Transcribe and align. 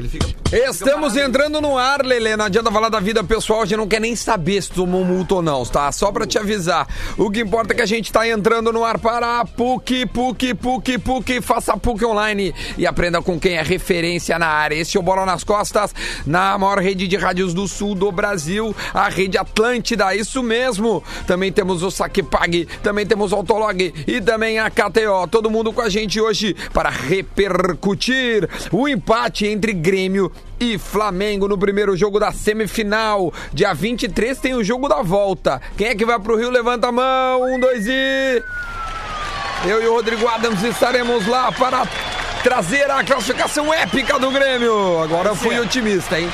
Ele 0.00 0.08
fica. 0.08 0.26
Estamos 0.50 1.14
entrando 1.16 1.60
no 1.60 1.76
ar, 1.76 2.04
Lele. 2.04 2.36
Não 2.36 2.46
adianta 2.46 2.72
falar 2.72 2.88
da 2.88 2.98
vida 2.98 3.22
pessoal, 3.22 3.62
a 3.62 3.64
gente 3.66 3.76
não 3.76 3.86
quer 3.86 4.00
nem 4.00 4.16
saber 4.16 4.62
se 4.62 4.70
tomou 4.72 5.04
multa 5.04 5.36
ou 5.36 5.42
não, 5.42 5.64
tá? 5.64 5.92
Só 5.92 6.10
pra 6.10 6.26
te 6.26 6.38
avisar. 6.38 6.88
O 7.18 7.30
que 7.30 7.40
importa 7.40 7.72
é 7.72 7.76
que 7.76 7.82
a 7.82 7.86
gente 7.86 8.10
tá 8.10 8.26
entrando 8.26 8.72
no 8.72 8.82
ar 8.82 8.98
para 8.98 9.40
a 9.40 9.44
PUC, 9.44 10.06
PUC, 10.06 10.54
PUC, 10.54 10.98
PUC. 10.98 11.40
Faça 11.42 11.76
PUC 11.76 12.04
online 12.04 12.54
e 12.78 12.86
aprenda 12.86 13.20
com 13.20 13.38
quem 13.38 13.58
é 13.58 13.62
referência 13.62 14.38
na 14.38 14.48
área. 14.48 14.74
Esse 14.74 14.96
é 14.96 15.00
o 15.00 15.02
Bola 15.02 15.26
nas 15.26 15.44
Costas, 15.44 15.94
na 16.26 16.56
maior 16.56 16.78
rede 16.78 17.06
de 17.06 17.16
rádios 17.16 17.52
do 17.52 17.68
sul 17.68 17.94
do 17.94 18.10
Brasil, 18.10 18.74
a 18.94 19.08
Rede 19.08 19.36
Atlântida. 19.36 20.14
Isso 20.14 20.42
mesmo. 20.42 21.04
Também 21.26 21.52
temos 21.52 21.82
o 21.82 21.90
Saque 21.90 22.22
Pague, 22.22 22.66
também 22.82 23.04
temos 23.06 23.32
o 23.32 23.36
Autolog 23.36 23.92
e 24.06 24.20
também 24.20 24.58
a 24.58 24.70
KTO. 24.70 25.28
Todo 25.30 25.50
mundo 25.50 25.72
com 25.72 25.82
a 25.82 25.88
gente 25.88 26.20
hoje 26.20 26.56
para 26.72 26.88
repercutir 26.88 28.48
o 28.72 28.88
empate 28.88 29.46
entre 29.46 29.72
Grêmio 29.90 30.30
e 30.60 30.78
Flamengo 30.78 31.48
no 31.48 31.58
primeiro 31.58 31.96
jogo 31.96 32.20
da 32.20 32.30
semifinal. 32.30 33.34
Dia 33.52 33.74
23 33.74 34.38
tem 34.38 34.54
o 34.54 34.62
jogo 34.62 34.88
da 34.88 35.02
volta. 35.02 35.60
Quem 35.76 35.88
é 35.88 35.94
que 35.96 36.06
vai 36.06 36.16
pro 36.20 36.36
Rio? 36.36 36.48
Levanta 36.48 36.86
a 36.86 36.92
mão. 36.92 37.42
Um, 37.42 37.58
dois 37.58 37.88
e. 37.88 38.40
Eu 39.66 39.82
e 39.82 39.86
o 39.88 39.94
Rodrigo 39.94 40.28
Adams 40.28 40.62
estaremos 40.62 41.26
lá 41.26 41.50
para 41.50 41.84
trazer 42.44 42.88
a 42.88 43.02
classificação 43.02 43.74
épica 43.74 44.16
do 44.16 44.30
Grêmio. 44.30 45.02
Agora 45.02 45.30
eu 45.30 45.34
fui 45.34 45.58
otimista, 45.58 46.20
hein? 46.20 46.30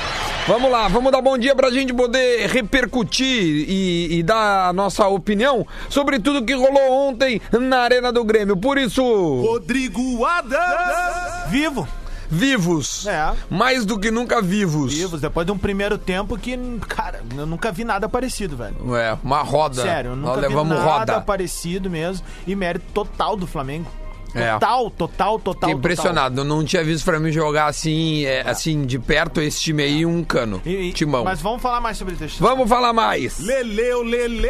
Vamos 0.47 0.69
lá, 0.71 0.87
vamos 0.87 1.11
dar 1.11 1.21
bom 1.21 1.35
dia 1.35 1.55
pra 1.55 1.71
gente 1.71 1.91
poder 1.91 2.47
repercutir 2.47 3.65
e, 3.67 4.19
e 4.19 4.23
dar 4.23 4.69
a 4.69 4.73
nossa 4.73 5.07
opinião 5.07 5.65
sobre 5.89 6.19
tudo 6.19 6.45
que 6.45 6.53
rolou 6.53 7.09
ontem 7.09 7.41
na 7.51 7.79
Arena 7.79 8.13
do 8.13 8.23
Grêmio. 8.23 8.55
Por 8.55 8.77
isso, 8.77 9.01
Rodrigo 9.41 10.23
Adams. 10.23 11.49
Vivo. 11.49 11.87
Vivos. 12.29 13.05
É. 13.07 13.33
Mais 13.49 13.85
do 13.85 13.99
que 13.99 14.11
nunca 14.11 14.41
vivos. 14.41 14.93
Vivos, 14.93 15.21
depois 15.21 15.45
de 15.45 15.51
um 15.51 15.57
primeiro 15.57 15.97
tempo 15.97 16.37
que, 16.37 16.57
cara, 16.87 17.21
eu 17.35 17.45
nunca 17.45 17.71
vi 17.71 17.83
nada 17.83 18.07
parecido, 18.09 18.55
velho. 18.57 18.95
É, 18.95 19.17
uma 19.23 19.41
roda. 19.41 19.81
Sério, 19.81 20.11
eu 20.11 20.15
Nós 20.15 20.35
nunca 20.35 20.47
vi 20.47 20.53
levamos 20.53 20.77
nada 20.77 21.13
roda. 21.13 21.21
parecido 21.21 21.89
mesmo. 21.89 22.25
E 22.45 22.55
mérito 22.55 22.85
total 22.93 23.35
do 23.35 23.47
Flamengo. 23.47 23.89
É. 24.35 24.53
Total, 24.53 24.89
total, 24.91 25.39
total. 25.39 25.69
Fiquei 25.69 25.73
impressionado. 25.79 26.41
Eu 26.41 26.45
não 26.45 26.63
tinha 26.63 26.83
visto 26.83 27.03
pra 27.05 27.19
mim 27.19 27.31
jogar 27.31 27.67
assim, 27.67 28.25
é, 28.25 28.41
assim, 28.47 28.85
de 28.85 28.99
perto 28.99 29.41
esse 29.41 29.59
time 29.61 29.83
aí, 29.83 30.05
um 30.05 30.23
cano. 30.23 30.57
total. 30.59 30.71
E- 30.73 30.89
e- 30.89 30.93
Timão. 30.93 31.23
Mas 31.23 31.41
vamos 31.41 31.61
falar 31.61 31.79
mais 31.81 31.97
sobre 31.97 32.15
isso. 32.15 32.37
Vamos 32.39 32.67
falar 32.69 32.93
mais. 32.93 33.39
Leleu, 33.39 34.03
Lele. 34.03 34.49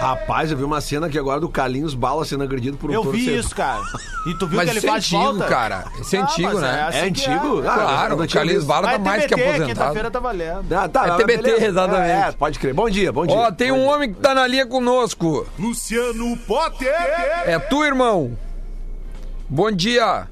Rapaz, 0.00 0.50
eu 0.50 0.56
vi 0.56 0.64
uma 0.64 0.80
cena 0.80 1.06
aqui 1.06 1.18
agora 1.18 1.40
do 1.40 1.48
Carlinhos 1.48 1.94
Bala 1.94 2.24
sendo 2.24 2.42
agredido 2.42 2.76
por 2.76 2.90
um 2.90 2.94
Eu 2.94 3.04
vi 3.10 3.36
isso, 3.36 3.54
cara. 3.54 3.80
E 4.26 4.34
tu 4.34 4.46
viu 4.46 4.56
Mas 4.56 4.64
que 4.66 4.70
ele 4.72 4.78
isso 4.78 4.86
é 4.86 4.90
faz 4.90 5.04
antigo, 5.04 5.22
volta? 5.22 5.44
cara. 5.46 5.84
Isso 6.00 6.16
é 6.16 6.18
Ah, 6.18 6.22
antigo, 6.22 6.60
né? 6.60 6.82
assim 6.88 6.98
É 6.98 7.02
antigo? 7.04 7.58
Ah, 7.60 7.74
Claro, 7.74 8.16
não 8.16 8.24
o 8.24 8.28
Carlinhos. 8.28 8.64
Bala 8.64 8.88
tá 8.92 8.98
mais 8.98 9.26
que 9.26 9.34
aposentado. 9.34 9.66
quinta-feira 9.68 10.10
tá 10.10 10.20
valendo. 10.20 10.72
Ah, 10.72 10.88
tá, 10.88 11.06
É 11.06 11.16
TBT, 11.16 11.42
beleza. 11.42 11.66
exatamente. 11.66 12.10
É, 12.10 12.28
é, 12.28 12.32
pode 12.32 12.58
crer. 12.58 12.74
Bom 12.74 12.88
dia, 12.90 13.12
bom 13.12 13.26
dia. 13.26 13.36
Ó, 13.36 13.50
tem 13.52 13.70
um 13.72 13.84
homem 13.86 14.12
que 14.12 14.20
tá 14.20 14.34
na 14.34 14.46
linha 14.46 14.66
conosco. 14.66 15.46
Luciano 15.58 16.36
Potter. 16.46 16.88
É 17.46 17.58
tu, 17.58 17.84
irmão? 17.84 18.36
Bom 19.52 19.70
dia. 19.70 20.28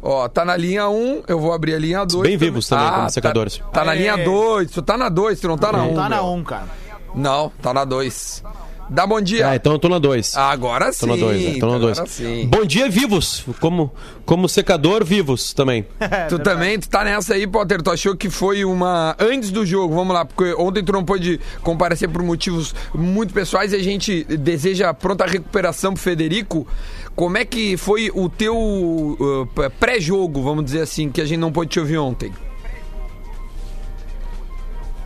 Ó, 0.00 0.28
tá 0.28 0.44
na 0.44 0.56
linha 0.56 0.88
1, 0.88 1.24
eu 1.26 1.40
vou 1.40 1.52
abrir 1.52 1.74
a 1.74 1.78
linha 1.78 2.04
2. 2.04 2.22
Bem 2.22 2.36
vivos 2.36 2.68
também, 2.68 2.88
como 2.88 3.10
secadores. 3.10 3.58
Tá, 3.58 3.64
tá 3.64 3.84
na 3.84 3.94
linha 3.94 4.16
2, 4.16 4.70
tu 4.70 4.80
tá 4.80 4.96
na 4.96 5.08
2, 5.08 5.40
tu 5.40 5.48
não 5.48 5.58
tá 5.58 5.72
na 5.72 5.82
1. 5.82 5.94
Tá 5.96 6.08
na 6.08 6.22
1, 6.22 6.44
cara. 6.44 6.66
Não, 7.12 7.52
tá 7.60 7.74
na 7.74 7.84
2. 7.84 8.44
Dá 8.90 9.06
bom 9.06 9.20
dia. 9.20 9.48
Ah, 9.48 9.54
então 9.54 9.72
eu 9.72 9.78
tô 9.78 9.88
na 9.88 10.00
2. 10.00 10.36
Agora 10.36 10.92
sim. 10.92 11.00
Tô 11.00 11.06
na 11.06 11.16
2, 11.16 11.58
tô 11.58 11.66
na 11.66 11.78
2. 11.78 11.98
Agora 11.98 12.10
sim. 12.10 12.46
Bom 12.48 12.64
dia, 12.64 12.88
vivos. 12.90 13.44
Como, 13.60 13.92
como 14.26 14.48
secador, 14.48 15.04
vivos 15.04 15.54
também. 15.54 15.86
Tu 16.28 16.38
também, 16.40 16.78
tu 16.78 16.88
tá 16.88 17.04
nessa 17.04 17.34
aí, 17.34 17.46
Potter. 17.46 17.82
Tu 17.82 17.90
achou 17.90 18.16
que 18.16 18.28
foi 18.28 18.64
uma. 18.64 19.16
Antes 19.18 19.50
do 19.50 19.64
jogo, 19.64 19.94
vamos 19.94 20.12
lá, 20.12 20.24
porque 20.24 20.52
ontem 20.54 20.82
tu 20.82 20.92
não 20.92 21.04
pôde 21.04 21.40
comparecer 21.62 22.08
por 22.08 22.22
motivos 22.22 22.74
muito 22.92 23.32
pessoais 23.32 23.72
e 23.72 23.76
a 23.76 23.82
gente 23.82 24.24
deseja 24.24 24.92
pronta 24.92 25.24
recuperação 25.24 25.94
pro 25.94 26.02
Federico. 26.02 26.66
Como 27.14 27.38
é 27.38 27.44
que 27.44 27.76
foi 27.76 28.10
o 28.12 28.28
teu 28.28 28.56
uh, 28.56 29.48
pré-jogo, 29.78 30.42
vamos 30.42 30.64
dizer 30.64 30.82
assim, 30.82 31.10
que 31.10 31.20
a 31.20 31.24
gente 31.24 31.38
não 31.38 31.52
pôde 31.52 31.70
te 31.70 31.80
ouvir 31.80 31.98
ontem? 31.98 32.32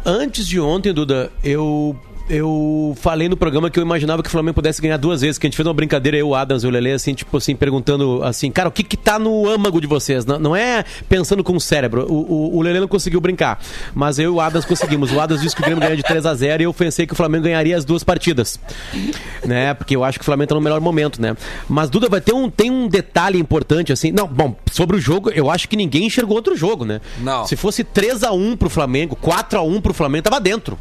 Antes 0.05 0.47
de 0.47 0.61
ontem, 0.61 0.93
Duda, 0.93 1.33
eu. 1.43 1.97
Eu 2.29 2.97
falei 3.01 3.29
no 3.29 3.37
programa 3.37 3.69
que 3.69 3.79
eu 3.79 3.83
imaginava 3.83 4.23
que 4.23 4.29
o 4.29 4.33
Flamengo 4.33 4.55
pudesse 4.55 4.81
ganhar 4.81 4.97
duas 4.97 5.21
vezes, 5.21 5.37
que 5.37 5.47
a 5.47 5.49
gente 5.49 5.57
fez 5.57 5.67
uma 5.67 5.75
brincadeira, 5.75 6.17
eu, 6.17 6.29
o 6.29 6.35
Adams 6.35 6.65
e 6.65 6.67
o 6.67 6.71
Lele, 6.71 6.93
assim, 6.93 7.13
tipo 7.13 7.37
assim, 7.37 7.55
perguntando 7.55 8.23
assim, 8.23 8.51
cara, 8.51 8.69
o 8.69 8.73
que 8.73 8.83
que 8.83 8.97
tá 8.97 9.19
no 9.19 9.47
âmago 9.47 9.79
de 9.79 9.87
vocês? 9.87 10.25
Não, 10.25 10.39
não 10.39 10.57
é 10.57 10.85
pensando 11.07 11.45
com 11.45 11.55
o 11.55 11.61
cérebro. 11.61 12.07
O, 12.09 12.15
o, 12.15 12.57
o 12.57 12.63
Lele 12.63 12.81
não 12.81 12.89
conseguiu 12.89 13.21
brincar, 13.21 13.61
mas 13.95 14.19
eu 14.19 14.25
e 14.25 14.35
o 14.35 14.41
Adams 14.41 14.65
conseguimos. 14.65 15.13
O 15.13 15.21
Adams 15.21 15.43
disse 15.43 15.55
que 15.55 15.61
o 15.61 15.65
Grêmio 15.65 15.83
ganha 15.83 15.97
de 15.97 16.03
3 16.03 16.25
a 16.25 16.35
0 16.35 16.63
e 16.63 16.65
eu 16.65 16.73
pensei 16.73 17.07
que 17.07 17.13
o 17.13 17.17
Flamengo 17.17 17.45
ganharia 17.45 17.77
as 17.77 17.85
duas 17.85 18.03
partidas. 18.03 18.59
Né? 19.45 19.75
Porque 19.75 19.95
eu 19.95 20.03
acho 20.03 20.19
que 20.19 20.23
o 20.23 20.25
Flamengo 20.25 20.49
tá 20.49 20.55
no 20.55 20.63
melhor 20.63 20.81
momento, 20.81 21.21
né? 21.21 21.37
Mas, 21.69 21.91
Duda, 21.91 22.09
vai 22.09 22.23
ter 22.23 22.33
um, 22.33 22.49
tem 22.49 22.71
um 22.71 22.89
detalhe 22.89 23.39
importante, 23.39 23.93
assim. 23.93 24.11
Não, 24.11 24.27
bom, 24.27 24.57
sobre 24.73 24.97
o 24.97 25.01
jogo, 25.01 25.29
eu 25.31 25.51
acho 25.51 25.69
que 25.69 25.77
ninguém 25.77 26.07
enxergou 26.07 26.37
outro 26.37 26.57
jogo, 26.57 26.87
né? 26.87 27.03
Não. 27.19 27.47
Se 27.47 27.55
fosse 27.55 27.85
3 27.85 28.23
a 28.23 28.33
1 28.33 28.57
pro 28.57 28.71
Flamengo, 28.71 29.15
4 29.15 29.59
a 29.59 29.63
1 29.63 29.81
pro 29.83 29.93
Flamengo, 29.93 30.25
tava 30.25 30.41
dentro. 30.41 30.79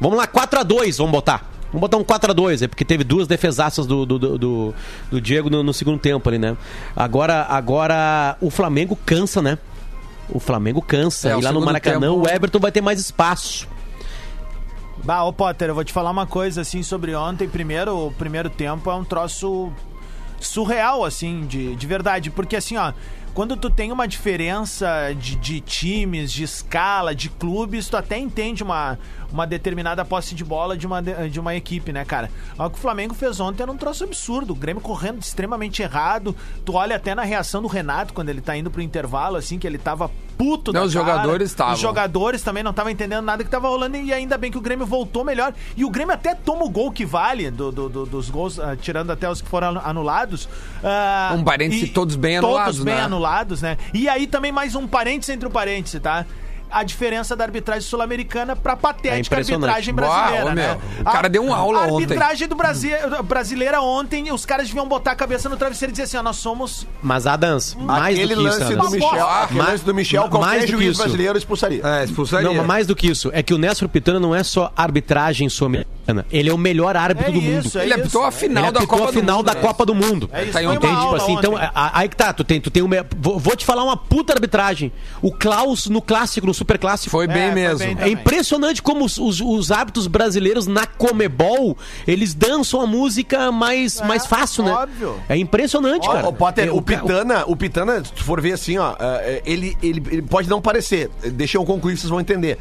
Vamos 0.00 0.18
lá, 0.18 0.26
4x2, 0.26 0.96
vamos 0.98 1.12
botar. 1.12 1.50
Vamos 1.72 1.80
botar 1.80 1.96
um 1.96 2.04
4x2, 2.04 2.62
é 2.62 2.68
porque 2.68 2.84
teve 2.84 3.02
duas 3.02 3.26
defesaças 3.26 3.86
do, 3.86 4.06
do, 4.06 4.18
do, 4.18 4.38
do- 4.38 4.74
do 5.10 5.20
Diego 5.20 5.50
no, 5.50 5.62
no 5.62 5.72
segundo 5.74 5.98
tempo 5.98 6.28
ali, 6.28 6.38
né? 6.38 6.56
Agora, 6.94 7.46
agora 7.48 8.36
o 8.40 8.48
Flamengo 8.50 8.96
cansa, 9.04 9.42
né? 9.42 9.58
O 10.28 10.38
Flamengo 10.38 10.80
cansa. 10.80 11.30
É, 11.30 11.38
e 11.38 11.42
lá 11.42 11.52
no 11.52 11.60
Maracanã 11.60 12.08
tempo- 12.12 12.22
o 12.22 12.28
Everton 12.28 12.58
vai 12.60 12.70
ter 12.70 12.80
mais 12.80 13.00
espaço. 13.00 13.66
Bah, 15.04 15.22
ô 15.24 15.32
Potter, 15.32 15.68
eu 15.68 15.74
vou 15.74 15.84
te 15.84 15.92
falar 15.92 16.10
uma 16.10 16.26
coisa 16.26 16.60
assim 16.60 16.82
sobre 16.82 17.14
ontem. 17.14 17.48
Primeiro, 17.48 18.06
o 18.06 18.12
primeiro 18.12 18.48
tempo 18.48 18.88
é 18.90 18.94
um 18.94 19.04
troço 19.04 19.70
surreal, 20.40 21.04
assim, 21.04 21.44
de, 21.46 21.74
de 21.74 21.86
verdade. 21.86 22.30
Porque 22.30 22.56
assim, 22.56 22.76
ó, 22.76 22.92
quando 23.34 23.56
tu 23.56 23.68
tem 23.68 23.90
uma 23.90 24.06
diferença 24.06 25.12
de, 25.18 25.34
de 25.34 25.60
times, 25.60 26.32
de 26.32 26.44
escala, 26.44 27.14
de 27.14 27.28
clubes, 27.28 27.88
tu 27.88 27.96
até 27.96 28.16
entende 28.16 28.62
uma, 28.62 28.96
uma 29.30 29.44
determinada 29.44 30.04
posse 30.04 30.36
de 30.36 30.44
bola 30.44 30.76
de 30.76 30.86
uma, 30.86 31.02
de 31.02 31.40
uma 31.40 31.54
equipe, 31.54 31.92
né, 31.92 32.04
cara? 32.04 32.30
O 32.56 32.70
que 32.70 32.78
o 32.78 32.80
Flamengo 32.80 33.12
fez 33.12 33.40
ontem 33.40 33.64
era 33.64 33.72
um 33.72 33.76
troço 33.76 34.04
absurdo. 34.04 34.52
O 34.52 34.56
Grêmio 34.56 34.80
correndo 34.80 35.20
extremamente 35.20 35.82
errado. 35.82 36.34
Tu 36.64 36.72
olha 36.72 36.94
até 36.94 37.12
na 37.12 37.24
reação 37.24 37.60
do 37.60 37.66
Renato 37.66 38.14
quando 38.14 38.28
ele 38.28 38.40
tá 38.40 38.56
indo 38.56 38.70
pro 38.70 38.80
intervalo, 38.80 39.36
assim, 39.36 39.58
que 39.58 39.66
ele 39.66 39.78
tava 39.78 40.08
puto 40.36 40.72
Não, 40.72 40.80
da 40.80 40.86
os 40.86 40.92
cara. 40.94 41.06
jogadores 41.06 41.50
estavam. 41.50 41.74
Os 41.74 41.80
jogadores 41.80 42.42
também 42.42 42.62
não 42.62 42.70
estavam 42.70 42.90
entendendo 42.90 43.24
nada 43.24 43.42
que 43.44 43.50
tava 43.50 43.68
rolando 43.68 43.96
e 43.96 44.12
ainda 44.12 44.36
bem 44.36 44.50
que 44.50 44.58
o 44.58 44.60
Grêmio 44.60 44.86
voltou 44.86 45.24
melhor. 45.24 45.52
E 45.76 45.84
o 45.84 45.90
Grêmio 45.90 46.14
até 46.14 46.34
toma 46.34 46.64
o 46.64 46.68
gol 46.70 46.90
que 46.92 47.04
vale 47.04 47.50
do, 47.50 47.70
do- 47.72 47.88
do- 47.88 48.06
dos 48.06 48.28
gols, 48.30 48.58
ah, 48.58 48.76
tirando 48.76 49.10
até 49.10 49.28
os 49.30 49.40
que 49.40 49.48
foram 49.48 49.68
anu- 49.68 49.80
anulados. 49.84 50.48
Ah, 50.82 51.32
Um 51.36 51.44
parêntese, 51.44 51.88
todos 51.88 52.16
bem 52.16 52.38
anulados, 52.38 52.76
Todos 52.76 52.84
bem 52.84 52.94
né? 52.94 53.00
anulados, 53.02 53.62
né? 53.62 53.78
E 53.92 54.08
aí 54.08 54.26
também 54.26 54.52
mais 54.52 54.74
um 54.74 54.86
parêntese 54.86 55.32
entre 55.32 55.46
o 55.46 55.50
parêntese, 55.50 56.00
tá? 56.00 56.26
A 56.74 56.82
diferença 56.82 57.36
da 57.36 57.44
arbitragem 57.44 57.82
sul-americana 57.88 58.56
pra 58.56 58.72
É 58.72 58.76
patética 58.76 59.18
impressionante. 59.20 59.64
arbitragem 59.70 59.94
brasileira, 59.94 60.44
Uau, 60.46 60.54
né? 60.54 60.78
meu, 60.96 61.02
o 61.02 61.04
cara 61.04 61.28
deu 61.28 61.44
uma 61.44 61.56
aula 61.56 61.80
a 61.80 61.82
ontem. 61.84 62.02
arbitragem 62.04 62.48
do 62.48 62.54
Brasil, 62.56 62.90
brasileira 63.24 63.80
ontem, 63.80 64.32
os 64.32 64.44
caras 64.44 64.66
deviam 64.66 64.88
botar 64.88 65.12
a 65.12 65.14
cabeça 65.16 65.48
no 65.48 65.56
travesseiro 65.56 65.90
e 65.90 65.92
dizer 65.92 66.02
assim, 66.04 66.16
ó, 66.16 66.22
nós 66.22 66.36
somos 66.36 66.86
Mas, 67.00 67.26
Adams, 67.26 67.76
mais 67.78 68.14
Aquele 68.16 68.34
do 68.34 68.42
que 68.42 68.48
isso, 68.48 68.58
lance 68.60 68.74
do 68.74 68.80
Adams. 68.80 68.92
Michel, 68.92 69.28
aquele 69.28 69.58
Mais- 69.58 69.70
lance 69.70 69.84
do 69.84 69.94
Michel, 69.94 70.20
mais 70.22 70.30
qualquer 70.32 70.58
do 70.60 70.64
que 70.66 70.72
juiz 70.72 70.88
isso. 70.90 71.02
brasileiro 71.02 71.38
expulsaria. 71.38 71.80
É, 71.84 72.04
expulsaria. 72.04 72.48
Não, 72.48 72.54
mas 72.56 72.66
mais 72.66 72.86
do 72.88 72.96
que 72.96 73.06
isso, 73.08 73.30
é 73.32 73.42
que 73.42 73.54
o 73.54 73.58
Néstor 73.58 73.88
Pitana 73.88 74.18
não 74.18 74.34
é 74.34 74.42
só 74.42 74.72
arbitragem 74.76 75.48
sul-americana. 75.48 75.93
Ele 76.30 76.50
é 76.50 76.54
o 76.54 76.58
melhor 76.58 76.96
árbitro 76.96 77.30
É 77.30 77.32
do 77.34 77.40
mundo. 77.40 77.66
isso, 77.66 77.78
é 77.78 77.82
Ele 77.84 77.90
isso. 77.92 78.00
apitou 78.02 78.24
a 78.24 78.30
final 78.30 78.64
ele 78.64 78.72
da 78.72 78.78
apitou 78.80 78.98
Copa 78.98 79.10
a 79.10 79.12
final 79.12 79.36
do 79.38 79.42
da 79.44 79.52
Mundo, 79.52 79.62
né? 79.62 79.68
Copa 79.68 79.86
do 79.86 79.94
Mundo. 79.94 80.30
É 80.32 80.42
isso, 80.44 80.52
Tá 80.52 80.62
Entende? 80.62 80.78
Tipo 81.00 81.14
assim, 81.16 81.32
então, 81.32 81.54
aí 81.74 82.08
que 82.08 82.16
tá, 82.16 82.32
tu 82.32 82.44
tem, 82.44 82.60
tu 82.60 82.70
tem 82.70 82.82
uma. 82.82 82.96
Vou, 83.18 83.38
vou 83.38 83.56
te 83.56 83.64
falar 83.64 83.84
uma 83.84 83.96
puta 83.96 84.32
arbitragem. 84.34 84.92
O 85.22 85.32
Klaus 85.32 85.86
no 85.88 86.02
clássico, 86.02 86.46
no 86.46 86.52
super 86.54 86.78
clássico. 86.78 87.10
Foi 87.10 87.26
bem 87.26 87.36
É, 87.42 87.46
foi 87.46 87.54
mesmo. 87.54 87.78
bem 87.78 87.90
É 87.92 87.94
também. 87.94 88.12
impressionante 88.12 88.82
como 88.82 89.04
os, 89.04 89.18
os, 89.18 89.40
os 89.40 89.70
árbitros 89.70 90.06
brasileiros 90.06 90.66
na 90.66 90.86
Comebol, 90.86 91.76
eles 92.06 92.34
dançam 92.34 92.80
a 92.80 92.86
música 92.86 93.50
mais, 93.50 94.00
É, 94.00 94.04
mais 94.04 94.26
fácil, 94.26 94.64
né? 94.64 94.72
óbvio. 94.72 95.16
É 95.28 95.36
impressionante, 95.36 96.06
cara. 96.06 96.26
Ó, 96.26 96.28
ô, 96.28 96.32
Potter, 96.32 96.68
É, 96.68 96.72
o, 96.72 96.82
Pitana, 96.82 97.44
o 97.46 97.56
Pitana, 97.56 98.04
se 98.04 98.12
tu 98.12 98.22
for 98.24 98.40
ver 98.40 98.52
assim, 98.52 98.76
ó, 98.78 98.94
é, 98.98 99.42
ele, 99.46 99.76
ele, 99.82 100.02
ele 100.10 100.22
pode 100.22 100.48
não 100.48 100.60
parecer. 100.60 101.10
Deixa 101.32 101.56
eu 101.58 101.64
concluir, 101.64 101.96
vocês 101.96 102.10
vão 102.10 102.20
entender. 102.20 102.58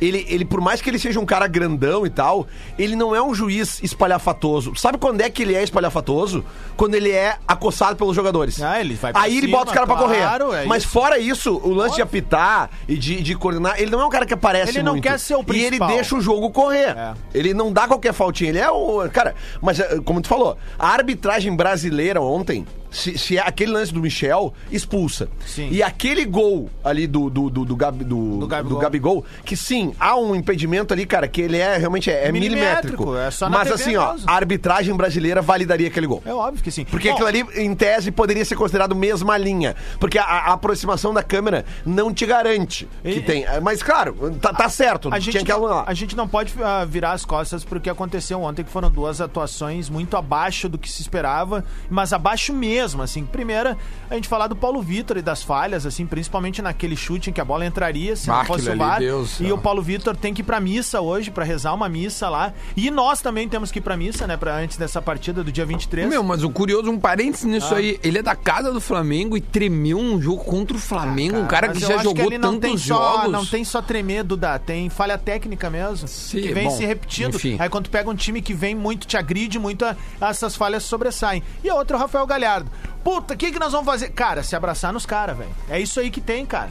Ele, 0.00 0.24
ele, 0.28 0.44
por 0.44 0.60
mais 0.60 0.80
que 0.80 0.88
ele 0.88 0.98
seja 0.98 1.20
um 1.20 1.26
cara 1.26 1.46
grandão 1.46 2.06
e 2.06 2.10
tal, 2.10 2.46
ele 2.78 2.96
não 2.96 3.14
é 3.14 3.22
um 3.22 3.34
juiz 3.34 3.82
espalhafatoso. 3.82 4.74
Sabe 4.76 4.98
quando 4.98 5.20
é 5.20 5.28
que 5.30 5.42
ele 5.42 5.54
é 5.54 5.62
espalhafatoso? 5.62 6.44
Quando 6.76 6.94
ele 6.94 7.10
é 7.10 7.36
acossado 7.46 7.96
pelos 7.96 8.16
jogadores. 8.16 8.60
Ah, 8.62 8.80
ele 8.80 8.94
vai 8.94 9.12
pra 9.12 9.20
Aí 9.22 9.36
ele 9.36 9.46
cima, 9.46 9.58
bota 9.58 9.70
os 9.70 9.74
caras 9.74 9.88
pra 9.88 9.98
claro, 9.98 10.46
correr. 10.46 10.62
é 10.62 10.66
Mas 10.66 10.82
isso. 10.84 10.92
fora 10.92 11.18
isso, 11.18 11.54
o 11.62 11.72
lance 11.74 11.96
de 11.96 12.02
apitar 12.02 12.70
e 12.88 12.96
de, 12.96 13.20
de 13.22 13.34
coordenar, 13.34 13.80
ele 13.80 13.90
não 13.90 14.00
é 14.00 14.06
um 14.06 14.10
cara 14.10 14.24
que 14.24 14.34
aparece 14.34 14.70
Ele 14.72 14.82
não 14.82 14.92
muito. 14.92 15.02
quer 15.04 15.18
ser 15.18 15.34
o 15.34 15.40
E 15.40 15.56
ele 15.58 15.66
principal. 15.66 15.88
deixa 15.88 16.16
o 16.16 16.20
jogo 16.20 16.50
correr. 16.50 16.96
É. 16.96 17.12
Ele 17.34 17.52
não 17.52 17.72
dá 17.72 17.86
qualquer 17.86 18.12
faltinha. 18.14 18.50
Ele 18.50 18.58
é 18.58 18.70
o. 18.70 19.08
Cara, 19.12 19.34
mas 19.60 19.78
eh, 19.80 20.00
como 20.04 20.20
tu 20.20 20.28
falou, 20.28 20.56
a 20.78 20.88
arbitragem 20.88 21.54
brasileira 21.54 22.20
ontem 22.20 22.66
Se, 22.90 23.16
se 23.16 23.36
é 23.38 23.40
aquele 23.46 23.72
lance 23.72 23.92
do 23.94 24.00
Michel, 24.00 24.52
expulsa. 24.70 25.28
Sim. 25.46 25.68
E 25.70 25.82
aquele 25.82 26.24
gol 26.24 26.68
ali 26.82 27.06
do, 27.06 27.30
do, 27.30 27.48
do, 27.48 27.64
do, 27.64 27.76
Gabi- 27.76 28.04
do, 28.04 28.38
Do 28.38 28.46
Gabigol. 28.46 28.76
do 28.76 28.82
Gabigol, 28.82 29.24
que 29.44 29.56
sim, 29.56 29.94
há 29.98 30.16
um 30.16 30.34
impedimento 30.34 30.92
ali, 30.92 31.06
cara, 31.06 31.28
que 31.28 31.40
ele 31.40 31.56
é 31.56 31.76
realmente 31.76 32.10
é, 32.10 32.26
é 32.26 32.32
milimétrico. 32.32 33.04
Milimétrico, 33.04 33.16
é 33.16 33.30
só 33.30 33.48
na 33.48 33.58
Mas 33.58 33.70
assim, 33.70 33.96
ó, 33.96 34.16
a 34.26 34.32
arbitragem 34.34 34.94
brasileira 34.96 35.40
validaria 35.40 35.86
aquele 35.88 36.06
gol. 36.06 36.22
É 36.26 36.34
óbvio 36.34 36.62
que 36.62 36.70
sim. 36.70 36.84
Porque 36.84 37.08
Bom, 37.08 37.14
aquilo 37.14 37.28
ali, 37.28 37.44
em 37.56 37.74
tese, 37.74 38.10
poderia 38.10 38.44
ser 38.44 38.56
considerado 38.56 38.94
mesma 38.94 39.36
linha. 39.38 39.76
Porque 40.00 40.18
a, 40.18 40.24
a 40.24 40.52
aproximação 40.52 41.14
da 41.14 41.22
câmera 41.22 41.64
não 41.86 42.12
te 42.12 42.26
garante 42.26 42.88
que 43.02 43.10
E- 43.18 43.20
tem. 43.22 43.44
Mas, 43.62 43.82
claro, 43.82 44.14
tá, 44.40 44.52
tá 44.52 44.68
certo. 44.68 45.08
A 45.12 45.18
gente, 45.18 45.30
tinha 45.32 45.44
que 45.44 45.52
não, 45.52 45.84
a 45.86 45.94
gente 45.94 46.16
não 46.16 46.26
pode 46.28 46.54
ah, 46.62 46.84
virar 46.84 47.12
as 47.12 47.24
costas 47.24 47.64
porque 47.64 47.88
aconteceu 47.88 48.42
ontem 48.42 48.64
que 48.64 48.70
foram 48.70 48.90
duas 48.90 49.20
atuações 49.20 49.88
muito 49.88 50.16
abaixo 50.16 50.68
do 50.68 50.76
que 50.78 50.90
se 50.90 51.02
esperava, 51.02 51.64
mas 51.88 52.12
abaixo 52.12 52.52
mesmo, 52.52 52.79
assim. 53.02 53.24
Primeira, 53.24 53.76
a 54.08 54.14
gente 54.14 54.28
falar 54.28 54.46
do 54.46 54.56
Paulo 54.56 54.80
Vitor 54.82 55.16
e 55.16 55.22
das 55.22 55.42
falhas, 55.42 55.84
assim, 55.86 56.06
principalmente 56.06 56.62
naquele 56.62 56.96
chute 56.96 57.30
em 57.30 57.32
que 57.32 57.40
a 57.40 57.44
bola 57.44 57.64
entraria, 57.66 58.16
se 58.16 58.30
Ah, 58.30 58.38
não 58.38 58.44
fosse 58.44 58.68
aquilo 58.68 58.84
o 58.84 58.86
VAR. 58.88 58.98
Deus 59.00 59.40
e 59.40 59.46
céu. 59.46 59.54
o 59.54 59.58
Paulo 59.58 59.82
Vitor 59.82 60.16
tem 60.16 60.32
que 60.34 60.40
ir 60.40 60.44
pra 60.44 60.60
missa 60.60 61.00
hoje, 61.00 61.30
pra 61.30 61.44
rezar 61.44 61.74
uma 61.74 61.88
missa 61.88 62.28
lá. 62.28 62.52
E 62.76 62.90
nós 62.90 63.20
também 63.20 63.48
temos 63.48 63.70
que 63.70 63.78
ir 63.78 63.82
pra 63.82 63.96
missa, 63.96 64.26
né, 64.26 64.36
pra 64.36 64.56
antes 64.56 64.76
dessa 64.76 65.00
partida 65.02 65.42
do 65.44 65.52
dia 65.52 65.64
23. 65.66 66.08
Meu, 66.08 66.22
mas 66.22 66.42
o 66.42 66.50
curioso, 66.50 66.90
um 66.90 66.98
parênteses 66.98 67.44
nisso 67.44 67.74
Ah. 67.74 67.78
aí, 67.78 67.98
ele 68.02 68.18
é 68.18 68.22
da 68.22 68.34
casa 68.36 68.72
do 68.72 68.80
Flamengo 68.80 69.36
e 69.36 69.40
tremeu 69.40 69.98
um 69.98 70.20
jogo 70.20 70.44
contra 70.44 70.76
o 70.76 70.80
Flamengo, 70.80 71.36
um 71.38 71.46
cara 71.46 71.68
Mas 71.68 71.78
que 71.78 71.84
eu 71.84 71.88
já 71.88 72.02
jogou 72.02 72.30
não 72.30 72.58
tem 72.58 72.70
tantos 72.70 72.82
só, 72.82 72.94
jogos. 73.16 73.32
Não 73.32 73.44
tem 73.46 73.64
só 73.64 73.82
tremer, 73.82 74.22
Duda, 74.24 74.58
tem 74.58 74.88
falha 74.88 75.18
técnica 75.18 75.68
mesmo. 75.70 76.08
Sim, 76.08 76.40
que 76.42 76.52
vem 76.54 76.68
bom, 76.68 76.76
se 76.76 76.84
repetindo. 76.86 77.34
enfim. 77.36 77.56
Aí 77.58 77.68
quando 77.68 77.88
pega 77.90 78.08
um 78.10 78.14
time 78.14 78.40
que 78.40 78.54
vem 78.54 78.74
muito, 78.74 79.06
te 79.06 79.16
agride 79.16 79.58
muito, 79.58 79.84
essas 80.20 80.56
falhas 80.56 80.82
sobressaem. 80.84 81.42
E 81.64 81.68
a 81.70 81.74
outra 81.74 81.96
é 81.96 81.98
o 81.98 82.00
Rafael 82.00 82.26
Galhardo. 82.26 82.69
Puta, 83.02 83.34
o 83.34 83.36
que, 83.36 83.50
que 83.50 83.58
nós 83.58 83.72
vamos 83.72 83.86
fazer? 83.86 84.10
Cara, 84.10 84.42
se 84.42 84.54
abraçar 84.54 84.92
nos 84.92 85.06
caras, 85.06 85.36
velho. 85.36 85.50
É 85.68 85.80
isso 85.80 85.98
aí 86.00 86.10
que 86.10 86.20
tem, 86.20 86.44
cara. 86.44 86.70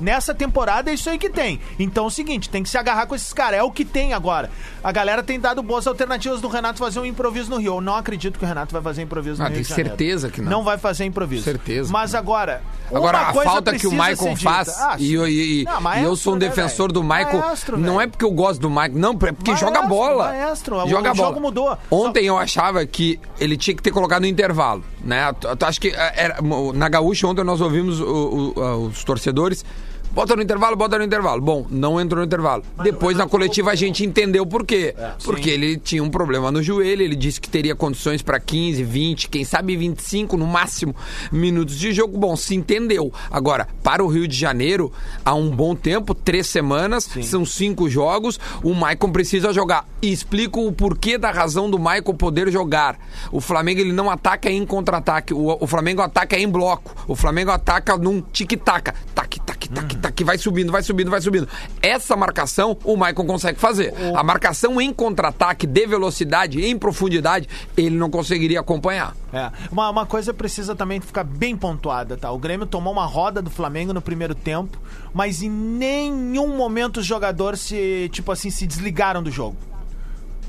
Nessa 0.00 0.34
temporada 0.34 0.90
é 0.90 0.94
isso 0.94 1.08
aí 1.10 1.18
que 1.18 1.28
tem. 1.28 1.60
Então 1.78 2.04
é 2.04 2.06
o 2.06 2.10
seguinte, 2.10 2.48
tem 2.48 2.62
que 2.62 2.68
se 2.68 2.78
agarrar 2.78 3.06
com 3.06 3.14
esses 3.14 3.32
caras. 3.32 3.60
É 3.60 3.62
o 3.62 3.70
que 3.70 3.84
tem 3.84 4.12
agora. 4.12 4.50
A 4.82 4.90
galera 4.92 5.22
tem 5.22 5.38
dado 5.38 5.62
boas 5.62 5.86
alternativas 5.86 6.40
do 6.40 6.48
Renato 6.48 6.78
fazer 6.78 6.98
um 7.00 7.04
improviso 7.04 7.50
no 7.50 7.58
Rio. 7.58 7.74
Eu 7.76 7.80
não 7.80 7.94
acredito 7.96 8.38
que 8.38 8.44
o 8.44 8.48
Renato 8.48 8.72
vai 8.72 8.82
fazer 8.82 9.02
improviso 9.02 9.42
Ah, 9.42 9.48
no 9.48 9.54
Rio 9.54 9.64
tem 9.64 9.74
certeza 9.76 10.30
que 10.30 10.40
não. 10.40 10.50
Não 10.50 10.64
vai 10.64 10.78
fazer 10.78 11.04
improviso. 11.04 11.44
Certeza 11.44 11.92
Mas 11.92 12.14
agora. 12.14 12.62
Agora, 12.92 13.18
uma 13.18 13.28
a 13.28 13.32
coisa 13.32 13.50
falta 13.50 13.78
que 13.78 13.86
o 13.86 13.92
Maicon 13.92 14.34
faz, 14.36 14.68
Ah, 14.80 14.96
e, 14.98 15.12
eu- 15.14 15.28
e- 15.28 15.60
e- 15.60 15.64
Não, 15.64 15.78
e 15.78 15.82
maestro, 15.82 16.10
eu 16.10 16.16
sou 16.16 16.32
um 16.32 16.36
né, 16.36 16.48
defensor 16.48 16.88
velho? 16.88 16.92
do 16.94 17.04
Maicon, 17.04 17.38
Maestro, 17.38 17.78
não 17.78 18.00
é 18.00 18.06
porque 18.08 18.24
eu 18.24 18.30
gosto 18.32 18.60
do 18.60 18.68
Maicon, 18.68 18.98
não, 18.98 19.10
é 19.12 19.16
porque 19.32 19.50
Maestro, 19.52 19.68
joga 19.68 19.82
bola. 19.86 20.24
maestro, 20.24 20.76
o 20.76 20.88
joga 20.88 21.14
bola. 21.14 21.28
jogo 21.28 21.40
mudou. 21.40 21.78
Ontem 21.90 22.24
eu 22.26 22.36
achava 22.36 22.84
que 22.86 23.20
ele 23.38 23.56
tinha 23.56 23.76
que 23.76 23.82
ter 23.82 23.92
colocado 23.92 24.22
no 24.22 24.26
intervalo, 24.26 24.82
né? 25.04 25.32
Acho 25.64 25.80
que 25.80 25.88
eh, 25.88 26.12
era, 26.16 26.38
na 26.74 26.88
Gaúcha 26.88 27.26
ontem 27.28 27.44
nós 27.44 27.60
ouvimos 27.60 28.00
o- 28.00 28.52
o- 28.56 28.86
os 28.86 29.04
torcedores 29.04 29.64
Bota 30.10 30.34
no 30.34 30.42
intervalo, 30.42 30.74
bota 30.76 30.98
no 30.98 31.04
intervalo. 31.04 31.40
Bom, 31.40 31.66
não 31.70 32.00
entrou 32.00 32.20
no 32.20 32.26
intervalo. 32.26 32.64
Depois, 32.82 33.16
na 33.16 33.28
coletiva, 33.28 33.70
a 33.70 33.74
gente 33.74 34.04
entendeu 34.04 34.44
por 34.44 34.66
quê. 34.66 34.94
Porque 35.24 35.50
ele 35.50 35.76
tinha 35.76 36.02
um 36.02 36.10
problema 36.10 36.50
no 36.50 36.62
joelho, 36.62 37.02
ele 37.02 37.14
disse 37.14 37.40
que 37.40 37.48
teria 37.48 37.74
condições 37.74 38.20
para 38.20 38.40
15, 38.40 38.82
20, 38.82 39.28
quem 39.28 39.44
sabe 39.44 39.76
25 39.76 40.36
no 40.36 40.46
máximo 40.46 40.94
minutos 41.30 41.78
de 41.78 41.92
jogo. 41.92 42.18
Bom, 42.18 42.34
se 42.36 42.54
entendeu. 42.54 43.12
Agora, 43.30 43.68
para 43.82 44.04
o 44.04 44.08
Rio 44.08 44.26
de 44.26 44.36
Janeiro, 44.36 44.92
há 45.24 45.34
um 45.34 45.50
bom 45.50 45.74
tempo, 45.74 46.14
três 46.14 46.46
semanas, 46.48 47.08
são 47.22 47.44
cinco 47.44 47.88
jogos, 47.88 48.38
o 48.62 48.74
Maicon 48.74 49.12
precisa 49.12 49.52
jogar. 49.52 49.86
E 50.02 50.10
explico 50.10 50.66
o 50.66 50.72
porquê 50.72 51.18
da 51.18 51.30
razão 51.30 51.70
do 51.70 51.78
Maicon 51.78 52.14
poder 52.14 52.50
jogar. 52.50 52.98
O 53.30 53.40
Flamengo 53.40 53.80
ele 53.80 53.92
não 53.92 54.10
ataca 54.10 54.50
em 54.50 54.66
contra-ataque, 54.66 55.32
o, 55.32 55.56
o 55.60 55.66
Flamengo 55.66 56.02
ataca 56.02 56.38
em 56.38 56.48
bloco. 56.48 56.94
O 57.06 57.14
Flamengo 57.14 57.50
ataca 57.50 57.96
num 57.96 58.20
tic-tac. 58.20 58.92
Tac, 59.14 59.40
tac, 59.40 59.68
tac, 59.68 59.99
tac, 60.00 60.24
vai 60.24 60.38
subindo, 60.38 60.72
vai 60.72 60.82
subindo, 60.82 61.10
vai 61.10 61.20
subindo. 61.20 61.48
Essa 61.82 62.16
marcação 62.16 62.76
o 62.84 62.96
Maicon 62.96 63.26
consegue 63.26 63.58
fazer. 63.58 63.92
A 64.16 64.22
marcação 64.22 64.80
em 64.80 64.92
contra-ataque, 64.92 65.66
de 65.66 65.86
velocidade, 65.86 66.64
em 66.64 66.76
profundidade, 66.78 67.48
ele 67.76 67.96
não 67.96 68.10
conseguiria 68.10 68.60
acompanhar. 68.60 69.14
É. 69.32 69.50
Uma, 69.70 69.88
uma 69.90 70.06
coisa 70.06 70.34
precisa 70.34 70.74
também 70.74 71.00
ficar 71.00 71.22
bem 71.24 71.56
pontuada, 71.56 72.16
tá? 72.16 72.30
O 72.32 72.38
Grêmio 72.38 72.66
tomou 72.66 72.92
uma 72.92 73.06
roda 73.06 73.40
do 73.40 73.50
Flamengo 73.50 73.92
no 73.92 74.02
primeiro 74.02 74.34
tempo, 74.34 74.76
mas 75.14 75.42
em 75.42 75.48
nenhum 75.50 76.56
momento 76.56 76.98
os 76.98 77.06
jogadores 77.06 77.60
se, 77.60 78.08
tipo 78.12 78.32
assim, 78.32 78.50
se 78.50 78.66
desligaram 78.66 79.22
do 79.22 79.30
jogo. 79.30 79.56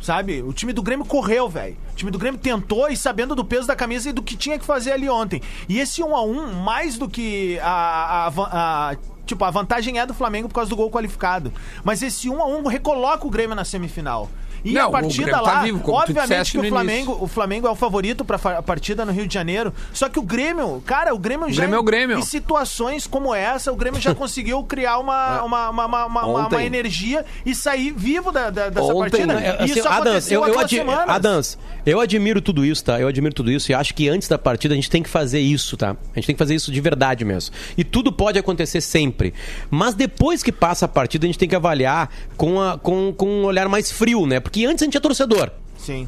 Sabe? 0.01 0.41
O 0.41 0.51
time 0.51 0.73
do 0.73 0.81
Grêmio 0.81 1.05
correu, 1.05 1.47
velho. 1.47 1.77
O 1.93 1.95
time 1.95 2.09
do 2.09 2.17
Grêmio 2.17 2.39
tentou 2.39 2.89
e 2.89 2.97
sabendo 2.97 3.35
do 3.35 3.45
peso 3.45 3.67
da 3.67 3.75
camisa 3.75 4.09
e 4.09 4.11
do 4.11 4.23
que 4.23 4.35
tinha 4.35 4.57
que 4.57 4.65
fazer 4.65 4.93
ali 4.93 5.07
ontem. 5.07 5.39
E 5.69 5.79
esse 5.79 6.01
1 6.01 6.15
a 6.15 6.23
1 6.23 6.53
mais 6.53 6.97
do 6.97 7.07
que 7.07 7.59
a- 7.59 8.31
a- 8.35 8.89
a- 8.91 8.95
tipo, 9.25 9.43
a 9.43 9.51
vantagem 9.51 9.99
é 9.99 10.05
do 10.05 10.13
Flamengo 10.13 10.47
por 10.47 10.55
causa 10.55 10.69
do 10.69 10.75
gol 10.75 10.89
qualificado. 10.89 11.53
Mas 11.83 12.01
esse 12.01 12.29
1 12.29 12.41
a 12.41 12.45
1 12.45 12.67
recoloca 12.67 13.25
o 13.25 13.29
Grêmio 13.29 13.55
na 13.55 13.65
semifinal. 13.65 14.29
E 14.63 14.73
Não, 14.73 14.83
a 14.83 14.87
o 14.87 14.91
partida 14.91 15.31
tá 15.31 15.41
lá, 15.41 15.63
vivo, 15.63 15.81
obviamente 15.91 16.51
que 16.51 16.57
o. 16.59 16.69
Flamengo, 16.69 17.17
o 17.19 17.27
Flamengo 17.27 17.67
é 17.67 17.71
o 17.71 17.75
favorito 17.75 18.23
pra 18.23 18.37
fa- 18.37 18.57
a 18.57 18.61
partida 18.61 19.03
no 19.05 19.11
Rio 19.11 19.27
de 19.27 19.33
Janeiro. 19.33 19.73
Só 19.93 20.07
que 20.07 20.19
o 20.19 20.21
Grêmio, 20.21 20.81
cara, 20.85 21.13
o 21.13 21.17
Grêmio 21.19 21.49
já. 21.51 21.61
Grêmio 21.61 21.75
é 21.75 21.79
o 21.79 21.83
Grêmio. 21.83 22.19
Em 22.19 22.21
situações 22.21 23.07
como 23.07 23.33
essa, 23.33 23.71
o 23.71 23.75
Grêmio 23.75 23.99
já 23.99 24.13
conseguiu 24.15 24.63
criar 24.63 24.99
uma, 24.99 25.41
uma, 25.43 25.69
uma, 25.69 25.85
uma, 25.85 26.05
uma- 26.05 26.25
uma- 26.25 26.47
uma 26.47 26.63
energia 26.63 27.25
e 27.45 27.55
sair 27.55 27.91
vivo 27.91 28.31
da, 28.31 28.49
da- 28.49 28.69
dessa 28.69 28.85
Ontem, 28.93 28.99
partida. 29.25 29.33
né? 29.33 29.45
É, 29.47 29.63
assim, 29.63 29.73
Isso 29.79 29.87
Adams, 29.87 30.01
aconteceu 30.07 30.45
eu, 30.45 30.59
há 30.59 30.61
eu, 30.63 30.67
semanas. 30.69 31.09
Adams, 31.15 31.57
eu 31.85 31.99
admiro 31.99 32.41
tudo 32.41 32.63
isso, 32.65 32.83
tá? 32.83 32.99
Eu 32.99 33.07
admiro 33.07 33.33
tudo 33.33 33.51
isso 33.51 33.71
e 33.71 33.73
acho 33.75 33.93
que 33.93 34.07
antes 34.09 34.27
da 34.27 34.37
partida 34.37 34.73
a 34.73 34.75
gente 34.75 34.89
tem 34.89 35.01
que 35.01 35.09
fazer 35.09 35.39
isso, 35.39 35.75
tá? 35.77 35.91
A 35.91 36.15
gente 36.19 36.25
tem 36.27 36.35
que 36.35 36.39
fazer 36.39 36.55
isso 36.55 36.71
de 36.71 36.81
verdade 36.81 37.25
mesmo. 37.25 37.55
E 37.77 37.83
tudo 37.83 38.11
pode 38.11 38.37
acontecer 38.37 38.81
sempre. 38.81 39.33
Mas 39.69 39.95
depois 39.95 40.43
que 40.43 40.51
passa 40.51 40.85
a 40.85 40.87
partida, 40.87 41.25
a 41.25 41.27
gente 41.27 41.39
tem 41.39 41.49
que 41.49 41.55
avaliar 41.55 42.09
com, 42.37 42.61
a- 42.61 42.77
com, 42.77 43.13
com 43.13 43.27
um 43.27 43.45
olhar 43.45 43.67
mais 43.67 43.91
frio, 43.91 44.25
né? 44.25 44.39
Porque 44.39 44.50
antes 44.65 44.81
a 44.81 44.85
gente 44.85 44.97
é 44.97 44.99
torcedor. 44.99 45.49
Sim. 45.77 46.07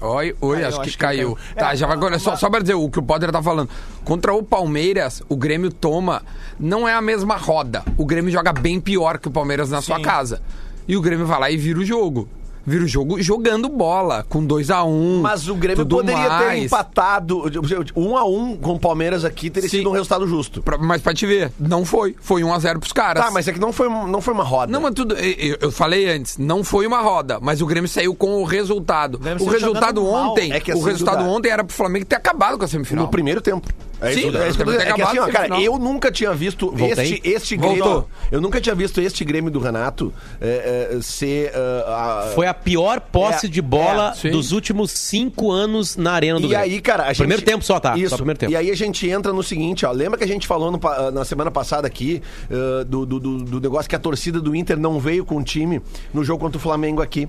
Oi, 0.00 0.34
oi, 0.40 0.56
Caiu, 0.56 0.66
acho 0.68 0.76
que 0.76 0.82
acho 0.82 0.90
que 0.92 0.98
caiu. 0.98 1.36
caiu. 1.36 1.54
Tá, 1.54 1.72
É, 1.72 1.76
já 1.76 1.86
vai 1.86 1.96
agora. 1.96 2.18
Só, 2.18 2.34
só 2.34 2.50
pra 2.50 2.58
dizer 2.60 2.74
o 2.74 2.90
que 2.90 2.98
o 2.98 3.02
Potter 3.02 3.30
tá 3.30 3.40
falando. 3.40 3.70
Contra 4.04 4.34
o 4.34 4.42
Palmeiras, 4.42 5.22
o 5.28 5.36
Grêmio 5.36 5.70
toma. 5.72 6.22
Não 6.58 6.88
é 6.88 6.92
a 6.92 7.00
mesma 7.00 7.36
roda. 7.36 7.84
O 7.96 8.04
Grêmio 8.04 8.32
joga 8.32 8.52
bem 8.52 8.80
pior 8.80 9.18
que 9.18 9.28
o 9.28 9.30
Palmeiras 9.30 9.70
na 9.70 9.80
sua 9.80 9.96
Sim. 9.98 10.02
casa. 10.02 10.42
E 10.88 10.96
o 10.96 11.00
Grêmio 11.00 11.24
vai 11.24 11.38
lá 11.38 11.50
e 11.52 11.56
vira 11.56 11.78
o 11.78 11.84
jogo. 11.84 12.28
Vira 12.64 12.84
o 12.84 12.88
jogo 12.88 13.20
jogando 13.20 13.68
bola, 13.68 14.24
com 14.28 14.44
2 14.44 14.70
a 14.70 14.84
1 14.84 15.20
Mas 15.20 15.48
o 15.48 15.54
Grêmio 15.54 15.84
poderia 15.84 16.22
ter 16.22 16.28
mais. 16.28 16.64
empatado. 16.64 17.42
Um 17.96 18.16
a 18.16 18.24
um 18.24 18.56
com 18.56 18.74
o 18.74 18.78
Palmeiras 18.78 19.24
aqui 19.24 19.50
teria 19.50 19.68
Sim. 19.68 19.78
sido 19.78 19.88
um 19.90 19.92
resultado 19.92 20.26
justo. 20.26 20.62
Pra- 20.62 20.78
mas 20.78 21.02
pra 21.02 21.12
te 21.12 21.26
ver, 21.26 21.50
não 21.58 21.84
foi. 21.84 22.14
Foi 22.20 22.44
1 22.44 22.52
a 22.54 22.58
0 22.58 22.78
pros 22.78 22.92
caras. 22.92 23.24
Tá, 23.24 23.30
mas 23.30 23.48
é 23.48 23.52
que 23.52 23.58
não 23.60 23.72
foi, 23.72 23.88
não 23.88 24.20
foi 24.20 24.32
uma 24.34 24.44
roda. 24.44 24.70
Não, 24.72 24.80
mas 24.80 24.94
tudo. 24.94 25.14
Eu, 25.16 25.56
eu 25.60 25.72
falei 25.72 26.08
antes, 26.10 26.38
não 26.38 26.62
foi 26.62 26.86
uma 26.86 27.00
roda, 27.00 27.38
mas 27.40 27.60
o 27.60 27.66
Grêmio 27.66 27.88
saiu 27.88 28.14
com 28.14 28.40
o 28.40 28.44
resultado. 28.44 29.18
O 29.20 29.24
saiu 29.24 29.50
resultado 29.50 30.06
ontem, 30.06 30.52
É 30.52 30.60
que 30.60 30.70
o 30.72 30.74
assim, 30.76 30.84
resultado 30.84 31.18
Duda, 31.18 31.30
ontem 31.30 31.50
era 31.50 31.64
pro 31.64 31.74
Flamengo 31.74 32.04
ter 32.04 32.16
acabado 32.16 32.58
com 32.58 32.64
a 32.64 32.68
semifinal. 32.68 33.04
No 33.04 33.10
primeiro 33.10 33.40
tempo. 33.40 33.68
É 34.00 34.14
Sim, 34.14 34.28
isso, 34.30 34.36
é 34.36 34.48
isso 34.48 34.56
que 34.56 34.62
eu 34.62 34.66
tô 34.66 34.72
ter 34.72 34.88
É 34.88 34.92
que 34.94 35.02
assim, 35.02 35.18
ó, 35.20 35.22
acabado 35.26 35.48
cara, 35.50 35.60
eu 35.62 35.78
nunca 35.78 36.10
tinha 36.10 36.32
visto 36.34 36.72
Voltei. 36.74 36.88
este, 37.14 37.20
este 37.28 37.56
Voltou. 37.56 37.76
Grêmio. 37.86 38.06
Eu 38.32 38.40
nunca 38.40 38.60
tinha 38.60 38.74
visto 38.74 39.00
este 39.00 39.24
Grêmio 39.24 39.48
do 39.48 39.60
Renato 39.60 40.12
é, 40.40 40.88
é, 40.96 41.00
ser. 41.00 41.52
ah, 41.54 42.24
a- 42.26 42.32
Foi 42.34 42.48
a 42.48 42.51
pior 42.54 43.00
posse 43.00 43.46
É, 43.46 43.48
de 43.48 43.60
bola 43.62 44.14
é, 44.24 44.30
dos 44.30 44.52
últimos 44.52 44.90
cinco 44.92 45.50
anos 45.50 45.96
na 45.96 46.12
arena 46.12 46.38
do 46.40 46.46
E 46.46 46.48
Grêmio. 46.50 46.64
aí, 46.64 46.80
cara, 46.80 47.04
a 47.04 47.08
gente... 47.08 47.18
Primeiro 47.18 47.42
tempo 47.42 47.64
só, 47.64 47.78
tá? 47.80 47.96
Isso. 47.96 48.10
Só 48.10 48.16
primeiro 48.16 48.38
tempo. 48.38 48.52
E 48.52 48.56
aí 48.56 48.70
a 48.70 48.76
gente 48.76 49.08
entra 49.08 49.32
no 49.32 49.42
seguinte, 49.42 49.84
ó. 49.86 49.92
Lembra 49.92 50.18
que 50.18 50.24
a 50.24 50.28
gente 50.28 50.46
falou 50.46 50.70
no 50.70 50.78
pa- 50.78 51.10
na 51.10 51.24
semana 51.24 51.50
passada 51.50 51.86
aqui 51.86 52.22
uh, 52.50 52.84
do, 52.84 53.06
do, 53.06 53.20
do- 53.20 53.38
do 53.44 53.60
negócio 53.60 53.88
que 53.88 53.96
a 53.96 53.98
torcida 53.98 54.40
do 54.40 54.54
Inter 54.54 54.78
não 54.78 54.98
veio 55.00 55.24
com 55.24 55.36
o 55.36 55.42
time 55.42 55.80
no 56.12 56.24
jogo 56.24 56.40
contra 56.40 56.58
o 56.58 56.60
Flamengo 56.60 57.00
aqui. 57.02 57.28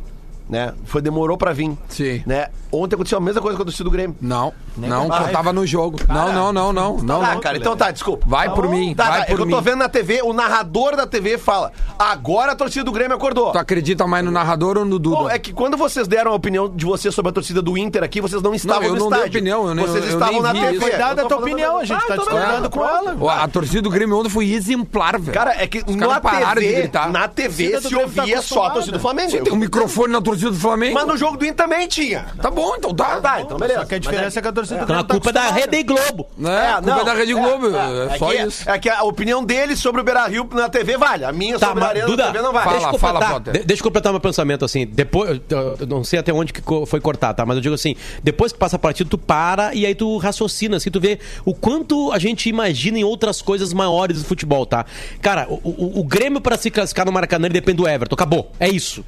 Né? 0.50 0.74
Foi, 0.86 1.02
demorou 1.02 1.38
pra 1.38 1.54
vir. 1.54 1.72
Sim. 1.90 2.22
Né? 2.26 2.48
Ontem 2.72 2.96
aconteceu 2.96 3.18
a 3.18 3.22
mesma 3.22 3.42
coisa 3.42 3.56
com 3.56 3.62
a 3.62 3.66
torcida 3.66 3.84
do 3.86 3.92
Grêmio. 3.92 4.16
Não, 4.20 4.52
não, 4.76 5.08
vai. 5.08 5.24
eu 5.28 5.32
tava 5.32 5.54
no 5.54 5.66
jogo. 5.66 6.00
não, 6.10 6.34
não, 6.34 6.52
não, 6.52 6.74
não, 6.74 6.98
não. 6.98 7.24
ah, 7.24 7.36
não. 7.36 7.40
cara, 7.40 7.58
então 7.58 7.78
tá, 7.78 7.92
desculpa. 7.92 8.26
Vai 8.28 8.52
por 8.54 8.68
mim, 8.68 8.94
Tá, 8.96 9.10
vai 9.10 9.20
tá, 9.20 9.24
é 9.26 9.28
por 9.28 9.36
que 9.38 9.42
eu 9.44 9.46
mim. 9.46 9.54
tô 9.54 9.62
vendo 9.62 9.78
na 9.78 9.88
TV, 9.90 10.22
o 10.24 10.34
narrador 10.34 10.96
da 10.96 11.06
TV 11.08 11.38
fala: 11.38 11.72
agora 11.98 12.52
a 12.52 12.56
torcida 12.56 12.84
do 12.84 12.92
Grêmio 12.92 13.16
acordou. 13.16 13.52
Tu 13.52 13.58
acredita 13.60 14.06
mais 14.08 14.26
no 14.26 14.32
narrador 14.32 14.78
ou 14.80 14.86
no 14.86 14.98
Duda? 15.00 15.16
Bom, 15.16 15.30
é 15.30 15.38
que 15.38 15.54
quando 15.54 15.78
vocês 15.78 16.08
deram 16.08 16.32
a 16.32 16.36
opinião 16.36 16.68
de 16.68 16.84
vocês 16.86 17.14
sobre 17.14 17.30
a 17.30 17.34
torcida 17.34 17.62
do 17.62 17.78
Inter 17.78 18.04
aqui, 18.04 18.20
vocês 18.20 18.42
não 18.42 18.54
estavam 18.56 18.84
eu 18.90 18.94
no 18.96 19.00
não 19.02 19.10
dei 19.10 19.20
estádio. 19.20 19.40
opinião, 19.40 19.68
eu 19.68 19.76
nem- 19.76 19.86
vocês 19.86 20.04
eu 20.06 20.14
estavam 20.14 20.34
nem 20.34 20.42
na 20.42 20.54
TV. 20.54 20.72
isso. 20.72 20.82
Foi 20.82 20.92
dada 20.98 21.22
Eu 21.22 21.26
a 21.26 21.30
tô 21.30 21.36
tua 21.36 21.46
opinião, 21.46 21.74
da- 21.76 21.80
a 21.82 21.86
gente 21.86 22.08
tá 22.08 22.16
discordando 22.18 22.70
com 22.72 22.84
ela. 22.86 23.44
A 23.44 23.48
torcida 23.48 23.82
do 23.84 23.90
Grêmio 23.92 24.18
ontem 24.18 24.30
foi 24.30 24.52
exemplar, 24.52 25.20
velho. 25.20 25.32
Cara, 25.34 25.54
é 25.62 25.68
que 25.68 25.84
na 25.96 26.08
caras 26.08 26.22
pararam 26.24 26.62
de 26.62 26.68
TV, 26.68 26.82
gritar. 26.82 27.12
na 27.12 27.28
TV 27.28 27.80
se 27.82 27.90
tá 27.92 28.02
ouvia 28.02 28.42
só 28.42 28.66
a 28.66 28.70
torcida 28.72 28.98
do 28.98 29.02
Flamengo. 29.02 29.32
Tem 29.44 29.54
um 29.54 29.58
microfone 29.58 30.12
na 30.12 30.20
torcida 30.22 30.33
torcida 30.34 30.52
do 30.52 30.58
Flamengo. 30.60 30.94
Mas 30.96 31.08
no 31.08 31.18
jogo 31.18 31.38
do 31.38 31.46
Inter 31.46 31.56
também 31.56 31.88
tinha. 31.88 32.26
Tá 32.42 32.50
bom, 32.52 32.76
então 32.78 32.94
tá. 32.94 33.20
Tá, 33.22 33.42
então 33.42 33.58
beleza. 33.58 33.80
Só 33.82 33.86
que 33.86 33.96
a 33.96 34.00
diferença 34.00 34.40
é, 34.40 34.42
que 34.42 34.48
a 34.48 34.52
torcida 34.52 34.80
do 34.80 34.84
Então 34.84 34.96
a 34.96 35.04
Grêmio 35.04 35.08
tá 35.08 35.14
culpa 35.14 35.30
é 35.30 35.34
da 35.34 35.42
acostumada. 35.42 35.72
Rede 35.72 35.84
Globo. 35.84 36.28
É, 36.44 36.48
É, 36.50 36.68
a 36.70 36.74
culpa 36.76 36.90
não, 36.92 37.00
é 37.00 37.06
da 37.06 37.14
Rede 37.14 37.32
é, 37.32 37.36
Globo. 37.36 37.68
é, 37.78 37.80
É, 38.12 38.16
é 38.16 38.18
só 38.18 38.28
que, 38.30 38.36
isso. 38.38 38.70
É 38.70 38.80
que 38.80 38.90
a 38.90 39.04
opinião 39.04 39.44
dele 39.44 39.76
sobre 39.76 40.02
o 40.02 40.04
Beira 40.04 40.26
Rio 40.28 40.48
na 40.54 40.70
TV 40.70 40.98
vale. 40.98 41.26
A 41.26 41.32
minha 41.32 41.58
Tá, 41.60 41.68
sobre 41.68 41.84
a 41.84 41.88
mas, 41.88 41.90
Arena 41.92 42.06
Duda, 42.08 42.26
na 42.26 42.32
TV 42.32 42.44
não 42.44 42.52
vale. 42.54 42.64
Fala, 42.66 42.78
deixa 42.80 42.96
eu 42.96 43.00
fala, 43.00 43.14
completar, 43.20 43.34
Potter. 43.40 43.54
de- 43.62 43.68
deixa 43.68 43.82
eu 43.82 43.84
completar 43.84 44.12
meu 44.14 44.20
pensamento 44.22 44.66
assim. 44.66 44.86
Depois, 44.88 45.42
eu- 45.50 45.78
eu 45.80 45.88
não 45.88 46.04
sei 46.04 46.20
até 46.20 46.34
onde 46.34 46.52
que 46.54 46.62
co- 46.62 46.86
foi 46.86 47.00
cortar, 47.00 47.34
tá? 47.34 47.46
Mas 47.46 47.56
eu 47.58 47.62
digo 47.62 47.76
assim, 47.76 47.96
depois 48.24 48.52
que 48.52 48.58
passa 48.60 48.76
a 48.76 48.80
partida, 48.80 49.10
tu 49.10 49.18
para 49.18 49.74
e 49.74 49.86
aí 49.86 49.96
tu 49.96 50.18
raciocina, 50.18 50.78
assim, 50.78 50.90
tu 50.92 51.00
vê 51.00 51.20
o 51.46 51.54
quanto 51.54 52.12
a 52.12 52.20
gente 52.20 52.50
imagina 52.50 52.98
em 53.00 53.04
outras 53.04 53.42
coisas 53.42 53.74
maiores 53.74 54.20
do 54.20 54.26
futebol, 54.26 54.66
tá? 54.66 54.86
Cara, 55.22 55.48
o, 55.50 55.56
o- 55.64 56.00
o 56.00 56.04
Grêmio 56.04 56.42
para 56.42 56.58
se 56.58 56.70
classificar 56.72 57.06
no 57.06 57.12
Maracanã 57.12 57.48
ele 57.48 57.54
depende 57.54 57.78
do 57.78 57.88
Everton. 57.88 58.16
Acabou. 58.16 58.52
É 58.60 58.68
isso. 58.70 59.04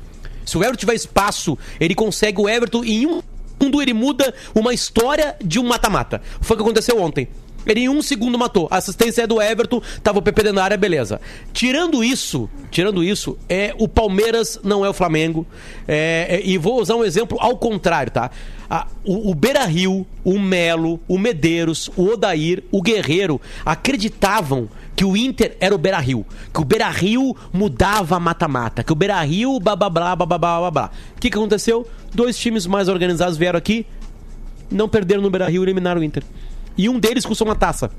Se 0.46 0.58
o 0.58 0.64
Everton 0.64 0.78
tiver 0.78 0.94
espaço, 0.94 1.58
ele 1.80 1.96
consegue 1.96 2.42
o 2.42 2.48
Everton 2.48 2.84
em 2.84 3.06
um 3.06 3.22
segundo, 3.58 3.82
ele 3.82 3.94
muda 3.94 4.34
uma 4.54 4.74
história 4.74 5.36
de 5.44 5.60
um 5.60 5.64
mata-mata. 5.64 6.22
Foi 6.42 6.56
o 6.56 6.58
que 6.58 6.64
aconteceu 6.64 7.02
ontem. 7.02 7.28
Ele 7.66 7.82
em 7.82 7.90
um 7.90 8.02
segundo 8.02 8.38
matou. 8.38 8.68
A 8.70 8.78
assistência 8.78 9.24
é 9.24 9.28
do 9.28 9.42
Everton, 9.42 9.82
tava 10.04 10.20
o 10.20 10.22
PP 10.22 10.44
da 10.52 10.64
área, 10.64 10.78
beleza. 10.78 11.20
Tirando 11.52 12.04
isso, 12.04 12.50
tirando 12.70 13.04
isso, 13.04 13.38
é 13.50 13.74
o 13.78 13.88
Palmeiras 13.88 14.60
não 14.64 14.86
é 14.86 14.90
o 14.90 14.94
Flamengo. 14.94 15.46
É, 15.88 16.28
é, 16.30 16.42
e 16.46 16.58
vou 16.58 16.82
usar 16.82 16.96
um 16.96 17.04
exemplo 17.04 17.38
ao 17.40 17.58
contrário, 17.58 18.12
tá? 18.12 18.30
Ah, 18.70 18.88
o, 19.04 19.32
o 19.32 19.36
Beira 19.36 19.66
Rio, 19.66 20.06
o 20.24 20.40
Melo, 20.40 21.00
o 21.08 21.18
Medeiros, 21.18 21.90
o 21.96 22.08
Odair, 22.08 22.64
o 22.72 22.82
Guerreiro 22.82 23.40
acreditavam 23.64 24.68
que 24.96 25.06
o 25.06 25.16
Inter 25.16 25.56
era 25.60 25.76
o 25.76 25.78
Beira 25.78 26.00
Rio, 26.00 26.26
que 26.54 26.62
o 26.62 26.66
Beira 26.66 26.90
Rio 26.90 27.36
mudava 27.52 28.16
a 28.16 28.20
mata-mata, 28.20 28.84
que 28.84 28.94
o 28.94 28.96
Beira 28.96 29.22
Rio 29.22 29.60
blá 29.60 29.76
blá 29.76 29.90
blá 29.90 30.16
blá 30.16 30.26
blá 30.26 30.72
blá. 30.72 30.92
O 31.16 31.20
que, 31.20 31.30
que 31.30 31.38
aconteceu? 31.38 31.88
Dois 32.14 32.38
times 32.38 32.66
mais 32.66 32.88
organizados 32.88 33.38
vieram 33.38 33.58
aqui, 33.58 33.86
não 34.72 34.88
perderam 34.88 35.22
no 35.22 35.30
Beira 35.30 35.48
Rio 35.48 35.64
e 35.64 35.66
eliminaram 35.66 36.02
o 36.02 36.04
Inter. 36.04 36.24
E 36.78 36.90
um 36.90 37.00
deles 37.00 37.26
custou 37.26 37.48
uma 37.48 37.56
taça. 37.56 37.90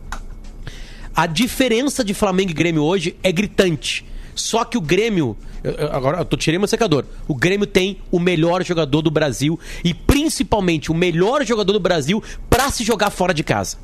A 1.15 1.27
diferença 1.27 2.05
de 2.05 2.13
Flamengo 2.13 2.51
e 2.51 2.55
Grêmio 2.55 2.83
hoje 2.83 3.17
é 3.23 3.33
gritante. 3.33 4.05
Só 4.35 4.65
que 4.65 4.77
o 4.77 4.81
Grêmio. 4.81 5.37
eu- 5.65 5.91
Agora 5.93 6.19
eu 6.19 6.25
tô 6.25 6.37
tirei 6.37 6.59
meu 6.59 6.69
secador. 6.69 7.05
O 7.27 7.35
Grêmio 7.35 7.67
tem 7.67 7.99
o 8.11 8.21
melhor 8.21 8.63
jogador 8.63 9.01
do 9.03 9.11
Brasil 9.11 9.59
e 9.83 9.95
principalmente 9.95 10.91
o 10.91 10.95
melhor 10.95 11.45
jogador 11.45 11.73
do 11.73 11.81
Brasil 11.81 12.23
pra 12.51 12.71
se 12.71 12.85
jogar 12.85 13.11
fora 13.11 13.33
de 13.33 13.43
casa. 13.43 13.79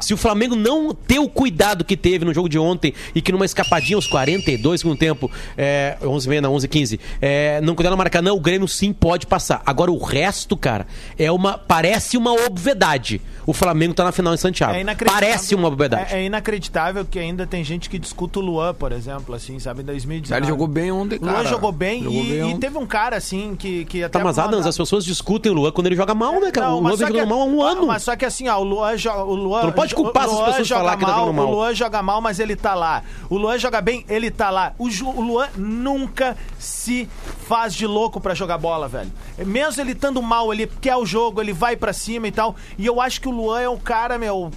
Se 0.00 0.14
o 0.14 0.16
Flamengo 0.16 0.54
não 0.54 0.94
ter 0.94 1.18
o 1.18 1.28
cuidado 1.28 1.84
que 1.84 1.96
teve 1.96 2.24
no 2.24 2.34
jogo 2.34 2.48
de 2.48 2.58
ontem 2.58 2.92
e 3.14 3.22
que 3.22 3.32
numa 3.32 3.44
escapadinha 3.44 3.96
aos 3.96 4.06
42 4.06 4.80
segundo 4.80 4.98
tempo, 4.98 5.30
é, 5.56 5.96
11 6.02 6.28
h 6.28 6.40
não, 6.40 6.54
11 6.54 6.68
15 6.68 7.00
é, 7.20 7.60
não 7.60 7.74
cuidar 7.74 7.90
no 7.90 7.96
Maracanã, 7.96 8.32
o 8.32 8.40
Grêmio 8.40 8.68
sim 8.68 8.92
pode 8.92 9.26
passar. 9.26 9.62
Agora 9.64 9.90
o 9.90 9.98
resto, 9.98 10.56
cara, 10.56 10.86
é 11.18 11.30
uma 11.30 11.58
parece 11.58 12.16
uma 12.16 12.32
obviedade. 12.32 13.20
O 13.46 13.52
Flamengo 13.54 13.94
tá 13.94 14.04
na 14.04 14.12
final 14.12 14.34
em 14.34 14.36
Santiago. 14.36 14.74
É 14.74 14.94
parece 14.94 15.54
uma 15.54 15.68
obviedade. 15.68 16.14
É, 16.14 16.20
é 16.20 16.24
inacreditável 16.26 17.04
que 17.04 17.18
ainda 17.18 17.46
tem 17.46 17.64
gente 17.64 17.88
que 17.88 17.98
discuta 17.98 18.38
o 18.38 18.42
Luan, 18.42 18.74
por 18.74 18.92
exemplo, 18.92 19.34
assim, 19.34 19.58
sabe, 19.58 19.80
em 19.80 19.86
2019. 19.86 20.38
Ele 20.38 20.48
jogou 20.48 20.66
bem 20.66 20.92
ontem, 20.92 21.16
O 21.16 21.24
Luan 21.24 21.32
cara. 21.32 21.48
jogou 21.48 21.72
bem 21.72 22.02
Jogou 22.02 22.24
e, 22.24 22.28
bem 22.28 22.50
e 22.50 22.58
teve 22.58 22.76
um 22.76 22.86
cara, 22.86 23.16
assim, 23.16 23.56
que, 23.56 23.86
que 23.86 24.04
até... 24.04 24.18
Tá, 24.18 24.24
mas 24.24 24.38
Adams, 24.38 24.66
as 24.66 24.76
pessoas 24.76 25.02
discutem 25.02 25.50
o 25.50 25.54
Luan 25.54 25.72
quando 25.72 25.86
ele 25.86 25.96
joga 25.96 26.14
mal, 26.14 26.38
né, 26.40 26.50
cara? 26.50 26.68
Não, 26.68 26.76
o 26.76 26.80
Luan 26.80 26.96
vem 26.96 27.06
jogando 27.06 27.28
mal 27.28 27.40
há 27.40 27.44
um 27.44 27.62
ano. 27.62 27.86
Mas 27.86 28.02
só 28.02 28.14
que 28.16 28.26
assim, 28.26 28.48
ó, 28.48 28.58
o 28.58 28.64
Luan 28.64 28.96
joga. 28.98 29.24
O 29.24 29.34
Luan, 29.34 29.62
pode 29.80 29.94
culpar 29.94 30.24
essas 30.24 30.40
pessoas 30.56 30.68
falar 30.68 30.96
que 30.96 31.04
tá 31.04 31.12
mal. 31.12 31.28
O 31.28 31.50
Luan 31.50 31.74
joga 31.74 32.02
mal, 32.02 32.20
mas 32.20 32.38
ele 32.38 32.54
tá 32.56 32.74
lá. 32.74 33.02
O 33.30 33.36
Luan 33.36 33.58
joga 33.58 33.80
bem, 33.80 34.04
ele 34.08 34.30
tá 34.30 34.50
lá. 34.50 34.74
O, 34.78 34.90
Ju- 34.90 35.08
o 35.08 35.20
Luan 35.20 35.48
nunca 35.56 36.36
se 36.58 37.08
faz 37.46 37.74
de 37.74 37.86
louco 37.86 38.20
pra 38.20 38.34
jogar 38.34 38.58
bola, 38.58 38.88
velho. 38.88 39.10
Mesmo 39.38 39.82
ele 39.82 39.92
estando 39.92 40.20
mal, 40.22 40.52
ele 40.52 40.66
quer 40.80 40.96
o 40.96 41.06
jogo, 41.06 41.40
ele 41.40 41.52
vai 41.52 41.76
pra 41.76 41.92
cima 41.92 42.28
e 42.28 42.32
tal. 42.32 42.54
E 42.76 42.84
eu 42.86 43.00
acho 43.00 43.20
que 43.20 43.28
o 43.28 43.30
Luan 43.30 43.60
é 43.60 43.68
o 43.68 43.78
cara, 43.78 44.18
meu, 44.18 44.50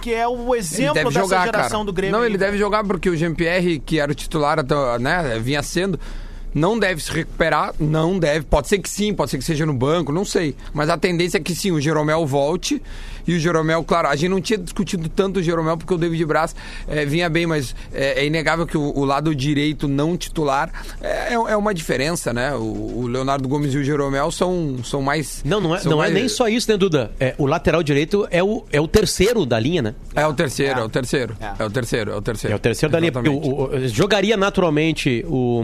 que 0.00 0.14
é 0.14 0.26
o 0.26 0.54
exemplo 0.54 0.94
dessa 1.04 1.10
jogar, 1.20 1.44
geração 1.44 1.80
cara. 1.80 1.84
do 1.84 1.92
Grêmio. 1.92 2.16
Não, 2.16 2.24
ele 2.24 2.38
deve 2.38 2.56
jogar 2.56 2.84
porque 2.84 3.10
o 3.10 3.16
Jean-Pierre, 3.16 3.78
que 3.80 3.98
era 3.98 4.10
o 4.10 4.14
titular, 4.14 4.58
né, 5.00 5.38
vinha 5.40 5.62
sendo, 5.62 5.98
não 6.54 6.78
deve 6.78 7.02
se 7.02 7.10
recuperar, 7.12 7.74
não 7.78 8.18
deve. 8.18 8.44
Pode 8.46 8.68
ser 8.68 8.78
que 8.78 8.88
sim, 8.90 9.12
pode 9.14 9.30
ser 9.30 9.38
que 9.38 9.44
seja 9.44 9.64
no 9.66 9.72
banco, 9.74 10.12
não 10.12 10.24
sei. 10.24 10.54
Mas 10.72 10.88
a 10.88 10.96
tendência 10.96 11.38
é 11.38 11.40
que 11.40 11.54
sim, 11.54 11.70
o 11.70 11.80
Jeromel 11.80 12.26
volte. 12.26 12.80
E 13.26 13.34
o 13.34 13.38
Jeromel, 13.38 13.84
claro, 13.84 14.08
a 14.08 14.16
gente 14.16 14.30
não 14.30 14.40
tinha 14.40 14.58
discutido 14.58 15.06
tanto 15.10 15.38
o 15.38 15.42
Jeromel 15.42 15.76
porque 15.76 15.92
o 15.92 15.98
David 15.98 16.24
Braz 16.24 16.56
eh, 16.88 17.04
vinha 17.04 17.28
bem, 17.28 17.46
mas 17.46 17.74
eh, 17.92 18.22
é, 18.22 18.26
inegável 18.26 18.66
que 18.66 18.78
o, 18.78 18.80
o 18.96 19.04
lado 19.04 19.34
direito 19.34 19.86
não 19.86 20.16
titular 20.16 20.70
é, 21.02 21.34
é 21.34 21.56
uma 21.56 21.74
diferença, 21.74 22.32
né? 22.32 22.54
O, 22.54 23.00
o 23.00 23.06
Leonardo 23.06 23.46
Gomes 23.46 23.74
e 23.74 23.76
o 23.78 23.84
Jeromel 23.84 24.30
são, 24.30 24.78
são 24.82 25.02
mais. 25.02 25.42
Não, 25.44 25.60
não 25.60 25.76
é, 25.76 25.80
são 25.80 25.90
não 25.92 25.98
é 26.02 26.06
mais- 26.06 26.14
nem 26.14 26.26
só 26.26 26.48
isso, 26.48 26.70
né, 26.70 26.78
Duda? 26.78 27.10
É, 27.20 27.34
o 27.36 27.44
lateral 27.44 27.82
direito 27.82 28.26
é 28.30 28.42
o, 28.42 28.64
é 28.72 28.80
o 28.80 28.88
terceiro 28.88 29.44
da 29.44 29.60
linha, 29.60 29.82
né? 29.82 29.94
É 30.14 30.26
o 30.26 30.32
terceiro, 30.32 30.80
é, 30.80 30.84
o 30.84 30.88
terceiro. 30.88 31.36
É. 31.38 31.62
É. 31.62 31.66
o 31.66 31.70
terceiro, 31.70 32.10
é 32.12 32.16
o 32.16 32.22
terceiro. 32.22 32.54
É 32.54 32.56
o 32.56 32.58
terceiro 32.58 32.90
da 32.92 32.98
linha. 32.98 33.12
O, 33.30 33.64
o- 33.74 33.88
jogaria 33.88 34.38
naturalmente 34.38 35.22
o, 35.28 35.62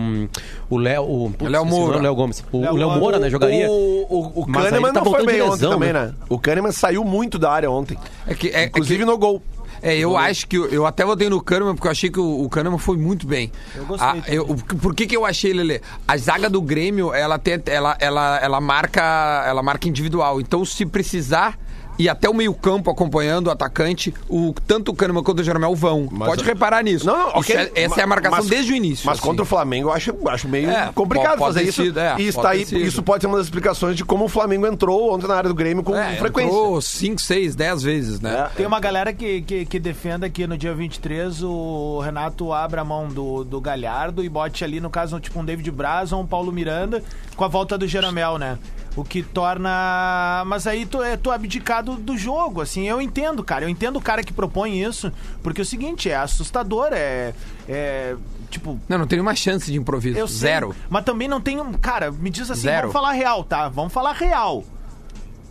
o 0.75 0.79
Léo. 0.79 1.03
O, 1.05 1.31
putz, 1.31 1.51
Léo 1.51 1.63
esqueci 1.63 1.77
o 1.77 1.81
Moura. 1.81 2.01
Léo 2.01 2.15
Gomes. 2.15 2.45
O 2.53 2.61
Léo 2.61 2.75
Léo 2.77 2.91
Moura. 2.93 3.19
Né? 3.19 3.31
Jogaria. 3.31 3.71
O, 3.71 4.07
o, 4.09 4.43
o 4.43 4.47
Kahneman 4.47 4.93
tá 4.93 5.01
não 5.03 5.11
foi 5.11 5.25
bem 5.27 5.37
de 5.37 5.43
ontem 5.43 5.51
lesão, 5.53 5.71
também, 5.73 5.93
né? 5.93 6.07
né? 6.07 6.15
O 6.29 6.39
Kahneman 6.39 6.73
saiu 6.73 7.05
muito 7.05 7.39
da 7.39 7.51
área 7.51 7.71
ontem. 7.71 7.97
É 8.27 8.35
que, 8.35 8.49
é, 8.49 8.65
Inclusive 8.67 9.03
é 9.03 9.07
que, 9.07 9.11
no 9.11 9.19
gol. 9.19 9.43
É, 9.83 9.97
eu 9.99 10.17
acho 10.17 10.47
que. 10.49 10.57
Eu, 10.57 10.67
eu 10.71 10.87
até 10.87 11.05
votei 11.05 11.29
no 11.29 11.43
Kahneman 11.43 11.75
porque 11.75 11.87
eu 11.89 11.93
achei 11.93 12.09
que 12.11 12.19
o, 12.19 12.43
o 12.45 12.49
Kahneman 12.49 12.79
foi 12.79 12.97
muito 12.97 13.27
bem. 13.27 13.53
Eu 13.75 13.85
gostei 13.85 14.09
A- 14.09 14.23
eu, 14.29 14.45
o- 14.45 14.57
por 14.57 14.95
que, 14.95 15.07
que 15.07 15.17
eu 15.17 15.27
achei, 15.27 15.53
Lele? 15.53 15.81
A 16.09 16.17
zaga 16.17 16.49
do 16.49 16.63
Grêmio, 16.63 17.13
ela, 17.13 17.39
tem, 17.39 17.61
ela, 17.67 17.97
ela, 18.01 18.39
ela, 18.43 18.61
marca, 18.61 19.45
ela 19.47 19.63
marca 19.63 19.87
individual. 19.89 20.41
Então, 20.41 20.65
se 20.65 20.87
precisar. 20.87 21.59
E 21.99 22.09
até 22.09 22.29
o 22.29 22.35
meio-campo 22.35 22.91
acompanhando 22.91 23.47
o 23.47 23.51
atacante, 23.51 24.13
o, 24.29 24.53
tanto 24.67 24.91
o 24.91 24.95
Kahneman 24.95 25.23
quanto 25.23 25.41
o 25.41 25.45
Jeromel 25.45 25.75
vão. 25.77 26.09
Mas- 26.11 26.29
Pode 26.29 26.45
reparar 26.45 26.83
nisso. 26.83 27.07
Não, 27.07 27.17
não, 27.17 27.29
Isso 27.29 27.39
ok. 27.39 27.57
é- 27.57 27.73
essa 27.85 28.01
é 28.01 28.05
a 28.05 28.07
marcação 28.07 28.39
Mas- 28.39 28.49
desde 28.49 28.73
o 28.73 28.77
início. 28.77 29.07
Mas 29.07 29.19
assim. 29.19 29.27
contra 29.29 29.43
o 29.43 29.47
Flamengo 29.47 29.89
eu 29.89 29.93
acho, 29.93 30.13
acho 30.29 30.49
meio 30.49 30.69
É, 30.71 30.91
complicado 30.93 31.39
pode 31.39 31.55
fazer 31.55 31.69
isso. 31.69 31.83
sido, 31.85 31.99
é, 32.01 32.17
e 32.19 32.27
está 32.27 32.51
aí, 32.51 32.65
sido. 32.67 32.81
isso 32.81 33.03
pode 33.03 33.21
ser 33.23 33.27
uma 33.29 33.37
das 33.39 33.47
explicações 33.47 33.97
de 33.97 34.05
como 34.05 34.25
o 34.25 34.29
Flamengo 34.29 34.67
entrou 34.67 35.15
ontem 35.15 35.27
na 35.29 35.35
área 35.37 35.49
do 35.49 35.55
Grêmio 35.55 35.83
com 35.85 35.95
É, 35.97 36.17
frequência. 36.17 36.49
entrou 36.51 36.81
5, 36.81 37.21
6, 37.21 37.55
10 37.55 37.83
vezes, 37.83 38.21
né? 38.21 38.49
É. 38.53 38.57
Tem 38.57 38.67
uma 38.67 38.81
galera 38.81 39.13
que, 39.13 39.43
que, 39.43 39.65
que 39.65 39.79
defenda 39.79 40.29
que 40.29 40.47
no 40.47 40.59
dia 40.59 40.75
23 40.75 41.43
o 41.43 42.01
Renato 42.01 42.53
abra 42.53 42.81
a 42.81 42.85
mão 42.85 43.07
do, 43.09 43.45
do 43.45 43.61
Galhardo 43.61 44.23
e 44.25 44.29
bote 44.29 44.65
ali, 44.65 44.81
no 44.81 44.91
caso, 44.91 45.19
tipo 45.21 45.39
um 45.39 45.45
David 45.45 45.71
Braz 45.71 46.13
ou 46.13 46.21
um 46.23 46.27
Paulo 46.27 46.51
Miranda 46.51 47.03
com 47.37 47.45
a 47.45 47.49
volta 47.49 47.79
do 47.79 47.87
Jeromel, 47.87 48.39
né? 48.39 48.59
O 48.97 49.03
que 49.05 49.23
torna. 49.23 50.45
Mas 50.47 50.67
aí 50.67 50.87
tu 50.87 51.03
é 51.03 51.17
tu 51.17 51.33
é 51.33 51.35
abdicado 51.35 51.97
do 51.97 52.17
jogo, 52.17 52.61
assim. 52.61 52.87
Eu 52.89 53.01
entendo, 53.01 53.43
cara. 53.43 53.65
Eu 53.65 53.69
entendo 53.69 53.97
o 53.97 54.01
cara 54.01 54.23
que 54.23 54.33
propõe 54.33 54.81
isso, 54.83 55.13
porque 55.43 55.61
é 55.61 55.65
o 55.65 55.67
seguinte, 55.67 56.09
é 56.09 56.17
assustador, 56.17 56.89
é. 56.93 57.35
é 57.69 58.15
tipo. 58.51 58.79
Não, 58.89 58.99
não 58.99 59.07
tem 59.07 59.17
nenhuma 59.17 59.35
chance 59.35 59.71
de 59.71 59.77
improviso. 59.79 60.17
Eu 60.17 60.29
sei, 60.29 60.39
Zero. 60.39 60.77
Mas 60.89 61.05
também 61.05 61.27
não 61.27 61.41
tem 61.41 61.61
um. 61.61 61.73
Cara, 61.73 62.13
me 62.13 62.31
diz 62.31 62.49
assim, 62.51 62.63
Zero. 62.63 62.83
vamos 62.83 62.93
falar 62.93 63.13
real, 63.13 63.43
tá? 63.43 63.69
Vamos 63.69 63.93
falar 63.93 64.13
real. 64.13 64.63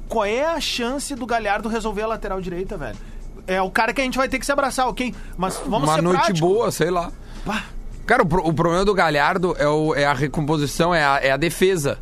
Qual 0.07 0.23
é 0.25 0.45
a 0.45 0.59
chance 0.61 1.13
do 1.15 1.25
Galhardo 1.25 1.67
resolver 1.67 2.03
a 2.03 2.07
lateral 2.07 2.39
direita, 2.39 2.77
velho? 2.77 2.97
É 3.45 3.61
o 3.61 3.69
cara 3.69 3.93
que 3.93 3.99
a 3.99 4.03
gente 4.05 4.17
vai 4.17 4.29
ter 4.29 4.39
que 4.39 4.45
se 4.45 4.51
abraçar, 4.53 4.87
ok? 4.87 5.13
Mas 5.37 5.57
vamos 5.67 5.89
Uma 5.89 5.95
ser 5.95 6.01
noite 6.01 6.19
prático. 6.23 6.47
boa, 6.47 6.71
sei 6.71 6.89
lá. 6.89 7.11
Pá, 7.45 7.63
Cara, 8.05 8.23
o, 8.23 8.25
pro- 8.25 8.45
o 8.47 8.53
problema 8.53 8.83
do 8.85 8.93
Galhardo 8.93 9.55
é, 9.57 9.67
o- 9.67 9.93
é 9.95 10.05
a 10.05 10.13
recomposição, 10.13 10.93
é 10.93 11.03
a, 11.03 11.19
é 11.21 11.31
a 11.31 11.37
defesa. 11.37 11.97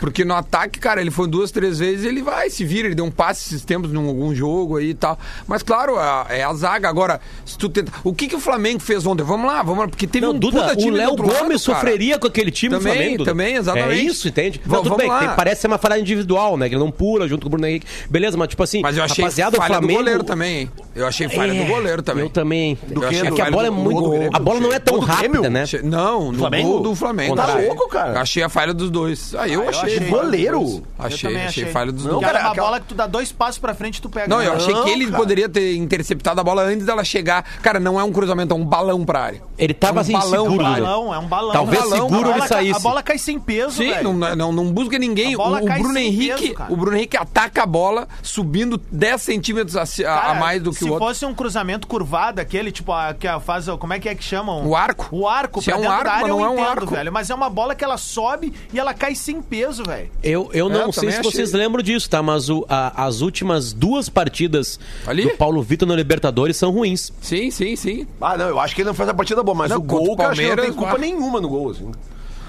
Porque 0.00 0.24
no 0.24 0.34
ataque, 0.34 0.78
cara, 0.78 1.00
ele 1.00 1.10
foi 1.10 1.26
duas, 1.28 1.50
três 1.50 1.78
vezes 1.78 2.04
ele 2.04 2.22
vai, 2.22 2.50
se 2.50 2.64
vira, 2.64 2.88
ele 2.88 2.94
deu 2.94 3.04
um 3.04 3.10
passe 3.10 3.48
esses 3.48 3.64
tempos 3.64 3.92
em 3.92 3.96
algum 3.96 4.34
jogo 4.34 4.76
aí 4.76 4.90
e 4.90 4.94
tal. 4.94 5.18
Mas 5.46 5.62
claro, 5.62 5.96
a- 5.98 6.26
é 6.28 6.42
a 6.42 6.52
zaga. 6.54 6.88
Agora, 6.88 7.20
se 7.44 7.56
tu 7.56 7.68
tenta. 7.68 7.90
O 8.02 8.12
que, 8.14 8.26
que 8.28 8.36
o 8.36 8.40
Flamengo 8.40 8.80
fez 8.80 9.06
ontem? 9.06 9.22
Vamos 9.22 9.46
lá, 9.46 9.62
vamos 9.62 9.80
lá, 9.80 9.88
porque 9.88 10.06
teve 10.06 10.26
Não, 10.26 10.34
um 10.34 10.38
Duda, 10.38 10.60
puta 10.62 10.72
o 10.72 10.76
time 10.76 10.90
do 10.90 10.96
Léo 10.96 11.16
Gomes 11.16 11.32
lado, 11.40 11.58
sofreria 11.58 12.18
com 12.18 12.26
aquele 12.26 12.50
time 12.50 12.74
Também, 12.74 12.92
do 12.92 12.96
Flamengo. 12.98 13.24
Também, 13.24 13.54
exatamente. 13.56 14.00
É 14.00 14.02
isso, 14.02 14.28
entende? 14.28 14.60
Não, 14.66 14.76
tudo 14.78 14.90
vamos 14.90 14.98
bem, 14.98 15.08
lá. 15.08 15.18
tem- 15.20 15.36
parece 15.36 15.60
ser 15.62 15.66
uma 15.68 15.78
falha 15.78 15.98
individual, 15.98 16.56
né? 16.56 16.68
Que 16.68 16.74
ele 16.74 16.82
não 16.84 16.90
pula 16.90 17.26
junto 17.28 17.42
com 17.42 17.46
o 17.48 17.50
Bruno 17.50 17.66
Henrique. 17.66 17.86
Beleza, 18.10 18.36
mas 18.36 18.48
tipo 18.48 18.62
assim, 18.62 18.82
Mas 18.82 18.96
eu 18.96 19.04
achei 19.04 19.22
rapaziada, 19.24 19.56
falha 19.56 19.64
o 19.70 19.72
Flamengo... 19.74 19.92
do 19.92 19.98
goleiro 19.98 20.24
também, 20.24 20.58
hein? 20.60 20.70
Eu 20.94 21.06
achei 21.06 21.28
falha 21.28 21.52
É, 21.52 21.62
do 21.64 21.66
goleiro 21.66 22.02
também. 22.02 22.24
Eu 22.24 22.30
também. 22.30 22.78
Do 22.88 23.04
é 23.04 23.08
quê? 23.08 23.22
que 23.22 23.30
Do- 23.30 23.42
a 23.42 23.50
bola 23.50 23.66
é 23.66 23.70
muito. 23.70 24.36
a 24.36 24.38
bola 24.38 24.60
não 24.60 24.72
é 24.72 24.78
tão 24.78 24.98
rápida, 24.98 25.48
né? 25.48 25.62
Achei- 25.62 25.82
Não, 25.82 26.30
no 26.32 26.38
Flamengo? 26.38 26.80
do 26.80 26.94
Flamengo. 26.94 27.34
Tá 27.36 27.44
achei. 27.44 27.66
louco, 27.66 27.88
cara? 27.88 28.20
Achei 28.20 28.42
a 28.42 28.48
falha 28.48 28.74
dos 28.74 28.90
dois. 28.90 29.34
Ah, 29.34 29.48
eu 29.48 29.62
eu 29.62 29.68
achei. 29.84 29.98
achei. 29.98 30.10
Goleiro? 30.10 30.82
Achei, 30.98 31.28
achei, 31.36 31.46
achei. 31.46 31.66
falha 31.66 31.92
dos 31.92 32.04
Não, 32.04 32.14
dois. 32.14 32.26
cara, 32.26 32.40
uma 32.40 32.50
aquela- 32.50 32.66
bola 32.66 32.80
que 32.80 32.86
tu 32.86 32.94
dá 32.94 33.06
dois 33.06 33.30
passos 33.32 33.58
pra 33.58 33.74
frente 33.74 33.98
e 33.98 34.02
tu 34.02 34.08
pega. 34.10 34.26
Não, 34.28 34.42
eu 34.42 34.52
achei 34.54 34.72
Não, 34.74 34.84
que 34.84 34.90
ele 34.90 35.06
cara. 35.06 35.16
poderia 35.16 35.48
ter 35.48 35.76
interceptado 35.76 36.40
a 36.40 36.44
bola 36.44 36.62
antes 36.62 36.86
dela 36.86 37.04
chegar. 37.04 37.42
Cara, 37.62 37.78
não 37.80 37.98
é 37.98 38.04
um 38.04 38.12
cruzamento, 38.12 38.52
é 38.54 38.56
um 38.56 38.64
balão 38.64 39.04
pra 39.04 39.20
área. 39.20 39.42
Ele 39.58 39.74
tava 39.74 39.94
É 39.94 39.98
um 39.98 40.00
assim, 40.02 40.12
balão 40.12 40.44
seguro, 40.44 40.64
balão, 40.64 41.14
é 41.14 41.18
um 41.18 41.26
balão. 41.26 41.52
Talvez 41.52 41.84
Um 41.84 41.90
balão, 41.90 42.08
seguro 42.08 42.32
a 42.32 42.38
ele 42.38 42.46
saísse. 42.48 42.76
A 42.76 42.80
bola 42.80 43.02
cai 43.02 43.18
sem 43.18 43.38
peso, 43.38 43.76
Sim, 43.76 43.90
velho. 43.90 44.12
não, 44.12 44.36
não, 44.36 44.52
não 44.52 44.72
busca 44.72 44.98
ninguém. 44.98 45.34
A 45.34 45.36
O, 45.36 45.38
bola 45.38 45.62
o 45.62 45.66
cai 45.66 45.78
Bruno 45.78 45.94
sem 45.94 46.06
Henrique, 46.06 46.54
peso, 46.54 46.72
o 46.72 46.76
Bruno 46.76 46.96
Henrique 46.96 47.16
ataca 47.16 47.62
a 47.62 47.66
bola 47.66 48.08
subindo 48.22 48.80
10 48.90 49.20
centímetros 49.22 49.76
a, 49.76 49.82
a 49.82 50.04
Cara, 50.20 50.34
mais 50.34 50.62
do 50.62 50.70
que 50.70 50.78
se 50.78 50.84
o 50.84 50.92
outro. 50.92 51.06
fosse 51.08 51.24
um 51.24 51.34
cruzamento 51.34 51.86
curvado, 51.86 52.40
aquele, 52.40 52.72
tipo, 52.72 52.92
a, 52.92 53.14
que 53.14 53.26
a 53.28 53.38
faz. 53.40 53.68
o- 53.68 53.78
Como 53.78 53.92
é 53.92 53.98
que 54.00 54.08
é 54.08 54.14
que 54.14 54.22
chamam? 54.24 54.66
O 54.66 54.74
arco. 54.76 55.08
O 55.10 55.28
arco, 55.28 55.60
Se 55.60 55.66
pra 55.70 55.74
é 55.74 55.78
um 55.78 55.82
dentro 55.82 55.94
arco, 55.96 56.04
da 56.04 56.12
área 56.12 56.28
não 56.28 56.40
eu 56.40 56.46
é 56.46 56.48
um 56.48 56.52
entendo, 56.54 56.68
arco. 56.68 56.86
velho. 56.86 57.12
Mas 57.12 57.30
é 57.30 57.34
uma 57.34 57.48
bola 57.50 57.74
que 57.74 57.84
ela 57.84 57.96
sobe 57.96 58.52
e 58.72 58.78
ela 58.78 58.92
cai 58.94 59.14
sem 59.14 59.40
peso, 59.40 59.73
velho. 59.82 60.08
Eu, 60.22 60.50
eu 60.52 60.68
não 60.68 60.82
É, 60.82 60.84
eu 60.84 60.92
sei 60.92 61.10
se 61.10 61.16
também 61.16 61.32
vocês 61.32 61.48
achei. 61.48 61.60
lembram 61.60 61.82
disso, 61.82 62.08
tá? 62.08 62.22
Mas 62.22 62.48
o- 62.48 62.64
a- 62.68 63.04
as 63.06 63.20
últimas 63.22 63.72
duas 63.72 64.08
partidas 64.08 64.78
Ali? 65.06 65.22
do 65.24 65.30
Paulo 65.36 65.62
Vitor 65.62 65.88
na 65.88 65.96
Libertadores 65.96 66.56
são 66.56 66.70
ruins. 66.70 67.10
Sim, 67.20 67.50
sim, 67.50 67.74
sim. 67.74 68.06
Ah, 68.20 68.36
não, 68.36 68.48
eu 68.48 68.60
acho 68.60 68.74
que 68.74 68.82
ele 68.82 68.88
não 68.88 68.94
fez 68.94 69.08
a 69.08 69.14
partida 69.14 69.42
boa, 69.42 69.56
mas 69.56 69.70
Não, 69.70 69.78
o 69.78 69.82
gol, 69.82 70.12
o 70.12 70.16
cara, 70.16 70.34
não 70.34 70.56
tem 70.56 70.72
culpa 70.72 70.98
nenhuma 70.98 71.40
no 71.40 71.48
gol, 71.48 71.70
assim. 71.70 71.90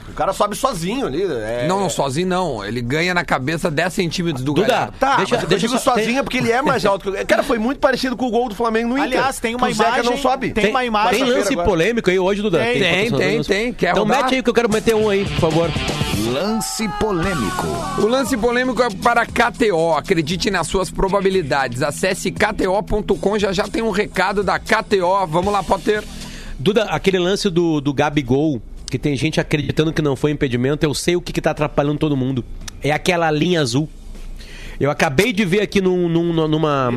O 0.07 0.13
cara 0.15 0.31
sobe 0.31 0.55
sozinho 0.55 1.07
ali. 1.07 1.23
É... 1.23 1.65
Não, 1.67 1.77
não, 1.81 1.89
sozinho 1.89 2.27
não. 2.27 2.63
Ele 2.63 2.79
ganha 2.79 3.13
na 3.13 3.25
cabeça 3.25 3.69
10 3.69 3.91
centímetros 3.91 4.45
do 4.45 4.53
Duda, 4.53 4.67
Galhardo. 4.67 4.93
Tá, 4.97 5.17
Deixa- 5.17 5.35
mas 5.35 5.43
eu 5.43 5.49
deixa 5.49 5.67
digo 5.67 5.77
só- 5.79 5.91
sozinho 5.93 6.13
tem- 6.15 6.23
porque 6.23 6.37
ele 6.37 6.51
é 6.51 6.61
mais 6.61 6.85
alto 6.85 7.11
que 7.11 7.21
o... 7.21 7.25
Cara, 7.25 7.43
foi 7.43 7.57
muito 7.57 7.79
parecido 7.79 8.15
com 8.15 8.27
o 8.27 8.31
gol 8.31 8.47
do 8.47 8.55
Flamengo 8.55 8.89
no 8.89 8.97
Inter. 8.97 9.07
Aliás, 9.19 9.39
tem 9.39 9.55
uma 9.55 9.69
imagem- 9.69 10.03
não 10.03 10.17
sobe. 10.17 10.51
tem 10.51 10.69
uma 10.69 10.85
imagem- 10.85 11.19
Tem 11.25 11.33
lance 11.33 11.53
polêmico 11.57 12.09
aí 12.09 12.17
hoje, 12.17 12.41
Duda? 12.41 12.59
Tem, 12.59 12.79
tem, 12.79 13.11
tem, 13.11 13.43
tem. 13.43 13.73
Quer 13.73 13.91
então 13.91 14.03
rodar? 14.03 14.23
mete 14.23 14.35
aí 14.35 14.43
que 14.43 14.49
eu 14.49 14.53
quero 14.53 14.71
meter 14.71 14.95
um 14.95 15.09
aí, 15.09 15.25
por 15.25 15.39
favor. 15.51 15.69
Lance 16.23 16.87
polêmico. 16.99 17.67
O 17.99 18.07
lance 18.07 18.37
polêmico 18.37 18.81
é 18.81 18.89
para 18.89 19.25
KTO. 19.25 19.93
Acredite 19.93 20.49
nas 20.49 20.65
suas 20.67 20.89
probabilidades. 20.89 21.81
Acesse 21.81 22.31
kto.com. 22.31 23.37
Já 23.37 23.51
já 23.51 23.67
tem 23.67 23.81
um 23.81 23.89
recado 23.91 24.41
da 24.41 24.57
KTO. 24.57 25.27
Vamos 25.27 25.51
lá, 25.51 25.61
Potter. 25.61 26.03
Duda, 26.57 26.83
aquele 26.85 27.19
lance 27.19 27.49
do, 27.49 27.81
do 27.81 27.93
Gabigol, 27.93 28.61
que 28.89 28.97
tem 28.97 29.15
gente 29.17 29.41
acreditando 29.41 29.91
que 29.91 30.01
não 30.01 30.15
foi 30.15 30.31
impedimento, 30.31 30.85
eu 30.85 30.93
sei 30.93 31.17
o 31.17 31.21
que, 31.21 31.33
que 31.33 31.41
tá 31.41 31.51
atrapalhando 31.51 31.99
todo 31.99 32.15
mundo. 32.15 32.45
É 32.81 32.91
aquela 32.91 33.29
linha 33.29 33.59
azul. 33.61 33.89
Eu 34.79 34.89
acabei 34.89 35.33
de 35.33 35.43
ver 35.43 35.61
aqui 35.61 35.81
num- 35.81 36.07
num- 36.07 36.47
numa. 36.47 36.89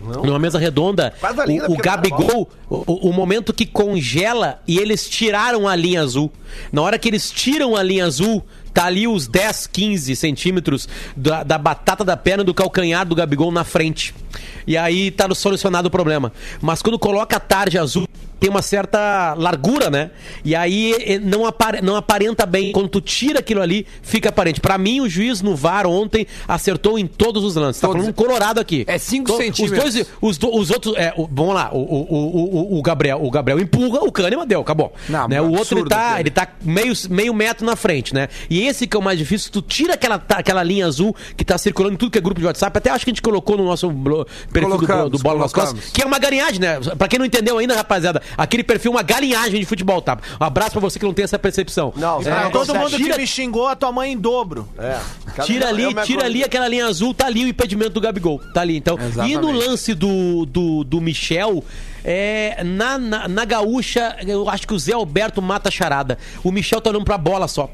Numa 0.00 0.38
mesa 0.38 0.58
redonda, 0.58 1.12
linha, 1.46 1.66
o, 1.68 1.72
o 1.72 1.76
tá. 1.76 1.82
Gabigol, 1.82 2.50
o, 2.68 3.08
o- 3.08 3.12
momento 3.12 3.52
que 3.52 3.66
congela 3.66 4.60
e 4.66 4.78
eles 4.78 5.08
tiraram 5.08 5.68
a 5.68 5.76
linha 5.76 6.00
azul. 6.02 6.32
Na 6.72 6.82
hora 6.82 6.98
que 6.98 7.08
eles 7.08 7.30
tiram 7.30 7.76
a 7.76 7.82
linha 7.82 8.06
azul, 8.06 8.42
tá 8.72 8.86
ali 8.86 9.06
os 9.06 9.26
10, 9.28 9.66
15 9.66 10.16
centímetros 10.16 10.88
da, 11.16 11.42
da 11.42 11.58
batata 11.58 12.04
da 12.04 12.16
perna 12.16 12.42
do 12.42 12.54
calcanhar 12.54 13.04
do 13.06 13.14
Gabigol 13.14 13.52
na 13.52 13.64
frente. 13.64 14.14
E 14.66 14.76
aí 14.76 15.10
tá 15.10 15.32
solucionado 15.34 15.88
o 15.88 15.90
problema. 15.90 16.32
Mas 16.60 16.80
quando 16.80 16.98
coloca 16.98 17.36
a 17.36 17.40
tarja 17.40 17.82
azul, 17.82 18.08
tem 18.40 18.48
uma 18.50 18.62
certa 18.62 19.34
largura, 19.34 19.90
né? 19.90 20.10
E 20.44 20.56
aí 20.56 20.94
eh, 21.00 21.18
não, 21.18 21.46
apare- 21.46 21.82
não 21.82 21.94
aparenta 21.94 22.46
bem. 22.46 22.72
Quando 22.72 22.88
tu 22.88 23.00
tira 23.00 23.40
aquilo 23.40 23.60
ali, 23.60 23.86
fica 24.02 24.30
aparente. 24.30 24.60
Pra 24.60 24.78
mim, 24.78 25.00
o 25.00 25.08
juiz 25.08 25.42
no 25.42 25.54
VAR 25.54 25.86
ontem 25.86 26.26
acertou 26.48 26.98
em 26.98 27.06
todos 27.06 27.44
os 27.44 27.54
lances. 27.54 27.80
Tá 27.80 27.86
Todos. 27.88 28.02
falando 28.02 28.14
colorado 28.14 28.58
aqui. 28.60 28.84
É 28.88 28.96
cinco 28.98 29.32
To- 29.32 29.36
centímetros. 29.36 29.84
Os 29.84 29.92
dois, 29.94 30.06
os, 30.20 30.38
do- 30.38 30.56
os 30.56 30.70
outros, 30.70 30.96
é, 30.96 31.12
o- 31.16 31.28
vamos 31.30 31.54
lá, 31.54 31.70
o, 31.72 31.78
o, 31.78 32.74
o, 32.74 32.78
o- 32.78 32.82
Gabriel, 32.82 33.20
o 33.22 33.30
Gabriel 33.30 33.60
empurra, 33.60 34.00
o 34.02 34.10
Kahneman 34.10 34.46
deu, 34.46 34.60
acabou. 34.60 34.92
Não, 35.08 35.28
né? 35.28 35.40
O 35.40 35.50
outro 35.52 35.78
ele 35.78 35.88
tá, 35.88 36.18
ele 36.18 36.30
tá 36.30 36.48
meio, 36.62 36.92
meio 37.10 37.34
metro 37.34 37.66
na 37.66 37.76
frente, 37.76 38.14
né? 38.14 38.28
E 38.48 38.66
esse 38.66 38.86
que 38.86 38.96
é 38.96 39.00
o 39.00 39.02
mais 39.02 39.18
difícil, 39.18 39.50
tu 39.52 39.60
tira 39.60 39.94
aquela, 39.94 40.18
tá- 40.18 40.36
aquela 40.38 40.62
linha 40.62 40.86
azul 40.86 41.14
que 41.36 41.44
tá 41.44 41.58
circulando 41.58 41.94
em 41.94 41.98
tudo 41.98 42.10
que 42.10 42.18
é 42.18 42.20
grupo 42.20 42.40
de 42.40 42.46
WhatsApp, 42.46 42.76
até 42.78 42.90
acho 42.90 43.04
que 43.04 43.10
a 43.10 43.12
gente 43.12 43.22
colocou 43.22 43.56
no 43.56 43.64
nosso 43.64 43.88
perfil 44.50 44.70
do, 44.70 44.76
Colocamos, 44.76 45.10
do 45.10 45.18
Bola 45.18 45.40
nas. 45.40 45.52
Costas, 45.52 45.90
que 45.90 46.02
é 46.02 46.06
uma 46.06 46.18
galinhagem, 46.18 46.58
né? 46.60 46.78
Pra 46.96 47.06
quem 47.08 47.18
não 47.18 47.26
entendeu 47.26 47.58
ainda, 47.58 47.74
rapaziada, 47.74 48.22
aquele 48.36 48.62
perfil 48.64 48.92
é 48.92 48.94
uma 48.96 49.02
galinhagem 49.02 49.60
de 49.60 49.66
futebol, 49.66 50.00
tá? 50.02 50.18
Um 50.40 50.44
abraço 50.44 50.72
pra 50.72 50.80
você 50.80 50.98
que 50.98 51.04
não 51.04 51.12
tem 51.14 51.24
essa 51.24 51.38
percepção. 51.38 51.92
Não, 51.96 52.18
É, 52.18 52.48
então 52.48 52.50
todo 52.50 52.74
mundo 52.74 52.96
tira- 52.96 53.14
que 53.14 53.20
me 53.20 53.26
xingou, 53.26 53.66
a 53.68 53.76
tua 53.76 53.92
mãe 53.92 54.12
em 54.12 54.16
dobro. 54.18 54.68
É. 54.78 54.98
Cada- 55.34 55.44
Tira 55.44 55.66
é 55.66 55.68
ali, 55.68 55.86
tira 55.88 56.02
coisa. 56.04 56.24
ali 56.24 56.44
aquela 56.44 56.68
linha 56.68 56.86
azul, 56.86 57.12
tá 57.14 57.26
ali 57.26 57.44
o 57.44 57.48
impedimento 57.48 57.90
do 57.90 58.00
Gabigol. 58.00 58.40
Tá 58.52 58.60
ali, 58.62 58.76
então. 58.76 58.98
Exatamente. 58.98 59.32
E 59.34 59.36
no 59.38 59.50
lance 59.50 59.94
do, 59.94 60.44
do, 60.46 60.84
do 60.84 61.00
Michel, 61.00 61.64
é, 62.04 62.62
na, 62.64 62.98
na, 62.98 63.28
na 63.28 63.44
gaúcha, 63.44 64.16
eu 64.26 64.48
acho 64.48 64.66
que 64.66 64.74
o 64.74 64.78
Zé 64.78 64.92
Alberto 64.92 65.40
mata 65.42 65.68
a 65.68 65.72
charada. 65.72 66.18
O 66.42 66.50
Michel 66.50 66.80
tá 66.80 66.90
olhando 66.90 67.04
pra 67.04 67.18
bola 67.18 67.46
só. 67.48 67.70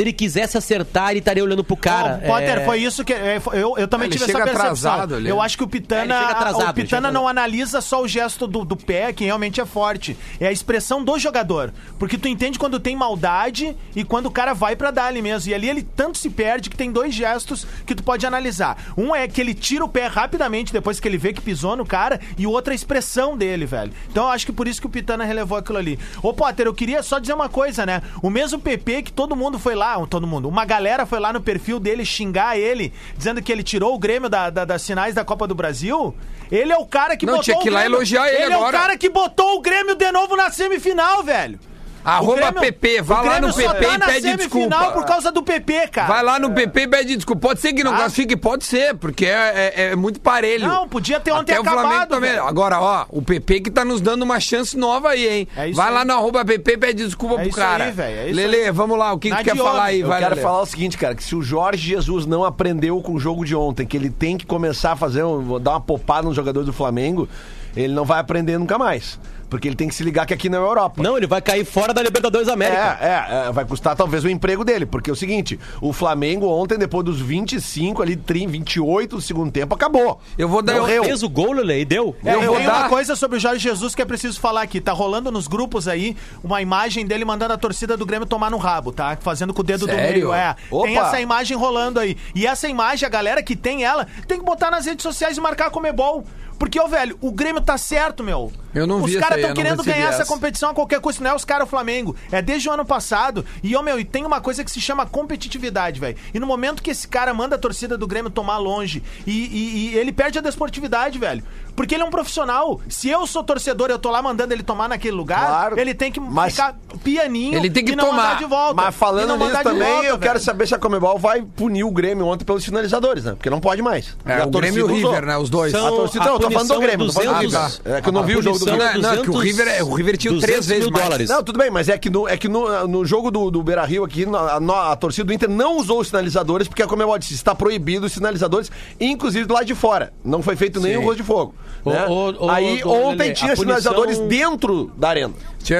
Se 0.00 0.04
ele 0.04 0.14
quisesse 0.14 0.56
acertar, 0.56 1.10
ele 1.10 1.18
estaria 1.18 1.44
olhando 1.44 1.62
pro 1.62 1.76
cara. 1.76 2.22
Ó, 2.24 2.26
Potter, 2.26 2.58
É, 2.60 2.64
foi 2.64 2.78
isso 2.78 3.04
que. 3.04 3.12
é, 3.12 3.38
eu, 3.52 3.76
eu 3.76 3.86
também 3.86 4.06
Ele 4.06 4.14
tive 4.16 4.24
chega 4.32 4.44
essa 4.44 4.50
percepção. 4.50 4.92
atrasado. 4.94 5.28
Eu 5.28 5.42
acho 5.42 5.58
que 5.58 5.62
o 5.62 5.66
É, 5.66 5.68
Pitana. 5.68 6.18
chega 6.20 6.30
atrasado, 6.30 6.70
o 6.70 6.74
Pitana 6.74 7.10
não 7.12 7.28
analisa 7.28 7.82
só 7.82 8.00
o 8.02 8.08
gesto 8.08 8.46
do, 8.46 8.64
do 8.64 8.74
pé, 8.78 9.12
que 9.12 9.26
realmente 9.26 9.60
é 9.60 9.66
forte. 9.66 10.16
É 10.40 10.46
a 10.46 10.52
expressão 10.52 11.04
do 11.04 11.18
jogador. 11.18 11.70
Porque 11.98 12.16
tu 12.16 12.28
entende 12.28 12.58
quando 12.58 12.80
tem 12.80 12.96
maldade 12.96 13.76
e 13.94 14.02
quando 14.02 14.24
o 14.24 14.30
cara 14.30 14.54
vai 14.54 14.74
pra 14.74 14.90
dar 14.90 15.04
ali 15.04 15.20
mesmo. 15.20 15.50
E 15.50 15.54
ali 15.54 15.68
ele 15.68 15.82
tanto 15.82 16.16
se 16.16 16.30
perde 16.30 16.70
que 16.70 16.76
tem 16.78 16.90
dois 16.90 17.14
gestos 17.14 17.66
que 17.84 17.94
tu 17.94 18.02
pode 18.02 18.24
analisar. 18.24 18.78
Um 18.96 19.14
é 19.14 19.28
que 19.28 19.38
ele 19.38 19.52
tira 19.52 19.84
o 19.84 19.88
pé 19.88 20.06
rapidamente 20.06 20.72
depois 20.72 20.98
que 20.98 21.06
ele 21.06 21.18
vê 21.18 21.34
que 21.34 21.42
pisou 21.42 21.76
no 21.76 21.84
cara, 21.84 22.18
e 22.38 22.46
o 22.46 22.50
outro 22.50 22.72
é 22.72 22.74
a 22.74 22.76
expressão 22.76 23.36
dele, 23.36 23.66
velho. 23.66 23.92
Então 24.10 24.24
eu 24.24 24.30
acho 24.30 24.46
que 24.46 24.52
por 24.52 24.66
isso 24.66 24.80
que 24.80 24.86
o 24.86 24.90
Pitana 24.90 25.24
relevou 25.24 25.58
aquilo 25.58 25.76
ali. 25.76 25.98
Ô, 26.22 26.32
Potter, 26.32 26.64
eu 26.66 26.72
queria 26.72 27.02
só 27.02 27.18
dizer 27.18 27.34
uma 27.34 27.50
coisa, 27.50 27.84
né? 27.84 28.00
O 28.22 28.30
mesmo 28.30 28.58
PP 28.58 29.02
que 29.02 29.12
todo 29.12 29.36
mundo 29.36 29.58
foi 29.58 29.74
lá, 29.74 29.89
todo 30.08 30.26
mundo, 30.26 30.48
uma 30.48 30.64
galera 30.64 31.04
foi 31.06 31.18
lá 31.20 31.32
no 31.32 31.40
perfil 31.40 31.78
dele 31.80 32.04
xingar 32.04 32.58
ele, 32.58 32.92
dizendo 33.16 33.40
que 33.42 33.50
ele 33.52 33.62
tirou 33.62 33.94
o 33.94 33.98
Grêmio 33.98 34.28
da, 34.28 34.50
da- 34.50 34.64
das 34.64 34.86
finais 34.86 35.14
da 35.14 35.24
Copa 35.24 35.46
do 35.46 35.54
Brasil. 35.54 36.14
Ele 36.50 36.72
é 36.72 36.76
o 36.76 36.86
cara 36.86 37.16
que 37.16 37.24
Não, 37.26 37.34
botou 37.34 37.44
tinha 37.44 37.58
que 37.58 37.68
ir 37.68 37.70
lá 37.70 37.84
elogiar 37.84 38.26
ele 38.28 38.42
Ele 38.44 38.52
é 38.52 38.56
agora. 38.56 38.76
o 38.76 38.80
cara 38.80 38.98
que 38.98 39.08
botou 39.08 39.56
o 39.56 39.60
Grêmio 39.60 39.94
de 39.94 40.10
novo 40.12 40.36
na 40.36 40.50
semifinal, 40.50 41.22
velho. 41.22 41.58
Arroba 42.04 42.32
O 42.32 42.36
Grêmio- 42.36 42.60
PP, 42.60 43.02
vai 43.02 43.20
o 43.22 43.26
lá 43.26 43.40
no 43.40 43.52
PP 43.54 43.68
tá 43.86 43.94
e 43.94 43.98
na 43.98 44.06
pede 44.06 44.20
semifinal 44.22 44.68
desculpa. 44.68 44.92
por 44.92 45.04
causa 45.06 45.30
do 45.30 45.42
PP, 45.42 45.88
cara. 45.88 46.08
Vai 46.08 46.22
lá 46.22 46.38
no 46.38 46.50
PP 46.52 46.80
e 46.82 46.88
pede 46.88 47.16
desculpa. 47.16 47.48
Pode 47.48 47.60
ser 47.60 47.72
que 47.74 47.84
não 47.84 47.92
Ah. 47.92 47.96
classifique, 47.96 48.36
pode 48.36 48.64
ser, 48.64 48.94
porque 48.96 49.26
é, 49.26 49.72
é- 49.76 49.82
é 49.92 49.96
muito 49.96 50.18
parelho. 50.20 50.66
Não, 50.66 50.88
podia 50.88 51.20
ter 51.20 51.30
ontem 51.32 51.52
Até 51.52 51.60
o 51.60 51.64
Flamengo 51.64 51.88
acabado, 51.88 52.08
também. 52.08 52.30
velho. 52.30 52.44
Agora, 52.44 52.80
ó, 52.80 53.04
o 53.10 53.20
PP 53.20 53.60
que 53.60 53.70
tá 53.70 53.84
nos 53.84 54.00
dando 54.00 54.22
uma 54.22 54.40
chance 54.40 54.76
nova 54.76 55.10
aí, 55.10 55.28
hein? 55.28 55.48
É 55.56 55.68
isso 55.68 55.76
Vai 55.76 55.88
aí. 55.88 55.94
lá 55.94 56.04
no 56.04 56.12
arroba 56.14 56.44
PP 56.44 56.72
e 56.72 56.78
pede 56.78 57.04
desculpa 57.04 57.34
É 57.34 57.38
pro 57.40 57.48
isso 57.48 57.58
cara. 57.58 57.84
aí, 57.84 57.90
velho, 57.92 58.18
é 58.18 58.26
isso 58.28 58.36
Lele, 58.36 58.56
aí. 58.56 58.70
vamos 58.70 58.98
lá, 58.98 59.12
o 59.12 59.18
que, 59.18 59.28
que 59.28 59.34
Na 59.34 59.40
tu 59.42 59.44
quer 59.44 59.56
falar 59.56 59.84
aí? 59.84 60.00
Eu 60.00 60.08
Vai, 60.08 60.18
quero 60.20 60.30
Lelê. 60.36 60.42
falar 60.42 60.62
o 60.62 60.66
seguinte, 60.66 60.96
cara, 60.96 61.14
que 61.14 61.22
se 61.22 61.36
o 61.36 61.42
Jorge 61.42 61.86
Jesus 61.86 62.24
não 62.24 62.44
aprendeu 62.44 63.00
com 63.02 63.12
o 63.12 63.18
jogo 63.20 63.44
de 63.44 63.54
ontem, 63.54 63.86
que 63.86 63.96
ele 63.96 64.08
tem 64.10 64.38
que 64.38 64.46
começar 64.46 64.92
a 64.92 64.96
fazer, 64.96 65.22
um, 65.22 65.40
vou 65.42 65.58
dar 65.58 65.72
uma 65.72 65.80
popada 65.80 66.22
nos 66.22 66.34
jogadores 66.34 66.66
do 66.66 66.72
Flamengo, 66.72 67.28
ele 67.76 67.92
não 67.92 68.04
vai 68.04 68.20
aprender 68.20 68.58
nunca 68.58 68.78
mais. 68.78 69.18
Porque 69.50 69.66
ele 69.68 69.74
tem 69.76 69.88
que 69.88 69.94
se 69.94 70.02
ligar 70.04 70.24
que 70.26 70.32
aqui 70.32 70.48
não 70.48 70.58
é 70.64 70.68
Europa. 70.68 71.02
Não, 71.02 71.16
ele 71.16 71.26
vai 71.26 71.42
cair 71.42 71.64
fora 71.64 71.92
da 71.92 72.00
Libertadores 72.02 72.46
da 72.46 72.54
América. 72.54 72.98
É, 73.00 73.06
é, 73.06 73.48
é, 73.48 73.52
vai 73.52 73.64
custar 73.64 73.94
talvez 73.96 74.24
o 74.24 74.28
emprego 74.30 74.64
dele, 74.64 74.86
porque 74.86 75.10
é 75.10 75.12
o 75.12 75.16
seguinte, 75.16 75.58
o 75.80 75.92
Flamengo 75.92 76.46
ontem, 76.46 76.78
depois 76.78 77.04
dos 77.04 77.20
25 77.20 78.00
ali, 78.00 78.14
30, 78.16 78.48
28 78.52 79.16
do 79.16 79.22
segundo 79.22 79.50
tempo, 79.50 79.74
acabou. 79.74 80.20
Eu 80.38 80.48
vou 80.48 80.62
dar- 80.62 80.76
Morreu. 80.76 81.02
Fez 81.04 81.22
o 81.22 81.28
gol, 81.28 81.52
Lele, 81.52 81.80
e 81.80 81.84
deu. 81.84 82.14
É, 82.24 82.34
Eu 82.34 82.40
eu 82.42 82.46
vou 82.52 82.56
tenho 82.58 82.70
dar- 82.70 82.80
uma 82.82 82.88
coisa 82.88 83.16
sobre 83.16 83.36
o 83.38 83.40
Jorge 83.40 83.58
Jesus 83.60 83.94
que 83.94 84.00
é 84.00 84.04
preciso 84.04 84.38
falar 84.40 84.62
aqui. 84.62 84.80
Tá 84.80 84.92
rolando 84.92 85.30
nos 85.32 85.48
grupos 85.48 85.88
aí 85.88 86.16
uma 86.44 86.62
imagem 86.62 87.04
dele 87.04 87.24
mandando 87.24 87.52
a 87.54 87.58
torcida 87.58 87.96
do 87.96 88.06
Grêmio 88.06 88.26
tomar 88.26 88.50
no 88.50 88.56
rabo, 88.56 88.92
tá? 88.92 89.18
Fazendo 89.20 89.52
com 89.52 89.60
o 89.62 89.64
dedo 89.64 89.86
Sério? 89.86 90.00
do 90.00 90.12
meio. 90.12 90.32
É. 90.32 90.54
Opa! 90.70 90.86
Tem 90.86 90.96
essa 90.96 91.20
imagem 91.20 91.56
rolando 91.56 91.98
aí. 91.98 92.16
E 92.34 92.46
essa 92.46 92.68
imagem, 92.68 93.04
a 93.04 93.10
galera 93.10 93.42
que 93.42 93.56
tem 93.56 93.82
ela, 93.84 94.06
tem 94.28 94.38
que 94.38 94.44
botar 94.44 94.70
nas 94.70 94.86
redes 94.86 95.02
sociais 95.02 95.36
e 95.36 95.40
marcar 95.40 95.66
a 95.66 95.70
Comebol. 95.70 96.24
Porque, 96.58 96.78
ô, 96.78 96.86
velho, 96.86 97.16
o 97.22 97.32
Grêmio 97.32 97.62
tá 97.62 97.78
certo, 97.78 98.22
meu. 98.22 98.52
Eu 98.74 98.86
não 98.86 99.02
Os 99.02 99.10
vi 99.10 99.16
essa 99.16 99.26
caras 99.26 99.38
estão 99.40 99.54
querendo 99.54 99.82
ganhar 99.82 100.08
essa 100.10 100.22
essa. 100.22 100.32
competição 100.32 100.70
a 100.70 100.74
qualquer 100.74 101.00
custo, 101.00 101.22
não 101.22 101.30
é 101.30 101.34
os 101.34 101.44
caras 101.44 101.66
o 101.66 101.70
Flamengo. 101.70 102.14
É 102.30 102.40
desde 102.40 102.68
o 102.68 102.72
ano 102.72 102.84
passado. 102.84 103.44
E, 103.62 103.74
ô, 103.74 103.82
meu, 103.82 103.98
e 103.98 104.04
tem 104.04 104.24
uma 104.24 104.40
coisa 104.40 104.62
que 104.64 104.70
se 104.70 104.80
chama 104.80 105.04
competitividade, 105.06 105.98
velho. 105.98 106.16
E 106.32 106.38
no 106.38 106.46
momento 106.46 106.82
que 106.82 106.90
esse 106.90 107.08
cara 107.08 107.32
manda 107.34 107.56
a 107.56 107.58
torcida 107.58 107.98
do 107.98 108.06
Grêmio 108.06 108.30
tomar 108.30 108.58
longe 108.58 109.02
e, 109.26 109.30
e- 109.32 109.90
e 109.94 109.96
ele 109.98 110.12
perde 110.12 110.38
a 110.38 110.42
desportividade, 110.42 111.18
velho. 111.18 111.42
Porque 111.80 111.94
ele 111.94 112.02
é 112.02 112.06
um 112.06 112.10
profissional. 112.10 112.78
Se 112.90 113.08
eu 113.08 113.26
sou 113.26 113.42
torcedor 113.42 113.88
e 113.88 113.92
eu 113.92 113.98
tô 113.98 114.10
lá 114.10 114.20
mandando 114.20 114.52
ele 114.52 114.62
tomar 114.62 114.86
naquele 114.86 115.16
lugar, 115.16 115.46
Claro. 115.46 115.80
ele 115.80 115.94
tem 115.94 116.12
que 116.12 116.20
Mas- 116.20 116.52
ficar 116.52 116.76
pianinho 117.02 117.56
Ele 117.56 117.70
tem 117.70 117.82
que 117.82 117.92
e 117.92 117.96
não 117.96 118.10
tomar. 118.10 118.36
de 118.36 118.44
volta. 118.44 118.74
Mas 118.74 118.94
falando 118.94 119.34
nisso 119.38 119.62
também, 119.62 119.88
volta, 119.90 120.06
eu 120.08 120.18
quero 120.18 120.34
velho. 120.34 120.44
saber 120.44 120.68
se 120.68 120.74
a 120.74 120.78
Comebol 120.78 121.18
vai 121.18 121.40
punir 121.40 121.82
o 121.84 121.90
Grêmio 121.90 122.26
ontem 122.26 122.44
pelos 122.44 122.62
finalizadores, 122.66 123.24
né? 123.24 123.32
Porque 123.32 123.48
não 123.48 123.60
pode 123.60 123.80
mais. 123.80 124.14
É, 124.26 124.38
E 124.38 124.42
a 124.42 124.46
o 124.46 124.50
Grêmio 124.50 124.80
e 124.80 124.82
o. 124.82 124.94
River, 124.94 125.24
né? 125.24 125.38
Os 125.38 125.48
dois. 125.48 125.72
São- 125.72 125.86
A 125.86 125.90
torcida, 125.90 126.22
a 126.22 126.26
não, 126.26 126.32
eu 126.34 126.38
tô 126.40 126.50
falando 126.50 126.68
do 126.68 126.80
Grêmio, 126.80 127.04
é 127.04 127.06
tô 127.06 127.12
falando 127.14 127.28
do 127.38 127.42
200. 127.46 127.76
River. 127.78 127.96
É 127.96 128.02
que 128.02 128.08
eu 128.08 128.12
não 128.12 128.20
A 128.20 128.24
vi 128.24 128.36
o 128.36 128.42
jogo 128.42 128.58
do 128.58 128.64
Grêmio. 128.66 128.82
é 128.82 128.98
Não, 128.98 129.14
não, 129.16 129.22
que 129.22 129.30
o 129.30 129.38
River 129.38 129.68
é- 129.68 129.82
o 129.82 129.94
River 129.94 130.18
tinha 130.18 130.38
três 130.38 130.42
200 130.60 130.66
vezes 130.66 130.90
mais. 130.90 131.02
dólares. 131.04 131.30
Não, 131.30 131.42
tudo 131.42 131.58
bem, 131.58 131.70
mas 131.70 131.88
é 131.88 131.96
que 131.96 132.10
no, 132.10 132.28
é 132.28 132.36
que 132.36 132.46
no, 132.46 132.86
no 132.86 133.06
jogo 133.06 133.30
do, 133.30 133.50
do 133.50 133.62
Beira 133.62 133.86
Rio 133.86 134.04
aqui, 134.04 134.24
a, 134.24 134.60
no- 134.60 134.74
a 134.74 134.94
torcida 134.96 135.24
do 135.24 135.32
Inter 135.32 135.48
não 135.48 135.78
usou 135.78 136.00
os 136.00 136.08
sinalizadores, 136.08 136.68
porque 136.68 136.82
a 136.82 136.86
Comebol 136.86 137.18
disse 137.18 137.32
está 137.32 137.54
proibido 137.54 138.04
os 138.04 138.12
sinalizadores, 138.12 138.70
inclusive 139.00 139.46
do 139.46 139.54
lado 139.54 139.64
de 139.64 139.74
fora. 139.74 140.12
Não 140.22 140.42
foi 140.42 140.56
feito 140.56 140.78
o 140.78 141.00
rosto 141.00 141.16
de 141.16 141.22
fogo. 141.22 141.54
Né? 141.84 142.06
ô, 142.06 142.44
ô, 142.46 142.50
Aí 142.50 142.82
ô, 142.84 142.90
ontem 142.90 143.18
Lelê, 143.18 143.32
tinha 143.32 143.54
punição- 143.56 143.56
sinalizadores 143.80 144.18
dentro 144.20 144.92
da 144.96 145.08
arena. 145.08 145.32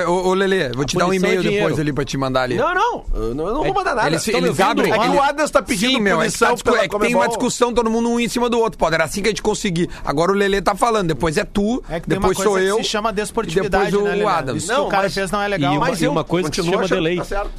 Ô, 0.06 0.28
ô, 0.28 0.34
Lelê, 0.34 0.68
vou 0.70 0.84
te 0.84 0.96
dar 0.96 1.06
um 1.06 1.12
é 1.12 1.16
e-mail 1.16 1.36
depois 1.42 1.56
dinheiro. 1.56 1.80
ali 1.80 1.92
pra 1.92 2.04
te 2.04 2.16
mandar 2.18 2.42
ali. 2.42 2.54
Não, 2.54 2.74
não, 2.74 3.04
eu 3.14 3.34
não, 3.34 3.46
eu 3.48 3.54
não 3.54 3.64
vou 3.64 3.74
mandar 3.74 3.94
nada. 3.94 4.08
Eles, 4.08 4.26
eles 4.28 4.60
abrem. 4.60 4.92
É 4.92 4.98
que 4.98 5.04
ele- 5.06 5.16
o 5.16 5.22
Adams 5.22 5.50
tá 5.50 5.62
pedindo 5.62 5.92
Sim, 5.92 6.00
meu, 6.00 6.20
é 6.20 6.28
que, 6.30 6.38
tá 6.38 6.52
é 6.82 6.88
que 6.88 6.98
tem 6.98 7.14
uma 7.14 7.26
discussão, 7.28 7.72
todo 7.72 7.90
mundo 7.90 8.08
um 8.10 8.20
em 8.20 8.28
cima 8.28 8.50
do 8.50 8.58
outro. 8.58 8.78
Pode, 8.78 8.94
era 8.94 9.04
assim 9.04 9.22
que 9.22 9.28
a 9.28 9.30
gente 9.30 9.42
conseguir. 9.42 9.88
Agora 10.04 10.32
o 10.32 10.34
Lelê 10.34 10.60
tá 10.60 10.74
falando, 10.74 11.08
depois 11.08 11.36
é 11.38 11.44
tu, 11.44 11.82
É 11.88 11.98
que 11.98 12.08
tem 12.08 12.18
uma 12.18 12.28
depois 12.28 12.36
coisa 12.36 12.50
sou 12.50 12.58
que 12.58 12.66
eu. 12.80 12.84
se 12.84 12.90
chama 12.90 13.08
e 13.10 13.12
desportividade, 13.14 13.90
depois 13.90 13.94
o 13.94 14.04
né, 14.04 14.10
Lelê? 14.16 14.26
Adams. 14.30 14.62
Isso 14.64 14.74
que 14.74 14.80
o 14.80 14.88
cara 14.88 15.08
fez 15.10 15.30
não 15.30 15.40
é 15.42 15.48
legal. 15.48 15.72
E 15.72 15.76
uma- 15.78 15.86
Mas 15.88 16.00
e 16.00 16.04
eu 16.04 16.12
uma 16.12 16.24
coisa 16.24 16.50
que 16.50 16.62
se 16.62 16.68
chama 16.70 16.84
achando 16.84 16.96
delay. 16.96 17.16
Tá 17.20 17.24
certo. 17.24 17.50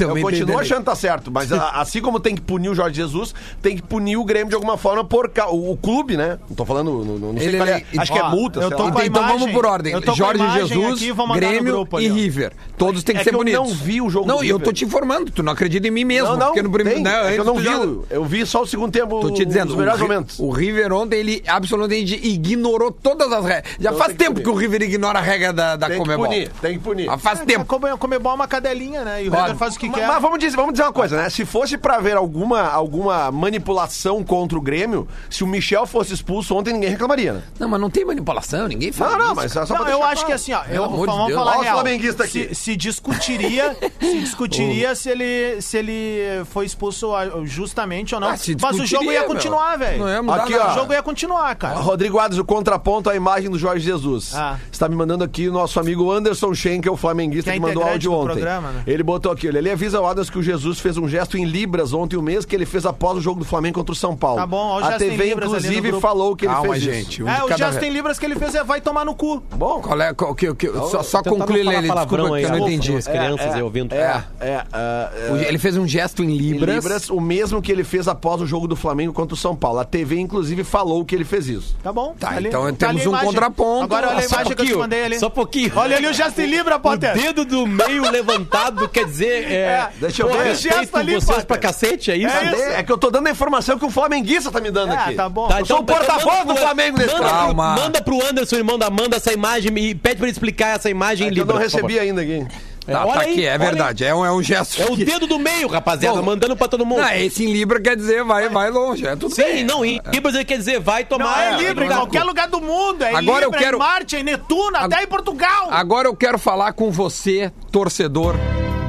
eu 0.00 0.20
continuo 0.20 0.58
achando 0.58 0.78
que 0.78 0.84
tá 0.84 0.94
certo, 0.96 1.30
mas 1.30 1.52
a- 1.52 1.70
assim 1.80 2.00
como 2.00 2.20
tem 2.20 2.34
que 2.36 2.40
punir 2.40 2.68
o 2.68 2.74
Jorge 2.74 2.94
Jesus, 2.96 3.34
tem 3.60 3.76
que 3.76 3.82
punir 3.82 4.16
o 4.16 4.24
Grêmio 4.24 4.48
de 4.48 4.54
alguma 4.54 4.76
forma 4.78 5.04
por 5.04 5.30
o, 5.50 5.72
o 5.72 5.76
clube, 5.76 6.16
né? 6.16 6.38
Não 6.48 6.54
tô 6.56 6.64
falando 6.64 7.04
Ele, 7.36 7.50
sei 7.50 7.56
qual 7.58 7.68
é 7.68 7.72
é, 7.72 7.83
acho 7.98 8.12
que 8.12 8.18
é 8.18 8.22
multa. 8.28 8.60
eu 8.60 8.68
sei 8.68 8.76
tô 8.76 8.90
com 8.92 8.98
a 8.98 9.06
Então 9.06 9.22
vamos 9.22 9.36
imagem. 9.42 9.54
por 9.54 9.66
ordem. 9.66 9.92
Eu 9.92 9.98
a 9.98 10.14
Jorge 10.14 10.50
Jesus, 10.52 11.02
aqui, 11.02 11.12
Grêmio 11.34 11.72
grupo 11.72 12.00
e. 12.00 12.08
River. 12.08 12.52
Todos 12.76 13.02
têm 13.04 13.14
que 13.14 13.20
É 13.20 13.24
ser 13.24 13.30
que 13.30 13.36
eu 13.36 13.40
bonitos. 13.40 13.60
não 13.60 13.74
vi 13.74 14.00
o 14.00 14.08
jogo 14.10 14.26
Não, 14.26 14.38
do 14.38 14.44
e 14.44 14.48
eu 14.48 14.58
tô 14.58 14.72
te 14.72 14.84
informando. 14.84 15.30
Tu 15.30 15.42
não 15.42 15.52
acredita 15.52 15.86
em 15.86 15.90
mim 15.90 16.04
mesmo. 16.04 16.28
Não, 16.30 16.36
não, 16.36 16.46
porque 16.48 16.62
no 16.62 16.70
primeiro. 16.70 17.02
tem. 17.02 17.04
né, 17.04 17.30
é 17.30 17.34
que 17.34 17.40
eu 17.40 17.44
não 17.44 17.56
vi. 17.56 17.64
já- 17.64 17.80
Eu 18.10 18.24
vi 18.24 18.46
só 18.46 18.62
o 18.62 18.66
segundo 18.66 18.92
tempo, 18.92 19.20
Tô 19.20 19.30
te 19.30 19.44
dizendo, 19.44 19.70
os 19.70 19.76
melhores 19.76 20.00
momentos. 20.00 20.38
o 20.38 20.50
River 20.50 20.92
ontem, 20.92 21.16
ele 21.18 21.42
absolutamente 21.46 22.14
ignorou 22.26 22.90
todas 22.90 23.32
as 23.32 23.44
regras. 23.44 23.64
Já 23.78 23.90
Então 23.90 23.98
faz 23.98 24.08
tem 24.08 24.16
que 24.16 24.24
tempo 24.24 24.34
punir. 24.34 24.44
que 24.44 24.50
o 24.50 24.54
River 24.54 24.82
ignora 24.82 25.18
a 25.18 25.22
regra 25.22 25.52
da, 25.52 25.76
da 25.76 25.86
Tem 25.86 25.96
que 25.96 26.02
Comebol. 26.02 26.26
punir, 26.26 26.50
tem 26.60 26.72
que 26.74 26.78
punir. 26.80 27.08
Ah, 27.10 27.18
faz 27.18 27.40
É, 27.40 27.44
tempo. 27.44 27.64
Comer 27.64 28.18
bom 28.18 28.30
é 28.30 28.34
uma 28.34 28.46
cadelinha, 28.48 29.04
né? 29.04 29.24
E 29.24 29.28
o 29.28 29.30
Pode. 29.30 29.42
River 29.42 29.56
faz 29.56 29.74
o 29.76 29.78
que 29.78 29.88
Mas, 29.88 30.00
quer. 30.00 30.06
mas 30.08 30.22
vamos, 30.22 30.38
dizer, 30.38 30.56
vamos 30.56 30.72
dizer 30.72 30.84
uma 30.84 30.92
coisa, 30.92 31.16
né? 31.16 31.28
Se 31.30 31.44
fosse 31.44 31.76
pra 31.78 31.98
ver 31.98 32.16
alguma, 32.16 32.62
alguma 32.62 33.30
manipulação 33.30 34.22
contra 34.22 34.58
o 34.58 34.60
Grêmio, 34.60 35.06
se 35.30 35.42
o 35.44 35.46
Michel 35.46 35.86
fosse 35.86 36.12
expulso 36.14 36.54
ontem, 36.54 36.72
ninguém 36.72 36.90
reclamaria, 36.90 37.32
né? 37.34 37.42
Não, 37.58 37.68
mas 37.74 37.80
não 37.80 37.90
tem 37.90 38.04
manipulação, 38.04 38.68
ninguém 38.68 38.92
fala. 38.92 39.12
Não, 39.12 39.18
não, 39.18 39.26
isso. 39.26 39.34
mas 39.36 39.52
só 39.52 39.66
pra 39.66 39.78
Não, 39.78 39.84
deixar 39.84 39.98
eu 39.98 40.04
acho 40.04 40.14
claro. 40.14 40.26
que 40.26 40.32
assim, 40.32 40.52
ó, 40.52 40.62
eu, 40.70 40.84
amor 40.84 41.00
de 41.00 41.12
vamos 41.12 41.26
Deus. 41.26 41.38
falar 41.38 41.50
Olha 41.52 41.58
o 41.58 41.62
real. 41.62 41.74
flamenguista 41.80 42.26
se, 42.26 42.42
aqui. 42.42 42.54
se 42.54 42.76
discutiria, 42.76 43.76
se 44.00 44.18
discutiria 44.20 44.94
se 44.94 45.10
ele 45.10 45.60
se 45.60 45.76
ele 45.78 46.44
foi 46.46 46.66
expulso 46.66 47.14
ah, 47.14 47.24
justamente 47.44 48.14
ou 48.14 48.20
não. 48.20 48.28
Ah, 48.28 48.36
se 48.36 48.56
Mas 48.60 48.74
o 48.76 48.78
jogo 48.78 48.84
discutiria, 48.86 49.12
ia 49.14 49.20
meu. 49.20 49.28
continuar, 49.28 49.76
velho. 49.78 49.98
Não 49.98 50.08
ia 50.08 50.22
mudar 50.22 50.42
Aqui, 50.44 50.52
nada. 50.52 50.64
ó. 50.68 50.70
O 50.72 50.74
jogo 50.74 50.92
ia 50.92 51.02
continuar, 51.02 51.54
cara. 51.56 51.74
Rodrigo 51.80 52.18
Adams, 52.18 52.38
o 52.38 52.44
contraponto 52.44 53.10
à 53.10 53.16
imagem 53.16 53.50
do 53.50 53.58
Jorge 53.58 53.84
Jesus. 53.84 54.34
Ah. 54.34 54.58
Está 54.70 54.88
me 54.88 54.94
mandando 54.96 55.24
aqui 55.24 55.48
o 55.48 55.52
nosso 55.52 55.78
amigo 55.80 56.10
Anderson 56.12 56.54
Schenkel, 56.54 56.96
flamenguista, 56.96 57.50
Que 57.50 57.58
que, 57.58 57.64
é 57.64 57.66
mandou 57.66 57.82
integrante 57.82 58.06
áudio 58.06 58.10
do 58.10 58.16
ontem. 58.18 58.32
programa, 58.34 58.70
né? 58.70 58.82
Ele 58.86 59.02
botou 59.02 59.32
aqui, 59.32 59.46
ele 59.46 59.70
avisa 59.70 60.00
o 60.00 60.06
Adams 60.06 60.30
que 60.30 60.38
o 60.38 60.42
Jesus 60.42 60.78
fez 60.78 60.96
um 60.96 61.08
gesto 61.08 61.36
em 61.36 61.44
Libras 61.44 61.92
ontem, 61.92 62.16
o 62.16 62.22
mês 62.22 62.44
que 62.44 62.54
ele 62.54 62.66
fez 62.66 62.86
após 62.86 63.18
o 63.18 63.20
jogo 63.20 63.40
do 63.40 63.44
Flamengo 63.44 63.74
contra 63.80 63.92
o 63.92 63.96
São 63.96 64.16
Paulo. 64.16 64.36
Tá 64.38 64.46
bom, 64.46 64.56
ó, 64.56 64.74
o 64.80 64.84
A 64.84 64.90
gesto 64.92 65.04
em 65.04 65.10
TV, 65.10 65.24
Libras 65.24 65.48
ali 65.48 65.52
no 65.52 65.58
inclusive, 65.66 65.88
grupo. 65.88 66.00
falou 66.00 66.36
que 66.36 66.44
ele 66.46 66.52
Calma, 66.54 66.70
fez 66.72 66.82
gente. 66.82 67.12
isso. 67.20 67.24
um 67.24 67.28
É, 67.28 67.36
de 67.36 67.42
o 67.42 67.48
cada 67.48 67.63
em 67.82 67.90
libras 67.90 68.18
que 68.18 68.24
ele 68.26 68.36
fez 68.36 68.54
é 68.54 68.62
vai 68.64 68.80
tomar 68.80 69.04
no 69.04 69.14
cu. 69.14 69.42
Bom, 69.54 69.80
Qual 69.80 70.00
é? 70.00 70.12
Qual, 70.14 70.34
que, 70.34 70.54
que, 70.54 70.68
só 70.72 71.02
só 71.02 71.22
conclui, 71.22 71.64
palavrão 71.64 71.80
desculpa 71.80 72.06
que 72.06 72.44
eu 72.44 72.48
não 72.58 72.66
aí, 72.66 72.74
entendi. 72.74 72.96
As 72.96 73.06
crianças 73.06 73.54
aí 73.54 73.62
ouvindo. 73.62 73.92
É, 73.94 74.24
é, 74.40 74.46
é, 74.46 74.64
é, 74.72 75.32
O- 75.32 75.36
Ele 75.36 75.58
fez 75.58 75.76
um 75.76 75.86
gesto 75.86 76.22
em 76.22 76.34
em 76.34 76.36
Libras. 76.36 76.74
Libras, 76.74 77.10
o 77.10 77.20
mesmo 77.20 77.62
que 77.62 77.70
ele 77.70 77.84
fez 77.84 78.08
após 78.08 78.40
o 78.40 78.46
jogo 78.46 78.66
do 78.66 78.74
Flamengo 78.76 79.12
contra 79.12 79.34
o 79.34 79.36
São 79.36 79.54
Paulo. 79.54 79.78
A 79.78 79.84
TV, 79.84 80.18
inclusive, 80.18 80.64
falou 80.64 81.04
que 81.04 81.14
ele 81.14 81.24
fez 81.24 81.48
isso. 81.48 81.76
Tá 81.82 81.92
bom? 81.92 82.14
Tá, 82.18 82.30
ali. 82.30 82.48
então 82.48 82.64
ali 82.64 82.76
temos 82.76 83.06
um 83.06 83.12
contraponto. 83.16 83.84
Agora 83.84 84.08
olha 84.08 84.18
a 84.18 84.22
Só 84.22 84.36
imagem 84.36 84.56
que 84.56 84.62
eu 84.62 84.66
te 84.66 84.74
mandei 84.74 85.04
ali. 85.04 85.18
Só 85.18 85.26
um 85.28 85.30
pouquinho. 85.30 85.72
Olha 85.76 85.96
ali 85.96 86.06
o 86.06 86.12
gesto 86.12 86.40
em 86.40 86.46
libra, 86.46 86.76
O 86.76 86.80
Potter. 86.80 87.14
dedo 87.14 87.44
do 87.44 87.66
meio 87.66 88.02
levantado 88.10 88.88
quer 88.88 89.04
dizer. 89.04 89.50
É, 89.50 89.54
É, 89.54 89.88
deixa 90.00 90.22
eu 90.22 90.28
ver. 90.28 90.54
Gesto 90.56 90.96
ali, 90.96 91.14
vocês 91.14 91.44
pra 91.44 91.56
cacete, 91.58 92.10
é 92.10 92.16
isso? 92.16 92.34
É. 92.34 92.80
É 92.80 92.82
que 92.82 92.90
eu 92.90 92.98
tô 92.98 93.10
dando 93.10 93.26
a 93.28 93.30
informação 93.30 93.78
que 93.78 93.84
o 93.84 93.90
flamenguista 93.90 94.50
tá 94.50 94.60
me 94.60 94.70
dando 94.70 94.92
Ah, 94.92 95.04
aqui. 95.04 95.14
tá 95.14 95.28
bom. 95.28 95.48
Tá, 95.48 95.60
Eu 95.60 95.66
sou 95.66 95.78
o 95.80 95.84
porta-voz 95.84 96.38
manda 96.40 96.54
do 96.54 96.56
Flamengo 96.60 96.98
nesse 96.98 97.12
manda 97.14 97.53
manda 97.54 98.02
pro 98.02 98.24
Anderson, 98.26 98.56
irmão 98.56 98.78
da 98.78 98.86
Amanda, 98.86 99.16
essa 99.16 99.32
imagem 99.32 99.76
e 99.78 99.94
pede 99.94 100.16
pra 100.16 100.26
ele 100.26 100.32
explicar 100.32 100.76
essa 100.76 100.90
imagem 100.90 101.26
É 101.28 101.30
em 101.30 101.34
que 101.34 101.40
eu 101.40 101.46
não 101.46 101.56
recebi 101.56 101.98
ainda 101.98 102.20
aqui. 102.22 102.44
Tá, 102.86 102.92
É, 102.92 102.92
tá 102.92 103.06
olha 103.06 103.20
aí, 103.22 103.32
aqui, 103.32 103.46
é 103.46 103.50
olha 103.50 103.58
verdade. 103.58 104.04
É 104.04 104.14
um, 104.14 104.26
é 104.26 104.30
um 104.30 104.42
gesto. 104.42 104.82
É 104.82 104.84
o 104.84 104.94
que- 104.94 105.06
dedo 105.06 105.26
do 105.26 105.38
meio, 105.38 105.66
rapaziada, 105.68 106.18
Bom, 106.18 106.22
mandando 106.26 106.54
pra 106.54 106.68
todo 106.68 106.84
mundo. 106.84 107.00
Não, 107.00 107.14
esse 107.14 107.42
em 107.44 107.50
Libra 107.50 107.80
quer 107.80 107.96
dizer 107.96 108.22
vai, 108.24 108.50
vai 108.50 108.70
longe. 108.70 109.06
É 109.06 109.16
tudo 109.16 109.34
Sim, 109.34 109.42
bem. 109.42 109.64
não, 109.64 109.82
em 109.82 109.98
Libras 110.12 110.34
ele 110.34 110.44
quer 110.44 110.58
dizer 110.58 110.80
vai 110.80 111.02
tomar. 111.02 111.24
Não, 111.24 111.38
é 111.38 111.54
é 111.54 111.56
livre 111.68 111.86
em 111.86 111.88
qualquer 111.88 112.22
lugar 112.24 112.46
do 112.46 112.60
mundo. 112.60 113.02
É 113.02 113.14
Agora 113.14 113.44
eu 113.46 113.48
Libra, 113.50 113.58
quero- 113.64 113.76
em 113.78 113.80
Marte, 113.80 114.16
em 114.16 114.22
Netuno, 114.22 114.76
até 114.76 115.02
em 115.02 115.06
Portugal. 115.06 115.68
Agora 115.70 116.08
eu 116.08 116.14
quero 116.14 116.38
falar 116.38 116.74
com 116.74 116.90
você, 116.90 117.50
torcedor 117.72 118.36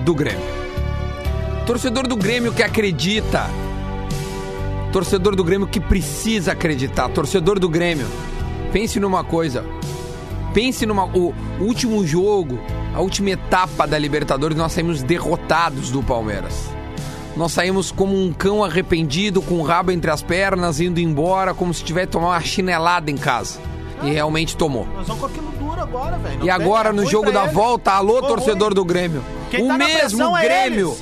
do 0.04 0.14
Grêmio. 0.14 0.44
Torcedor 1.66 2.06
do 2.06 2.18
Grêmio 2.18 2.52
que 2.52 2.62
acredita. 2.62 3.50
Torcedor 4.92 5.36
do 5.36 5.44
Grêmio 5.44 5.68
que 5.68 5.80
precisa 5.80 6.52
acreditar. 6.52 7.10
Torcedor 7.10 7.60
do 7.60 7.68
Grêmio, 7.68 8.08
pense 8.76 9.00
numa 9.00 9.24
coisa. 9.24 9.64
Pense 10.54 10.86
numa. 10.86 11.06
O 11.06 11.34
último 11.62 12.06
jogo, 12.06 12.60
a 12.94 13.00
última 13.00 13.30
etapa 13.30 13.88
da 13.88 13.98
Libertadores, 13.98 14.58
nós 14.58 14.74
saímos 14.74 15.02
derrotados 15.02 15.90
do 15.90 16.04
Palmeiras. 16.04 16.70
Nós 17.38 17.54
saímos 17.54 17.90
como 17.90 18.14
um 18.14 18.34
cão 18.34 18.66
arrependido, 18.66 19.42
com 19.42 19.56
o 19.56 19.64
rabo 19.64 19.94
entre 19.94 20.12
as 20.12 20.22
pernas, 20.22 20.82
indo 20.82 21.00
embora, 21.00 21.54
como 21.54 21.74
se 21.74 21.86
tivesse 21.86 22.08
tomado 22.08 22.32
uma 22.32 22.42
chinelada 22.42 23.10
em 23.10 23.16
casa. 23.16 23.62
E 24.04 24.12
realmente 24.12 24.58
tomou. 24.58 24.86
Nós 24.94 25.08
vamos 25.08 25.22
com 25.22 25.28
aquilo 25.28 25.52
duro 25.52 25.80
agora, 25.80 26.18
velho. 26.18 26.44
E 26.46 26.50
agora, 26.50 26.92
no 26.92 27.06
jogo 27.06 27.32
da 27.32 27.46
ele. 27.46 27.54
volta, 27.54 27.94
alô, 27.94 28.22
torcedor 28.22 28.68
ruim. 28.68 28.76
do 28.76 28.84
Grêmio. 28.84 29.24
Quem 29.50 29.64
o 29.64 29.68
tá 29.70 29.78
mesmo 29.78 30.36
é 30.36 30.44
Grêmio. 30.44 30.98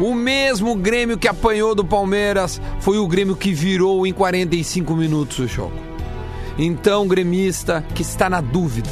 O 0.00 0.14
mesmo 0.14 0.74
Grêmio 0.74 1.18
que 1.18 1.28
apanhou 1.28 1.74
do 1.74 1.84
Palmeiras 1.84 2.58
foi 2.80 2.96
o 2.96 3.06
Grêmio 3.06 3.36
que 3.36 3.52
virou 3.52 4.06
em 4.06 4.14
45 4.14 4.94
minutos 4.94 5.38
o 5.38 5.46
jogo. 5.46 5.87
Então, 6.58 7.06
gremista 7.06 7.84
que 7.94 8.02
está 8.02 8.28
na 8.28 8.40
dúvida. 8.40 8.90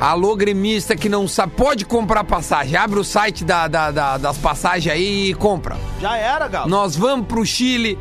Alô, 0.00 0.34
gremista 0.34 0.96
que 0.96 1.10
não 1.10 1.28
sabe, 1.28 1.52
pode 1.54 1.84
comprar 1.84 2.24
passagem. 2.24 2.74
Abre 2.74 2.98
o 2.98 3.04
site 3.04 3.44
da- 3.44 3.68
da- 3.68 3.90
da- 3.90 4.16
das 4.16 4.38
passagens 4.38 4.94
aí 4.94 5.28
e 5.30 5.34
compra. 5.34 5.76
Já 6.00 6.16
era, 6.16 6.48
Galo. 6.48 6.70
Nós 6.70 6.96
vamos 6.96 7.26
pro 7.26 7.44
Chile, 7.44 7.98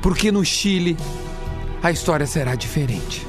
porque 0.00 0.32
no 0.32 0.42
Chile 0.44 0.96
a 1.82 1.90
história 1.90 2.26
será 2.26 2.54
diferente. 2.54 3.26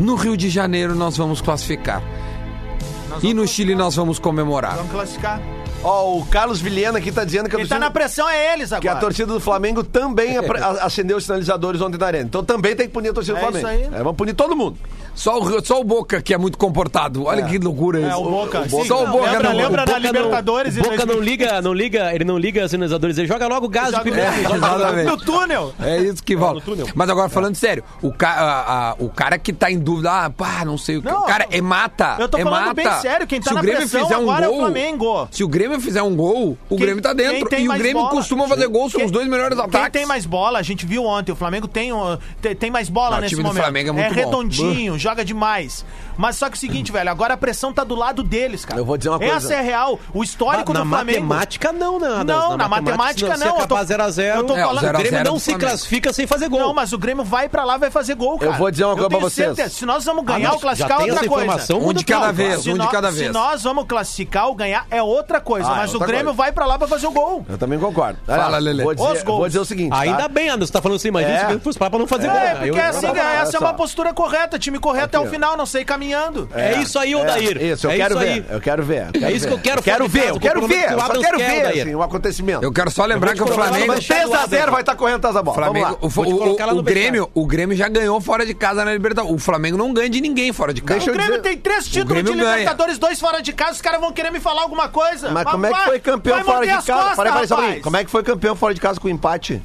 No 0.00 0.16
Rio 0.16 0.36
de 0.36 0.50
Janeiro 0.50 0.96
nós 0.96 1.16
vamos 1.16 1.40
classificar. 1.40 2.02
Nós 2.02 2.10
E 2.10 3.10
vamos 3.10 3.22
no 3.22 3.34
classificar. 3.42 3.48
Chile 3.48 3.74
nós 3.76 3.94
vamos 3.94 4.18
comemorar. 4.18 4.74
Vamos 4.76 4.90
classificar. 4.92 5.40
Ó, 5.82 6.18
o 6.18 6.26
Carlos 6.26 6.60
Vilhena 6.60 6.98
aqui 6.98 7.12
tá 7.12 7.24
dizendo 7.24 7.48
que 7.48 7.54
a 7.54 7.58
Quem 7.58 7.66
tá 7.66 7.76
torcida- 7.76 7.78
na 7.78 7.90
pressão 7.90 8.28
é 8.28 8.52
eles 8.52 8.68
Que 8.68 8.74
a 8.74 8.78
agora. 8.78 8.96
torcida 8.98 9.32
do 9.32 9.38
Flamengo 9.40 9.84
também 9.84 10.36
apre- 10.36 10.58
a- 10.62 10.84
acendeu 10.84 11.16
os 11.16 11.24
sinalizadores 11.24 11.80
ontem 11.80 11.96
na 11.98 12.06
arena. 12.06 12.24
Então 12.24 12.42
também 12.44 12.74
tem 12.74 12.86
que 12.88 12.92
punir 12.92 13.10
a 13.10 13.12
torcida 13.12 13.34
do 13.38 13.38
É 13.38 13.42
Flamengo. 13.50 13.68
isso 13.68 13.86
aí. 13.88 13.94
É, 13.94 14.02
vamos 14.02 14.16
punir 14.16 14.34
todo 14.34 14.56
mundo. 14.56 14.76
Só 15.18 15.38
o, 15.40 15.64
só 15.64 15.80
o 15.80 15.84
Boca 15.84 16.22
que 16.22 16.32
é 16.32 16.38
muito 16.38 16.56
comportado. 16.56 17.24
Olha 17.24 17.42
que 17.42 17.58
loucura 17.58 18.00
É, 18.00 18.08
isso. 18.08 18.18
o 18.20 18.30
Boca. 18.30 18.68
Sim, 18.68 18.84
Só 18.84 19.02
o 19.02 19.06
não, 19.06 19.12
Boca 19.12 19.30
lembra, 19.32 19.48
não. 19.50 19.56
lembra 19.56 19.82
O 19.82 19.86
da 19.86 19.92
Boca 19.94 20.00
não- 20.00 20.12
Libertadores 20.12 20.76
o 20.76 20.78
em 20.78 20.82
Boca 20.82 20.96
não 20.98 21.06
2000? 21.06 21.24
liga, 21.24 21.60
não 21.62 21.72
liga, 21.74 22.14
ele 22.14 22.24
não 22.24 22.38
liga 22.38 22.68
sinalizadores, 22.68 23.18
ele 23.18 23.26
joga 23.26 23.48
logo 23.48 23.68
gás 23.68 23.90
Joga- 23.90 24.04
de 24.04 24.10
pimenta. 24.10 24.28
É, 24.30 24.56
exatamente. 24.56 25.06
No 25.06 25.16
túnel. 25.16 25.74
É 25.80 25.98
isso 26.02 26.22
que 26.22 26.36
volta. 26.36 26.62
Mas 26.94 27.10
agora, 27.10 27.28
falando 27.28 27.56
sério, 27.56 27.82
o, 28.00 28.12
ca 28.12 28.28
a- 28.30 28.90
a- 28.90 28.96
o 28.98 29.08
cara 29.08 29.38
que 29.38 29.52
tá 29.52 29.70
em 29.70 29.78
dúvida, 29.78 30.10
ah, 30.26 30.30
pá, 30.30 30.64
não 30.64 30.78
sei 30.78 30.98
o 30.98 31.02
que. 31.02 31.08
Não, 31.10 31.26
cara, 31.26 31.46
é 31.50 31.60
mata. 31.60 32.16
eu 32.20 32.28
tô 32.28 32.38
é 32.38 32.42
falando 32.44 32.60
mata. 32.66 32.74
bem 32.74 32.92
sério, 33.00 33.26
quem 33.26 33.40
tá 33.40 33.48
Se 33.48 33.54
na 33.54 33.60
o 33.60 33.62
Grêmio 33.62 33.80
pressão 33.80 34.02
fizer 34.04 34.16
um 34.18 34.22
agora 34.22 34.46
é 34.46 34.48
o 34.48 34.52
gol, 34.52 34.60
Flamengo. 34.60 35.28
Se 35.32 35.42
o 35.44 35.48
Grêmio 35.48 35.80
fizer 35.80 36.02
um 36.02 36.14
gol, 36.14 36.56
o 36.68 36.76
Quem- 36.76 36.78
Grêmio 36.78 37.02
tá 37.02 37.08
quem 37.14 37.16
dentro. 37.16 37.58
E 37.58 37.68
o 37.68 37.72
Grêmio 37.72 38.02
bola? 38.02 38.10
costuma 38.10 38.46
fazer 38.46 38.68
gol, 38.68 38.88
são 38.88 38.98
Quem- 38.98 39.06
os 39.06 39.10
dois 39.10 39.26
melhores 39.28 39.56
Quem 39.58 39.66
ataques. 39.66 39.90
tem 39.92 40.06
mais 40.06 40.24
bola, 40.26 40.58
a 40.60 40.62
gente 40.62 40.86
viu 40.86 41.04
ontem, 41.04 41.32
o 41.32 41.36
Flamengo 41.36 41.66
tem, 41.66 41.90
tem, 42.58 42.70
mais 42.70 42.88
bola 42.88 43.10
Não, 43.12 43.18
o 43.18 43.20
nesse 43.22 43.30
time 43.34 43.42
do 43.42 43.48
momento. 43.48 43.62
Flamengo 43.62 43.88
é 43.88 43.92
muito 43.92 44.08
bom. 44.08 44.14
redondinho, 44.14 44.98
joga 45.08 45.24
demais. 45.24 45.84
Mas 46.16 46.36
só 46.36 46.46
que 46.46 46.52
é 46.54 46.56
o 46.56 46.58
seguinte, 46.58 46.90
velho, 46.92 47.10
agora 47.10 47.34
a 47.34 47.36
pressão 47.36 47.72
tá 47.72 47.84
do 47.84 47.94
lado 47.94 48.22
deles, 48.22 48.64
cara. 48.64 48.80
Eu 48.80 48.84
vou 48.84 48.96
dizer 48.98 49.08
uma 49.10 49.18
coisa. 49.18 49.34
Essa 49.34 49.54
é 49.54 49.60
real. 49.62 49.98
O 50.12 50.22
histórico 50.22 50.72
na 50.72 50.80
do 50.82 50.88
Flamengo... 50.88 51.20
matemática 51.26 51.72
não, 51.72 51.98
né? 52.00 52.24
Não, 52.24 52.56
na 52.56 52.68
matemática 52.68 53.34
se 53.36 53.40
não, 53.40 53.46
eu 53.46 53.52
tô- 53.54 53.58
acabar 53.74 53.84
0 53.84 54.02
a 54.02 54.10
0 54.10 54.38
eu 54.40 54.44
tô 54.44 54.56
É, 54.56 54.62
o 54.64 54.66
falando- 54.68 54.80
0 54.80 54.96
a 54.96 54.98
O 54.98 55.02
Grêmio 55.02 55.18
0 55.18 55.30
não 55.30 55.38
se 55.38 55.54
classifica 55.54 56.12
sem 56.12 56.26
fazer 56.26 56.48
gol. 56.48 56.60
Não, 56.60 56.74
mas 56.74 56.92
o 56.92 56.98
Grêmio 56.98 57.24
vai 57.24 57.48
pra 57.48 57.64
lá, 57.64 57.76
vai 57.76 57.90
fazer 57.90 58.14
gol, 58.16 58.38
cara. 58.38 58.52
vou 58.52 58.70
dizer 58.70 58.84
uma 58.84 58.94
coisa 58.94 59.08
pra 59.08 59.18
vocês. 59.18 59.46
certeza. 59.54 59.70
Se 59.74 59.86
nós 59.86 60.04
vamos 60.04 60.24
Ah, 60.26 60.32
ganhar 60.32 60.48
mas 60.48 60.54
ou 60.54 60.60
classificar, 60.60 61.00
é 61.00 61.12
outra 61.12 61.28
coisa. 61.28 61.76
Um 61.76 61.92
de 61.92 62.04
cada 62.04 62.32
vez, 62.32 62.62
Se 62.62 62.70
um 62.72 62.78
de 62.78 62.88
cada 62.88 63.12
Se 63.12 63.18
vez. 63.18 63.32
nós 63.32 63.62
vamos 63.62 63.84
classificar 63.86 64.48
ou 64.48 64.54
ganhar, 64.54 64.86
é 64.90 65.02
outra 65.02 65.40
coisa. 65.40 65.68
Ah, 65.70 65.74
é 65.74 65.76
mas 65.76 65.94
o 65.94 65.98
Grêmio 66.00 66.24
coisa. 66.26 66.36
vai 66.36 66.52
pra 66.52 66.66
lá 66.66 66.76
pra 66.78 66.88
fazer 66.88 67.06
o 67.06 67.10
gol. 67.12 67.44
Eu 67.48 67.56
também 67.56 67.78
concordo. 67.78 68.18
Fala, 68.26 68.58
Lelê. 68.58 68.82
Vou 68.82 68.94
dizer, 68.94 69.12
Os 69.12 69.22
gols. 69.22 69.38
vou 69.38 69.46
dizer 69.46 69.60
o 69.60 69.64
seguinte. 69.64 69.92
Ainda 69.94 70.22
tá? 70.22 70.28
bem, 70.28 70.48
Anderson, 70.48 70.66
você 70.66 70.72
tá 70.72 70.82
falando 70.82 70.96
assim, 70.96 71.08
imagina 71.08 71.32
É. 71.32 71.38
se 71.38 71.44
o 71.44 71.46
Grêmio 71.46 71.62
fosse 71.64 71.78
pra 71.78 71.88
não 71.90 72.06
fazer 72.06 72.28
gol. 72.28 72.36
É, 72.38 72.54
porque 72.56 72.68
Eu- 72.70 72.84
assim, 72.84 73.06
essa 73.06 73.56
é 73.56 73.60
uma 73.60 73.74
postura 73.74 74.12
correta. 74.12 74.58
Time 74.58 74.78
correto 74.78 74.97
até 75.00 75.18
Aqui, 75.18 75.26
o 75.26 75.30
final, 75.30 75.56
não 75.56 75.66
sei 75.66 75.84
caminhando. 75.84 76.48
É 76.54 76.78
isso 76.80 76.98
aí, 76.98 77.14
Odair. 77.14 77.60
Isso, 77.62 77.86
eu 77.86 77.90
é 77.90 77.96
quero 77.96 78.14
isso 78.14 78.18
ver. 78.24 78.28
aí. 78.32 78.44
Eu 78.50 78.60
quero 78.60 78.82
ver. 78.82 79.06
eu 79.06 79.12
quero 79.12 79.24
É 79.26 79.32
isso 79.32 79.44
ver. 79.44 79.48
que 79.48 79.54
eu 79.54 79.58
quero, 79.58 79.78
Eu 79.78 79.82
quero 79.82 80.08
ver, 80.08 80.28
eu 80.28 80.40
quero 80.40 80.66
ver. 80.66 80.92
Eu 80.92 81.00
só 81.00 81.08
quero 81.20 81.38
quer, 81.38 81.72
ver, 81.72 81.80
assim, 81.82 81.94
o 81.94 82.02
acontecimento. 82.02 82.62
Eu 82.64 82.72
quero 82.72 82.90
só 82.90 83.04
lembrar 83.04 83.34
que 83.34 83.42
o 83.42 83.46
Flamengo. 83.46 83.86
Manchete. 83.86 84.26
3x0 84.28 84.70
vai 84.70 84.80
estar 84.80 84.96
correndo 84.96 85.16
atrás 85.16 85.34
da 85.34 85.42
bola. 85.42 85.56
Flamengo, 85.56 85.98
Vamos 86.02 86.58
lá. 86.58 86.72
o, 86.72 86.82
Grêmio, 86.82 87.30
o 87.34 87.46
Grêmio 87.46 87.76
já 87.76 87.88
ganhou 87.88 88.20
fora 88.20 88.44
de 88.44 88.54
casa 88.54 88.84
na 88.84 88.92
Libertadores. 88.92 89.34
O 89.34 89.38
Flamengo 89.38 89.76
não 89.76 89.92
ganha 89.92 90.08
de 90.08 90.20
ninguém 90.20 90.52
fora 90.52 90.72
de 90.72 90.82
casa. 90.82 91.10
O 91.10 91.14
Grêmio 91.14 91.40
tem 91.42 91.56
três 91.56 91.86
títulos 91.86 92.22
de. 92.24 92.32
Libertadores, 92.32 92.98
dois 92.98 93.18
fora 93.20 93.42
de 93.42 93.52
casa. 93.52 93.72
Os 93.72 93.80
caras 93.82 94.00
vão 94.00 94.12
querer 94.12 94.30
me 94.30 94.40
falar 94.40 94.62
alguma 94.62 94.88
coisa. 94.88 95.30
Mas 95.30 95.44
como 95.44 95.66
é 95.66 95.72
que 95.72 95.84
foi 95.84 95.98
campeão 96.00 96.44
fora 96.44 96.66
de 96.66 96.72
as 96.72 96.84
casa? 96.84 97.56
um. 97.56 97.80
Como 97.80 97.96
é 97.96 98.04
que 98.04 98.10
foi 98.10 98.22
campeão 98.22 98.56
fora 98.56 98.74
de 98.74 98.80
casa 98.80 99.00
com 99.00 99.08
empate? 99.08 99.62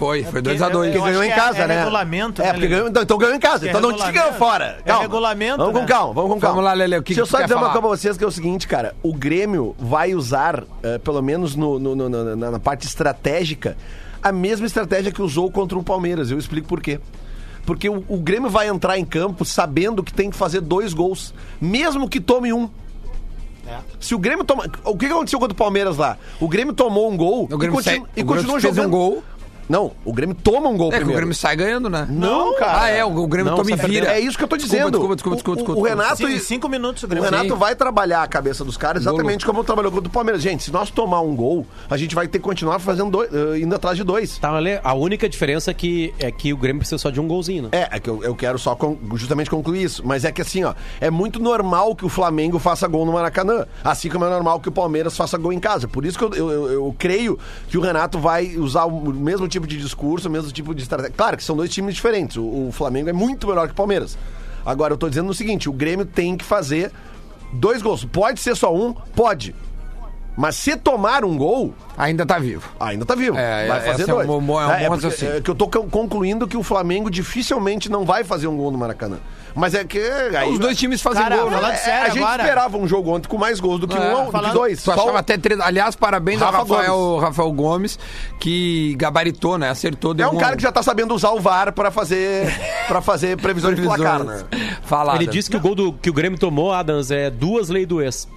Foi, 0.00 0.22
foi 0.24 0.40
Porque 0.40 0.56
2x2. 0.56 0.62
eu 0.62 0.70
Porque 0.70 0.98
ganhou 0.98 1.06
acho 1.08 1.22
em 1.22 1.26
que 1.26 1.32
é- 1.32 1.36
casa, 1.36 1.58
é 1.58 1.66
né? 1.66 1.78
regulamento, 1.80 2.40
É, 2.40 2.52
né, 2.54 2.66
ganhou, 2.66 2.88
então, 2.88 3.02
então 3.02 3.18
ganhou 3.18 3.34
em 3.34 3.38
casa. 3.38 3.66
É 3.66 3.68
então 3.68 3.82
não 3.82 3.92
que 3.92 4.12
ganhou 4.12 4.32
fora. 4.32 4.78
É 4.80 4.82
Calma. 4.88 5.02
regulamento, 5.02 5.58
Vamos 5.58 5.74
com 5.74 5.80
né? 5.80 5.86
calma, 5.86 6.14
vamos 6.14 6.30
com 6.32 6.40
calma. 6.40 6.54
Vamos 6.56 6.64
lá, 6.70 6.72
Lelê, 6.72 6.96
o 6.96 7.02
que 7.02 7.08
Deixa 7.14 7.20
eu 7.20 7.26
só 7.26 7.42
dizer 7.42 7.52
uma 7.52 7.60
falar? 7.60 7.72
coisa 7.74 7.86
pra 7.88 7.96
vocês 7.98 8.16
que 8.16 8.24
é 8.24 8.26
o 8.26 8.30
seguinte, 8.30 8.66
cara. 8.66 8.94
O 9.02 9.12
Grêmio 9.12 9.76
vai 9.78 10.14
usar, 10.14 10.64
eh, 10.82 10.96
pelo 10.96 11.20
menos 11.20 11.54
no, 11.54 11.78
no- 11.78 11.94
no- 11.94 12.08
no- 12.08 12.34
na, 12.34 12.50
na 12.52 12.58
parte 12.58 12.86
estratégica, 12.86 13.76
a 14.22 14.32
mesma 14.32 14.66
estratégia 14.66 15.12
que 15.12 15.20
usou 15.20 15.50
contra 15.50 15.78
o 15.78 15.82
Palmeiras. 15.84 16.30
Eu 16.30 16.38
explico 16.38 16.66
por 16.66 16.80
quê. 16.80 16.98
Porque 17.66 17.86
o, 17.90 18.02
o 18.08 18.16
Grêmio 18.16 18.48
vai 18.48 18.68
entrar 18.68 18.98
em 18.98 19.04
campo 19.04 19.44
sabendo 19.44 20.02
que 20.02 20.14
tem 20.14 20.30
que 20.30 20.36
fazer 20.36 20.62
dois 20.62 20.94
gols, 20.94 21.34
mesmo 21.60 22.08
que 22.08 22.18
tome 22.22 22.54
um. 22.54 22.70
É. 23.68 23.76
Se 24.00 24.14
o 24.14 24.18
Grêmio 24.18 24.44
toma. 24.46 24.64
O 24.82 24.96
que 24.96 25.06
que 25.06 25.12
aconteceu 25.12 25.38
contra 25.38 25.52
o 25.52 25.56
Palmeiras 25.56 25.98
lá? 25.98 26.16
O 26.40 26.48
Grêmio 26.48 26.72
tomou 26.72 27.10
um 27.12 27.16
gol 27.18 27.44
O 27.52 27.58
Grêmio, 27.58 27.74
e, 27.74 27.76
continu- 27.76 27.82
sai- 27.82 27.96
e 28.16 28.22
o 28.22 28.24
Grêmio 28.24 28.26
continuou 28.26 28.60
fez 28.60 28.74
jogando. 28.74 28.88
um 28.88 28.90
gol. 28.90 29.22
Não, 29.70 29.92
o 30.04 30.12
Grêmio 30.12 30.34
toma 30.34 30.68
um 30.68 30.76
gol 30.76 30.88
É 30.88 30.90
que 30.90 30.96
o 30.96 30.98
primeiro. 30.98 31.18
Grêmio 31.20 31.34
sai 31.34 31.54
ganhando, 31.54 31.88
né? 31.88 32.04
Não, 32.10 32.56
cara. 32.56 32.82
Ah, 32.82 32.88
é, 32.90 33.04
o 33.04 33.26
Grêmio 33.28 33.52
Não, 33.52 33.56
toma 33.56 33.70
e 33.70 33.76
vira. 33.76 34.12
É 34.12 34.18
isso 34.18 34.36
que 34.36 34.42
eu 34.42 34.48
tô 34.48 34.56
Desculpa, 34.56 34.76
dizendo. 34.76 34.90
desculpa, 34.90 35.14
desculpa, 35.14 35.36
desculpa, 35.36 35.60
O- 35.60 35.62
o, 35.62 35.64
desculpa, 35.64 35.80
o 35.80 35.84
Renato 35.84 36.16
Sim, 36.16 36.26
e- 36.28 36.34
em 36.34 36.38
cinco 36.40 36.68
minutos 36.68 37.04
o 37.04 37.06
O 37.06 37.08
Grêmio. 37.08 37.30
Renato 37.30 37.50
Sim. 37.50 37.54
vai 37.54 37.76
trabalhar 37.76 38.24
a 38.24 38.26
cabeça 38.26 38.64
dos 38.64 38.76
caras 38.76 39.02
exatamente 39.02 39.46
como 39.46 39.62
trabalhou 39.62 39.92
contra 39.92 40.08
o 40.08 40.10
Palmeiras. 40.12 40.42
Gente, 40.42 40.64
se 40.64 40.72
nós 40.72 40.90
tomar 40.90 41.20
um 41.20 41.36
gol, 41.36 41.64
a 41.88 41.96
gente 41.96 42.16
vai 42.16 42.26
ter 42.26 42.38
que 42.38 42.44
continuar 42.44 42.80
fazendo 42.80 43.12
dois, 43.12 43.30
eh, 43.32 43.60
indo 43.60 43.72
atrás 43.72 43.96
de 43.96 44.02
dois. 44.02 44.38
Tá, 44.38 44.50
Ale, 44.50 44.80
a 44.82 44.92
única 44.92 45.28
diferença 45.28 45.70
é 45.70 45.74
que, 45.74 46.12
é 46.18 46.32
que 46.32 46.52
o 46.52 46.56
Grêmio 46.56 46.80
precisa 46.80 46.98
só 46.98 47.08
de 47.08 47.20
um 47.20 47.28
golzinho, 47.28 47.62
né? 47.64 47.68
É, 47.70 47.96
é 47.96 48.00
que 48.00 48.10
eu, 48.10 48.24
eu 48.24 48.34
quero 48.34 48.58
só 48.58 48.74
con- 48.74 48.98
justamente 49.14 49.48
concluir 49.48 49.84
isso. 49.84 50.02
Mas 50.04 50.24
é 50.24 50.32
que 50.32 50.42
assim, 50.42 50.64
ó, 50.64 50.74
é 51.00 51.10
muito 51.10 51.38
normal 51.40 51.94
que 51.94 52.04
o 52.04 52.08
Flamengo 52.08 52.58
faça 52.58 52.88
gol 52.88 53.06
no 53.06 53.12
Maracanã. 53.12 53.66
Assim 53.84 54.08
como 54.08 54.24
é 54.24 54.30
normal 54.30 54.58
que 54.58 54.68
o 54.68 54.72
Palmeiras 54.72 55.16
faça 55.16 55.38
gol 55.38 55.52
em 55.52 55.60
casa. 55.60 55.86
Por 55.86 56.04
isso 56.04 56.18
que 56.18 56.24
eu, 56.24 56.34
eu, 56.34 56.50
eu- 56.50 56.72
eu 56.72 56.94
creio 56.98 57.38
que 57.68 57.78
o 57.78 57.80
Renato 57.80 58.18
vai 58.18 58.56
usar 58.56 58.84
o 58.86 59.12
mesmo 59.12 59.46
tipo 59.46 59.59
de 59.66 59.76
discurso, 59.78 60.28
o 60.28 60.30
mesmo 60.30 60.50
tipo 60.52 60.74
de 60.74 60.82
estratégia. 60.82 61.14
Claro 61.16 61.36
que 61.36 61.44
são 61.44 61.56
dois 61.56 61.70
times 61.70 61.94
diferentes. 61.94 62.36
O, 62.36 62.68
o 62.68 62.72
Flamengo 62.72 63.08
é 63.08 63.12
muito 63.12 63.46
melhor 63.46 63.66
que 63.66 63.72
o 63.72 63.76
Palmeiras. 63.76 64.16
Agora, 64.64 64.92
eu 64.94 64.98
tô 64.98 65.08
dizendo 65.08 65.30
o 65.30 65.34
seguinte: 65.34 65.68
o 65.68 65.72
Grêmio 65.72 66.04
tem 66.04 66.36
que 66.36 66.44
fazer 66.44 66.92
dois 67.52 67.80
gols. 67.82 68.04
Pode 68.04 68.40
ser 68.40 68.56
só 68.56 68.74
um? 68.74 68.92
Pode. 68.92 69.54
Mas 70.36 70.54
se 70.56 70.76
tomar 70.76 71.24
um 71.24 71.36
gol, 71.36 71.74
Ainda 71.98 72.24
tá 72.24 72.38
vivo. 72.38 72.70
Ainda 72.78 73.04
tá 73.04 73.14
vivo. 73.14 73.36
É, 73.36 73.66
vai 73.66 73.78
é, 73.78 73.80
fazer 73.82 74.02
é 74.02 74.04
um 74.04 74.16
dois. 74.16 74.26
bom- 74.26 74.34
é 74.60 74.66
um 74.86 74.90
bom 74.90 74.98
porque- 74.98 75.24
é 75.26 75.40
que 75.40 75.50
eu 75.50 75.54
tô 75.54 75.68
con- 75.68 75.88
concluindo 75.90 76.46
que 76.48 76.56
o 76.56 76.62
Flamengo 76.62 77.10
dificilmente 77.10 77.90
não 77.90 78.04
vai 78.06 78.24
fazer 78.24 78.46
um 78.46 78.56
gol 78.56 78.70
no 78.70 78.78
Maracanã. 78.78 79.18
Mas 79.54 79.74
é 79.74 79.84
que. 79.84 79.98
Aí, 79.98 80.50
Os 80.52 80.58
dois 80.58 80.78
times 80.78 81.00
fazem 81.02 81.22
Cara, 81.22 81.36
gol, 81.36 81.50
né? 81.50 81.56
falando 81.56 81.72
É, 81.72 81.76
sério 81.76 82.02
a 82.02 82.08
gente 82.10 82.18
agora. 82.22 82.42
esperava 82.42 82.76
um 82.78 82.86
jogo 82.88 83.10
ontem 83.14 83.28
com 83.28 83.36
mais 83.38 83.58
gols 83.60 83.80
do 83.80 83.88
que 83.88 83.96
É, 83.96 84.00
um, 84.14 84.20
do 84.20 84.26
que 84.26 84.32
falando- 84.32 84.52
dois. 84.52 84.78
Tu 84.78 84.84
Só 84.84 84.92
achava 84.92 85.18
até 85.18 85.36
três. 85.36 85.60
Aliás, 85.60 85.96
parabéns 85.96 86.40
ao 86.40 86.52
Rafa 86.52 86.74
Rafael, 86.74 87.18
Rafael 87.18 87.52
Gomes, 87.52 87.98
que 88.38 88.94
gabaritou, 88.96 89.58
né? 89.58 89.68
Acertou. 89.70 90.12
É 90.12 90.14
deu 90.16 90.30
um 90.30 90.38
cara 90.38 90.56
que 90.56 90.62
já 90.62 90.72
tá 90.72 90.82
sabendo 90.82 91.14
usar 91.14 91.30
o 91.30 91.40
VAR 91.40 91.72
pra 91.72 91.90
fazer, 91.90 92.48
pra 92.86 93.00
fazer 93.00 93.36
previsão 93.38 93.72
de 93.74 93.82
placar, 93.82 94.22
né? 94.24 94.44
Fala. 94.84 95.14
Ele 95.16 95.26
disse 95.26 95.50
que 95.50 95.56
o 95.56 95.60
gol 95.60 95.74
do, 95.74 95.92
que 95.92 96.10
o 96.10 96.12
Grêmio 96.12 96.38
tomou, 96.38 96.72
Adams, 96.72 97.10
é 97.10 97.30
duas 97.30 97.68
leis 97.68 97.86
do 97.86 98.00
ex. 98.02 98.28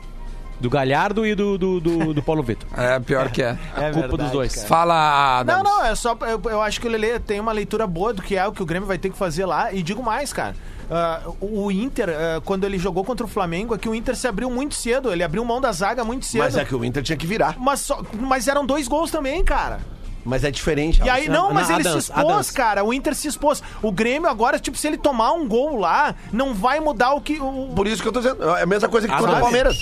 Do 0.60 0.69
Galhardo 0.69 1.26
e 1.26 1.36
do, 1.36 1.58
do, 1.58 1.80
do, 1.82 2.13
do 2.13 2.23
Paulo 2.23 2.41
Vitor. 2.41 2.67
É, 2.78 2.97
pior 2.99 3.30
que 3.30 3.41
é. 3.43 3.58
É 3.76 3.91
culpa 3.91 4.08
verdade, 4.08 4.23
dos 4.23 4.32
dois. 4.32 4.56
cara. 4.56 4.67
Fala, 4.67 5.39
Adam. 5.39 5.58
Não, 5.58 5.63
não, 5.63 5.86
é 5.86 5.93
só. 5.95 6.17
Eu, 6.21 6.39
eu 6.49 6.62
acho 6.62 6.80
que 6.80 6.88
o 6.88 6.89
Lele 6.89 7.19
tem 7.19 7.39
uma 7.39 7.52
leitura 7.52 7.86
boa 7.86 8.13
do 8.13 8.21
que 8.21 8.38
é 8.38 8.47
o 8.47 8.52
que 8.54 8.63
o 8.63 8.65
Grêmio 8.65 8.88
vai 8.88 8.97
ter 8.97 9.10
que 9.10 9.17
fazer 9.17 9.45
lá. 9.45 9.73
E 9.73 9.84
digo 9.84 10.02
mais, 10.02 10.32
cara. 10.32 10.56
Ah, 10.93 11.21
o 11.41 11.71
Inter, 11.71 12.10
ah, 12.10 12.41
quando 12.45 12.63
ele 12.65 12.77
jogou 12.77 13.03
contra 13.03 13.25
o 13.25 13.29
Flamengo, 13.29 13.75
é 13.75 13.77
que 13.77 13.89
o 13.89 13.95
Inter 13.95 14.15
se 14.15 14.27
abriu 14.27 14.49
muito 14.49 14.75
cedo. 14.75 15.12
Ele 15.12 15.23
abriu 15.23 15.43
mão 15.43 15.60
da 15.60 15.71
zaga 15.71 16.03
muito 16.03 16.25
cedo. 16.25 16.41
Mas 16.43 16.56
é 16.56 16.63
que 16.63 16.75
o 16.75 16.86
Inter 16.86 17.01
tinha 17.03 17.17
que 17.17 17.25
virar. 17.27 17.56
Mas, 17.60 17.79
só- 17.82 18.01
mas 18.19 18.47
eram 18.47 18.65
dois 18.65 18.88
gols 18.88 19.10
também, 19.12 19.43
cara. 19.43 19.79
Mas 20.25 20.45
é 20.45 20.51
diferente. 20.51 21.01
E 21.03 21.10
aí, 21.10 21.27
não, 21.27 21.51
mas 21.53 21.67
Não, 21.67 21.75
ele 21.79 21.88
Adams, 21.88 22.06
se 22.06 22.12
expôs, 22.12 22.25
Adams. 22.32 22.51
cara. 22.51 22.84
O 22.84 22.93
Inter 22.93 23.13
se 23.13 23.27
expôs. 23.27 23.62
O 23.82 23.91
Grêmio 23.91 24.29
agora, 24.29 24.58
tipo, 24.58 24.77
se 24.77 24.88
ele 24.88 24.97
tomar 24.97 25.34
um 25.34 25.45
gol 25.47 25.77
lá, 25.77 26.15
não 26.32 26.53
vai 26.53 26.79
mudar 26.79 27.13
o 27.13 27.19
que. 27.19 27.39
O... 27.41 27.73
Por 27.75 27.88
isso 27.88 28.01
que 28.01 28.08
eu 28.08 28.12
tô 28.13 28.21
dizendo. 28.21 28.41
É 28.56 28.62
a 28.63 28.65
mesma 28.65 28.88
coisa 28.88 29.06
que 29.06 29.13
Ah, 29.13 29.17
contra 29.17 29.32
o 29.32 29.36
mas- 29.36 29.43
Palmeiras. 29.43 29.75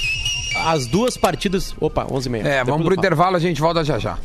As 0.65 0.87
duas 0.87 1.15
partidas. 1.15 1.75
Opa, 1.79 2.07
11 2.11 2.27
h 2.27 2.39
30 2.39 2.49
É, 2.49 2.63
vamos 2.63 2.83
pro 2.85 2.95
intervalo, 2.95 3.35
a 3.35 3.39
gente 3.39 3.61
volta 3.61 3.83
já 3.83 3.99
já. 3.99 4.17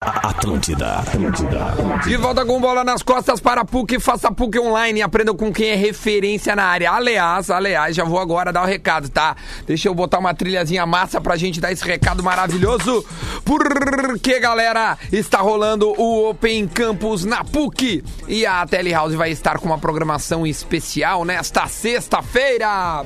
Atlântida, 0.00 0.96
Atlântida. 0.96 1.74
De 2.04 2.16
volta 2.16 2.44
com 2.44 2.60
bola 2.60 2.84
nas 2.84 3.02
costas 3.02 3.40
para 3.40 3.64
PUC, 3.64 3.98
faça 3.98 4.30
PUC 4.30 4.58
online 4.58 5.00
e 5.00 5.02
aprenda 5.02 5.32
com 5.32 5.52
quem 5.52 5.70
é 5.70 5.74
referência 5.74 6.54
na 6.54 6.64
área. 6.64 6.92
Aliás, 6.92 7.50
aliás, 7.50 7.96
já 7.96 8.04
vou 8.04 8.18
agora 8.18 8.52
dar 8.52 8.62
o 8.62 8.66
recado, 8.66 9.08
tá? 9.08 9.36
Deixa 9.66 9.88
eu 9.88 9.94
botar 9.94 10.18
uma 10.18 10.34
trilhazinha 10.34 10.84
massa 10.84 11.20
pra 11.20 11.36
gente 11.36 11.60
dar 11.60 11.72
esse 11.72 11.84
recado 11.84 12.22
maravilhoso. 12.22 13.04
Porque, 13.44 14.38
galera, 14.38 14.98
está 15.10 15.38
rolando 15.38 15.94
o 15.98 16.30
Open 16.30 16.68
Campus 16.68 17.24
na 17.24 17.42
PUC 17.42 18.04
e 18.28 18.44
a 18.44 18.66
Telehouse 18.66 19.16
vai 19.16 19.30
estar 19.30 19.58
com 19.58 19.66
uma 19.66 19.78
programação 19.78 20.46
especial 20.46 21.24
nesta 21.24 21.66
sexta-feira. 21.66 23.04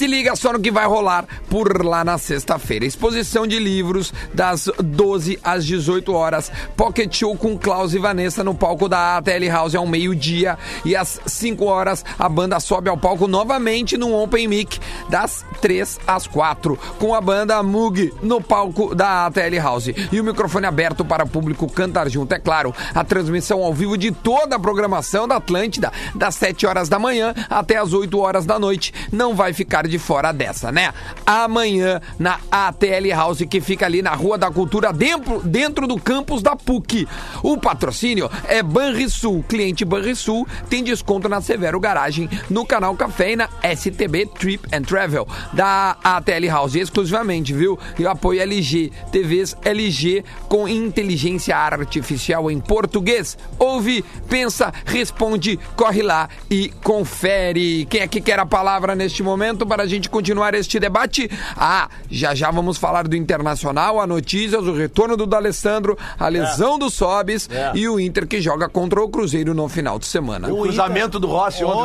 Se 0.00 0.06
liga 0.06 0.34
só 0.34 0.50
no 0.50 0.60
que 0.60 0.70
vai 0.70 0.86
rolar 0.86 1.26
por 1.50 1.84
lá 1.84 2.02
na 2.02 2.16
sexta-feira. 2.16 2.86
Exposição 2.86 3.46
de 3.46 3.58
livros 3.58 4.14
das 4.32 4.70
12 4.82 5.38
às 5.44 5.66
18 5.66 6.14
horas. 6.14 6.50
Pocket 6.74 7.14
Show 7.14 7.36
com 7.36 7.58
Klaus 7.58 7.92
e 7.92 7.98
Vanessa 7.98 8.42
no 8.42 8.54
palco 8.54 8.88
da 8.88 9.18
ATL 9.18 9.50
House 9.50 9.74
ao 9.74 9.86
meio-dia. 9.86 10.56
E 10.86 10.96
às 10.96 11.20
5 11.26 11.62
horas 11.66 12.02
a 12.18 12.30
banda 12.30 12.58
sobe 12.60 12.88
ao 12.88 12.96
palco 12.96 13.28
novamente 13.28 13.98
no 13.98 14.14
Open 14.14 14.48
Mic 14.48 14.80
das 15.10 15.44
3 15.60 16.00
às 16.06 16.26
4. 16.26 16.78
Com 16.98 17.14
a 17.14 17.20
banda 17.20 17.62
Mug 17.62 18.10
no 18.22 18.40
palco 18.40 18.94
da 18.94 19.26
ATL 19.26 19.56
House. 19.60 19.88
E 20.10 20.18
o 20.18 20.24
microfone 20.24 20.64
aberto 20.64 21.04
para 21.04 21.24
o 21.24 21.28
público 21.28 21.70
cantar 21.70 22.08
junto. 22.08 22.32
É 22.32 22.38
claro, 22.38 22.74
a 22.94 23.04
transmissão 23.04 23.62
ao 23.62 23.74
vivo 23.74 23.98
de 23.98 24.10
toda 24.10 24.56
a 24.56 24.58
programação 24.58 25.28
da 25.28 25.36
Atlântida, 25.36 25.92
das 26.14 26.36
7 26.36 26.66
horas 26.66 26.88
da 26.88 26.98
manhã 26.98 27.34
até 27.50 27.76
as 27.76 27.92
8 27.92 28.18
horas 28.18 28.46
da 28.46 28.58
noite. 28.58 28.94
Não 29.12 29.34
vai 29.34 29.52
ficar 29.52 29.89
de 29.90 29.98
fora 29.98 30.32
dessa, 30.32 30.72
né? 30.72 30.94
Amanhã 31.26 32.00
na 32.18 32.38
ATL 32.50 33.10
House, 33.14 33.42
que 33.48 33.60
fica 33.60 33.84
ali 33.84 34.00
na 34.00 34.14
Rua 34.14 34.38
da 34.38 34.50
Cultura, 34.50 34.92
dentro, 34.92 35.40
dentro 35.40 35.86
do 35.86 36.00
campus 36.00 36.42
da 36.42 36.56
PUC. 36.56 37.06
O 37.42 37.58
patrocínio 37.58 38.30
é 38.48 38.62
Banrisul. 38.62 39.44
Cliente 39.48 39.84
Banrisul 39.84 40.46
tem 40.68 40.82
desconto 40.82 41.28
na 41.28 41.40
Severo 41.40 41.80
Garagem, 41.80 42.30
no 42.48 42.64
canal 42.64 42.94
Café 42.94 43.32
e 43.32 43.36
na 43.36 43.48
STB 43.76 44.26
Trip 44.26 44.66
and 44.72 44.82
Travel. 44.82 45.26
Da 45.52 45.96
ATL 46.02 46.46
House 46.48 46.76
exclusivamente, 46.76 47.52
viu? 47.52 47.78
E 47.98 48.04
o 48.04 48.08
apoio 48.08 48.40
LG. 48.40 48.92
TVs 49.10 49.56
LG 49.64 50.24
com 50.48 50.68
inteligência 50.68 51.56
artificial 51.56 52.50
em 52.50 52.60
português. 52.60 53.36
Ouve, 53.58 54.04
pensa, 54.28 54.72
responde, 54.84 55.58
corre 55.76 56.02
lá 56.02 56.28
e 56.50 56.70
confere. 56.82 57.86
Quem 57.86 58.02
é 58.02 58.08
que 58.08 58.20
quer 58.20 58.38
a 58.38 58.46
palavra 58.46 58.94
neste 58.94 59.22
momento 59.22 59.64
para 59.70 59.84
a 59.84 59.86
gente 59.86 60.10
continuar 60.10 60.52
este 60.54 60.80
debate? 60.80 61.30
Ah, 61.56 61.88
já 62.10 62.34
já 62.34 62.50
vamos 62.50 62.76
falar 62.76 63.06
do 63.06 63.14
Internacional, 63.14 64.00
a 64.00 64.06
notícias, 64.06 64.66
o 64.66 64.74
retorno 64.74 65.16
do 65.16 65.26
D'Alessandro, 65.26 65.96
a 66.18 66.26
lesão 66.26 66.76
do 66.76 66.90
Sobis 66.90 67.48
e 67.74 67.88
o 67.88 68.00
Inter 68.00 68.26
que 68.26 68.40
joga 68.40 68.68
contra 68.68 69.00
o 69.00 69.08
Cruzeiro 69.08 69.54
no 69.54 69.68
final 69.68 69.96
de 69.96 70.06
semana. 70.06 70.52
O 70.52 70.62
cruzamento 70.62 71.20
do 71.20 71.28
Rossi 71.28 71.64
ontem. 71.64 71.76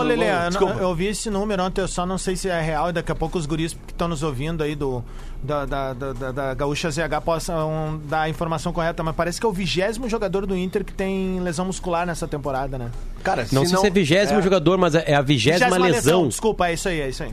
Ô, 0.57 0.59
gol. 0.59 0.69
eu, 0.79 0.95
vi 0.95 1.05
esse 1.07 1.29
número 1.29 1.61
ontem, 1.63 1.81
eu 1.81 1.87
só 1.87 2.07
não 2.07 2.17
sei 2.17 2.35
se 2.35 2.49
é 2.49 2.59
real 2.59 2.89
e 2.89 2.93
daqui 2.93 3.11
a 3.11 3.15
pouco 3.15 3.37
os 3.37 3.45
guris 3.45 3.73
que 3.73 3.93
estão 3.93 4.07
nos 4.07 4.23
ouvindo 4.23 4.63
aí 4.63 4.75
do, 4.75 5.03
da, 5.43 5.63
da, 5.65 5.93
da, 5.93 6.13
da- 6.13 6.31
da 6.31 6.53
Gaúcha 6.55 6.89
ZH 6.89 7.21
possam 7.23 8.01
dar 8.09 8.21
a 8.21 8.29
informação 8.29 8.73
correta, 8.73 9.03
mas 9.03 9.15
parece 9.15 9.39
que 9.39 9.45
é 9.45 9.49
o 9.49 9.53
vigésimo 9.53 10.09
jogador 10.09 10.47
do 10.47 10.57
Inter 10.57 10.83
que 10.83 10.91
tem 10.93 11.39
lesão 11.39 11.65
muscular 11.65 12.05
nessa 12.07 12.27
temporada, 12.27 12.79
né? 12.79 12.89
Cara, 13.23 13.45
Não 13.51 13.63
se 13.63 13.69
sei 13.71 13.79
se 13.79 13.87
é 13.87 13.89
vigésimo 13.91 14.41
jogador, 14.41 14.77
mas 14.79 14.95
é 14.95 15.03
é 15.05 15.13
a 15.13 15.21
vigésima 15.21 15.77
lesão. 15.77 16.27
Desculpa, 16.27 16.67
é 16.67 16.73
isso 16.73 16.89
aí, 16.89 16.99
é 16.99 17.09
isso 17.09 17.21
aí. 17.21 17.31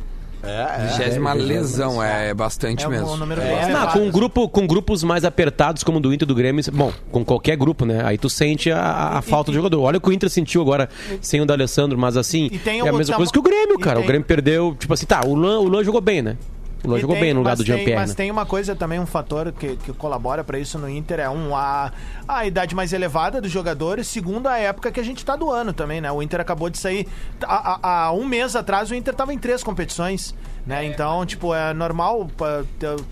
Vigésima 0.86 1.32
lesão, 1.32 2.02
é, 2.02 2.30
é 2.30 2.34
bastante 2.34 2.84
É 2.84 2.88
mesmo. 2.88 3.06
um 3.06 3.10
É. 3.40 3.68
Não, 3.68 3.86
com, 3.88 3.98
um 3.98 4.02
assim. 4.02 4.10
grupo, 4.10 4.48
com 4.48 4.66
grupos 4.66 5.04
mais 5.04 5.24
apertados, 5.24 5.84
como 5.84 5.98
o 5.98 6.00
do 6.00 6.12
Inter 6.12 6.26
e 6.26 6.28
do 6.28 6.34
Grêmio, 6.34 6.62
bom, 6.72 6.92
com 7.10 7.24
qualquer 7.24 7.56
grupo, 7.56 7.84
né? 7.84 8.02
Aí 8.04 8.18
tu 8.18 8.28
sente 8.28 8.70
a, 8.70 9.18
a 9.18 9.22
falta 9.22 9.50
de 9.50 9.56
jogador. 9.56 9.80
Olha 9.82 9.98
o 9.98 10.00
que 10.00 10.08
o 10.08 10.12
Inter 10.12 10.28
sentiu 10.28 10.60
agora 10.60 10.88
sem 11.20 11.40
o 11.40 11.46
D'Alessandro, 11.46 11.98
mas 11.98 12.16
assim, 12.16 12.48
E 12.50 12.58
tem 12.58 12.80
é 12.80 12.88
a 12.88 12.92
mesma 12.92 13.16
coisa 13.16 13.32
que 13.32 13.38
o 13.38 13.42
Grêmio, 13.42 13.76
e 13.78 13.82
cara. 13.82 14.00
O 14.00 14.04
Grêmio 14.04 14.26
perdeu, 14.26 14.76
tipo 14.78 14.92
assim, 14.92 15.06
tá, 15.06 15.22
o 15.24 15.34
Luan, 15.34 15.60
o 15.60 15.68
Luan 15.68 15.84
jogou 15.84 16.00
bem, 16.00 16.22
né? 16.22 16.36
O 16.84 16.88
Luan 16.88 16.98
jogou 16.98 17.14
tem- 17.14 17.24
bem 17.24 17.32
no 17.34 17.40
lugar 17.40 17.50
mas 17.52 17.58
do 17.60 17.64
tem- 17.64 17.76
Jean-Pierre, 17.76 18.00
Mas 18.00 18.10
né? 18.10 18.16
tem 18.16 18.30
uma 18.30 18.44
coisa 18.44 18.74
também, 18.74 18.98
um 18.98 19.06
fator 19.06 19.52
que, 19.52 19.76
que 19.76 19.92
colabora 19.92 20.42
pra 20.42 20.58
isso 20.58 20.78
no 20.78 20.88
Inter 20.88 21.20
é 21.20 21.30
um 21.30 21.54
a, 21.54 21.92
a 22.26 22.44
idade 22.46 22.74
mais 22.74 22.92
elevada 22.92 23.40
dos 23.40 23.50
jogadores, 23.52 24.06
segundo 24.08 24.48
a 24.48 24.58
época 24.58 24.90
que 24.90 24.98
a 24.98 25.04
gente 25.04 25.24
tá 25.24 25.36
do 25.36 25.50
ano 25.50 25.72
também, 25.72 26.00
né? 26.00 26.10
O 26.10 26.20
Inter 26.22 26.40
acabou 26.40 26.68
de 26.68 26.78
sair 26.78 27.06
há, 27.42 28.10
um 28.12 28.24
mês 28.26 28.56
atrás 28.56 28.90
o 28.90 28.94
Inter 28.94 29.14
tava 29.14 29.32
em 29.32 29.38
três 29.38 29.62
competições, 29.62 30.34
né? 30.66 30.84
Então, 30.84 31.24
tipo, 31.24 31.54
é 31.54 31.72
normal 31.72 32.28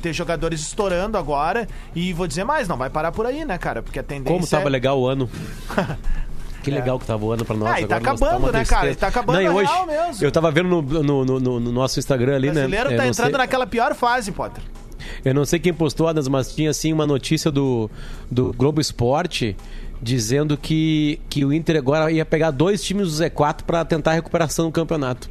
ter 0.02 0.12
jogadores 0.12 0.60
estourando 0.60 1.16
agora 1.16 1.68
e 1.94 2.12
vou 2.12 2.26
dizer 2.26 2.44
mais, 2.44 2.66
não 2.66 2.76
vai 2.76 2.90
parar 2.90 3.12
por 3.12 3.24
aí, 3.26 3.44
né, 3.44 3.56
cara? 3.56 3.82
Porque 3.82 3.98
a 3.98 4.02
tendência 4.02 4.32
Como 4.34 4.46
tava 4.46 4.68
é... 4.68 4.70
legal 4.70 5.00
o 5.00 5.06
ano. 5.06 5.30
Que 6.62 6.70
legal 6.70 6.98
que 6.98 7.06
tava 7.06 7.24
o 7.24 7.32
ano 7.32 7.44
pra 7.44 7.56
nós. 7.56 7.70
Ah, 7.74 7.80
e 7.80 7.86
tá 7.86 7.96
agora 7.96 8.12
acabando, 8.12 8.38
uma 8.38 8.52
né, 8.52 8.64
cara? 8.64 8.80
tristeza. 8.82 8.92
E 8.92 8.94
tá 8.96 9.06
acabando 9.08 9.36
Não, 9.36 9.42
e 9.42 9.48
hoje, 9.48 9.70
real 9.72 9.86
mesmo. 9.86 10.24
Eu 10.24 10.30
tava 10.32 10.50
vendo 10.50 10.68
no, 10.68 10.82
no, 10.82 11.24
no- 11.24 11.40
no- 11.40 11.60
no 11.60 11.72
nosso 11.72 11.98
Instagram 11.98 12.36
ali, 12.36 12.48
O 12.48 12.52
né? 12.52 12.60
brasileiro 12.60 12.90
Eu 12.90 12.96
tá 12.96 13.06
entrando 13.06 13.28
sei- 13.30 13.38
naquela 13.38 13.66
pior 13.66 13.94
fase, 13.94 14.30
Potter. 14.32 14.62
Eu 15.24 15.34
não 15.34 15.44
sei 15.44 15.58
quem 15.58 15.72
postou, 15.72 16.06
Adams, 16.08 16.28
mas 16.28 16.54
tinha 16.54 16.70
assim 16.70 16.92
uma 16.92 17.06
notícia 17.06 17.50
do, 17.50 17.90
do 18.30 18.52
Globo 18.52 18.80
Esporte 18.80 19.56
dizendo 20.02 20.56
que, 20.56 21.20
que 21.28 21.44
o 21.44 21.52
Inter 21.52 21.76
agora 21.76 22.10
ia 22.10 22.24
pegar 22.24 22.50
dois 22.50 22.82
times 22.82 23.08
do 23.08 23.24
Z4 23.24 23.62
para 23.66 23.84
tentar 23.84 24.12
a 24.12 24.14
recuperação 24.14 24.66
do 24.66 24.72
campeonato. 24.72 25.28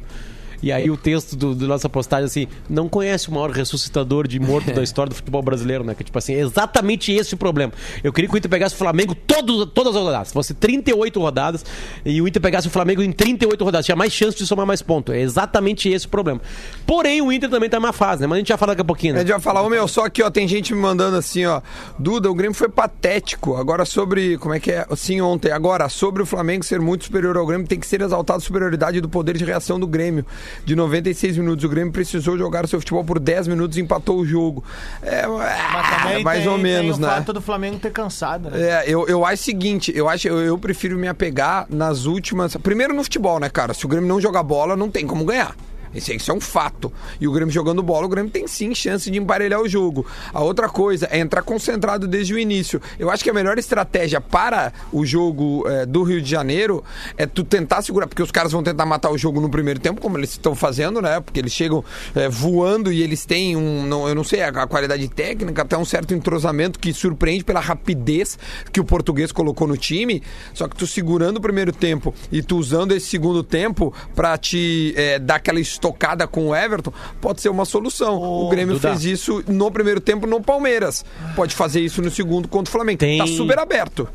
E 0.62 0.70
aí 0.70 0.90
o 0.90 0.96
texto 0.96 1.36
do, 1.36 1.54
do 1.54 1.66
nossa 1.66 1.88
postagem 1.88 2.26
assim, 2.26 2.46
não 2.68 2.88
conhece 2.88 3.28
o 3.28 3.32
maior 3.32 3.50
ressuscitador 3.50 4.26
de 4.26 4.38
morto 4.38 4.72
da 4.72 4.82
história 4.84 5.10
do 5.10 5.14
futebol 5.16 5.42
brasileiro, 5.42 5.84
né? 5.84 5.94
Que 5.94 6.04
tipo 6.04 6.18
assim, 6.18 6.34
é 6.34 6.40
exatamente 6.40 7.12
esse 7.12 7.34
o 7.34 7.36
problema. 7.36 7.72
Eu 8.02 8.12
queria 8.12 8.28
que 8.28 8.34
o 8.34 8.38
Inter 8.38 8.50
pegasse 8.50 8.74
o 8.74 8.78
Flamengo 8.78 9.14
todos, 9.14 9.70
todas 9.72 9.94
as 9.94 10.02
rodadas. 10.02 10.28
Se 10.28 10.34
fosse 10.34 10.54
38 10.54 11.20
rodadas 11.20 11.64
e 12.04 12.20
o 12.20 12.28
Inter 12.28 12.42
pegasse 12.42 12.66
o 12.68 12.70
Flamengo 12.70 13.02
em 13.02 13.12
38 13.12 13.64
rodadas, 13.64 13.86
tinha 13.86 13.96
mais 13.96 14.12
chance 14.12 14.36
de 14.36 14.46
somar 14.46 14.66
mais 14.66 14.82
pontos. 14.82 15.14
É 15.14 15.20
exatamente 15.20 15.88
esse 15.88 16.06
o 16.06 16.08
problema. 16.08 16.40
Porém, 16.86 17.22
o 17.22 17.32
Inter 17.32 17.48
também 17.48 17.68
tá 17.68 17.78
numa 17.78 17.92
fase, 17.92 18.22
né? 18.22 18.26
Mas 18.26 18.36
a 18.36 18.38
gente 18.38 18.48
já 18.48 18.56
fala 18.58 18.72
daqui 18.72 18.82
a 18.82 18.84
pouquinho, 18.84 19.14
A 19.14 19.16
né? 19.16 19.20
gente 19.20 19.30
vai 19.30 19.40
falar, 19.40 19.62
ô 19.62 19.68
meu, 19.68 19.86
só 19.88 20.08
que 20.08 20.22
ó, 20.22 20.30
tem 20.30 20.46
gente 20.46 20.74
me 20.74 20.80
mandando 20.80 21.16
assim, 21.16 21.46
ó. 21.46 21.60
Duda, 21.98 22.30
o 22.30 22.34
Grêmio 22.34 22.54
foi 22.54 22.68
patético. 22.68 23.56
Agora 23.56 23.84
sobre. 23.84 24.38
Como 24.38 24.54
é 24.54 24.60
que 24.60 24.70
é? 24.72 24.86
Sim, 24.96 25.20
ontem. 25.20 25.52
Agora, 25.52 25.88
sobre 25.88 26.22
o 26.22 26.26
Flamengo 26.26 26.64
ser 26.64 26.80
muito 26.80 27.04
superior 27.04 27.36
ao 27.36 27.46
Grêmio, 27.46 27.66
tem 27.66 27.78
que 27.78 27.86
ser 27.86 28.00
exaltada 28.00 28.38
a 28.38 28.40
superioridade 28.40 29.00
do 29.00 29.08
poder 29.08 29.36
de 29.36 29.44
reação 29.44 29.78
do 29.78 29.86
Grêmio. 29.86 30.24
De 30.64 30.76
96 30.76 31.36
minutos. 31.38 31.64
O 31.64 31.68
Grêmio 31.68 31.92
precisou 31.92 32.36
jogar 32.36 32.64
o 32.64 32.68
seu 32.68 32.80
futebol 32.80 33.04
por 33.04 33.18
10 33.18 33.48
minutos 33.48 33.76
e 33.76 33.80
empatou 33.80 34.18
o 34.18 34.26
jogo. 34.26 34.64
É, 35.02 35.22
também 35.22 36.24
mais 36.24 36.40
tem, 36.40 36.48
ou 36.48 36.58
menos, 36.58 36.96
tem 36.96 37.04
o 37.04 37.08
né? 37.08 37.14
fato 37.16 37.32
do 37.32 37.40
Flamengo 37.40 37.78
ter 37.78 37.90
cansado, 37.90 38.50
né? 38.50 38.60
É, 38.60 38.84
eu, 38.86 39.06
eu 39.06 39.24
acho 39.24 39.42
o 39.42 39.44
seguinte, 39.44 39.92
eu 39.94 40.08
acho, 40.08 40.28
eu, 40.28 40.40
eu 40.40 40.58
prefiro 40.58 40.98
me 40.98 41.08
apegar 41.08 41.66
nas 41.68 42.04
últimas. 42.04 42.56
Primeiro 42.56 42.94
no 42.94 43.02
futebol, 43.02 43.38
né, 43.40 43.48
cara? 43.48 43.74
Se 43.74 43.84
o 43.84 43.88
Grêmio 43.88 44.08
não 44.08 44.20
jogar 44.20 44.42
bola, 44.42 44.76
não 44.76 44.90
tem 44.90 45.06
como 45.06 45.24
ganhar. 45.24 45.54
Esse, 45.94 46.14
isso 46.14 46.30
é 46.30 46.34
um 46.34 46.40
fato. 46.40 46.92
E 47.20 47.26
o 47.26 47.32
Grêmio 47.32 47.52
jogando 47.52 47.82
bola, 47.82 48.06
o 48.06 48.08
Grêmio 48.08 48.30
tem 48.30 48.46
sim 48.46 48.74
chance 48.74 49.10
de 49.10 49.18
emparelhar 49.18 49.60
o 49.60 49.68
jogo. 49.68 50.06
A 50.32 50.40
outra 50.40 50.68
coisa 50.68 51.08
é 51.10 51.18
entrar 51.18 51.42
concentrado 51.42 52.06
desde 52.06 52.34
o 52.34 52.38
início. 52.38 52.80
Eu 52.98 53.10
acho 53.10 53.24
que 53.24 53.30
a 53.30 53.34
melhor 53.34 53.58
estratégia 53.58 54.20
para 54.20 54.72
o 54.92 55.04
jogo 55.04 55.64
é, 55.68 55.84
do 55.86 56.02
Rio 56.02 56.22
de 56.22 56.30
Janeiro 56.30 56.84
é 57.16 57.26
tu 57.26 57.42
tentar 57.42 57.82
segurar, 57.82 58.06
porque 58.06 58.22
os 58.22 58.30
caras 58.30 58.52
vão 58.52 58.62
tentar 58.62 58.86
matar 58.86 59.10
o 59.10 59.18
jogo 59.18 59.40
no 59.40 59.48
primeiro 59.48 59.80
tempo, 59.80 60.00
como 60.00 60.16
eles 60.16 60.30
estão 60.30 60.54
fazendo, 60.54 61.02
né? 61.02 61.20
Porque 61.20 61.40
eles 61.40 61.52
chegam 61.52 61.84
é, 62.14 62.28
voando 62.28 62.92
e 62.92 63.02
eles 63.02 63.26
têm 63.26 63.56
um, 63.56 63.84
não, 63.84 64.08
eu 64.08 64.14
não 64.14 64.24
sei, 64.24 64.42
a, 64.42 64.48
a 64.48 64.66
qualidade 64.66 65.08
técnica, 65.08 65.62
até 65.62 65.76
um 65.76 65.84
certo 65.84 66.14
entrosamento 66.14 66.78
que 66.78 66.92
surpreende 66.92 67.44
pela 67.44 67.60
rapidez 67.60 68.38
que 68.72 68.80
o 68.80 68.84
português 68.84 69.32
colocou 69.32 69.66
no 69.66 69.76
time. 69.76 70.22
Só 70.54 70.68
que 70.68 70.76
tu 70.76 70.86
segurando 70.86 71.38
o 71.38 71.40
primeiro 71.40 71.72
tempo 71.72 72.14
e 72.30 72.42
tu 72.42 72.56
usando 72.56 72.92
esse 72.92 73.06
segundo 73.06 73.42
tempo 73.42 73.92
para 74.14 74.36
te 74.38 74.94
é, 74.96 75.18
dar 75.18 75.36
aquela 75.36 75.60
estocada 75.84 76.26
com 76.26 76.48
o 76.48 76.54
Everton, 76.54 76.92
pode 77.20 77.40
ser 77.40 77.48
uma 77.48 77.64
solução. 77.64 78.16
O 78.20 78.48
Grêmio 78.50 78.74
Duda. 78.74 78.90
fez 78.90 79.04
isso 79.04 79.42
no 79.48 79.70
primeiro 79.70 80.00
tempo 80.00 80.26
no 80.26 80.40
Palmeiras. 80.42 81.04
Pode 81.34 81.54
fazer 81.54 81.80
isso 81.80 82.02
no 82.02 82.10
segundo 82.10 82.46
contra 82.46 82.68
o 82.68 82.72
Flamengo. 82.72 82.98
Tem- 82.98 83.18
Tá 83.18 83.26
super 83.26 83.58
aberto. 83.58 84.06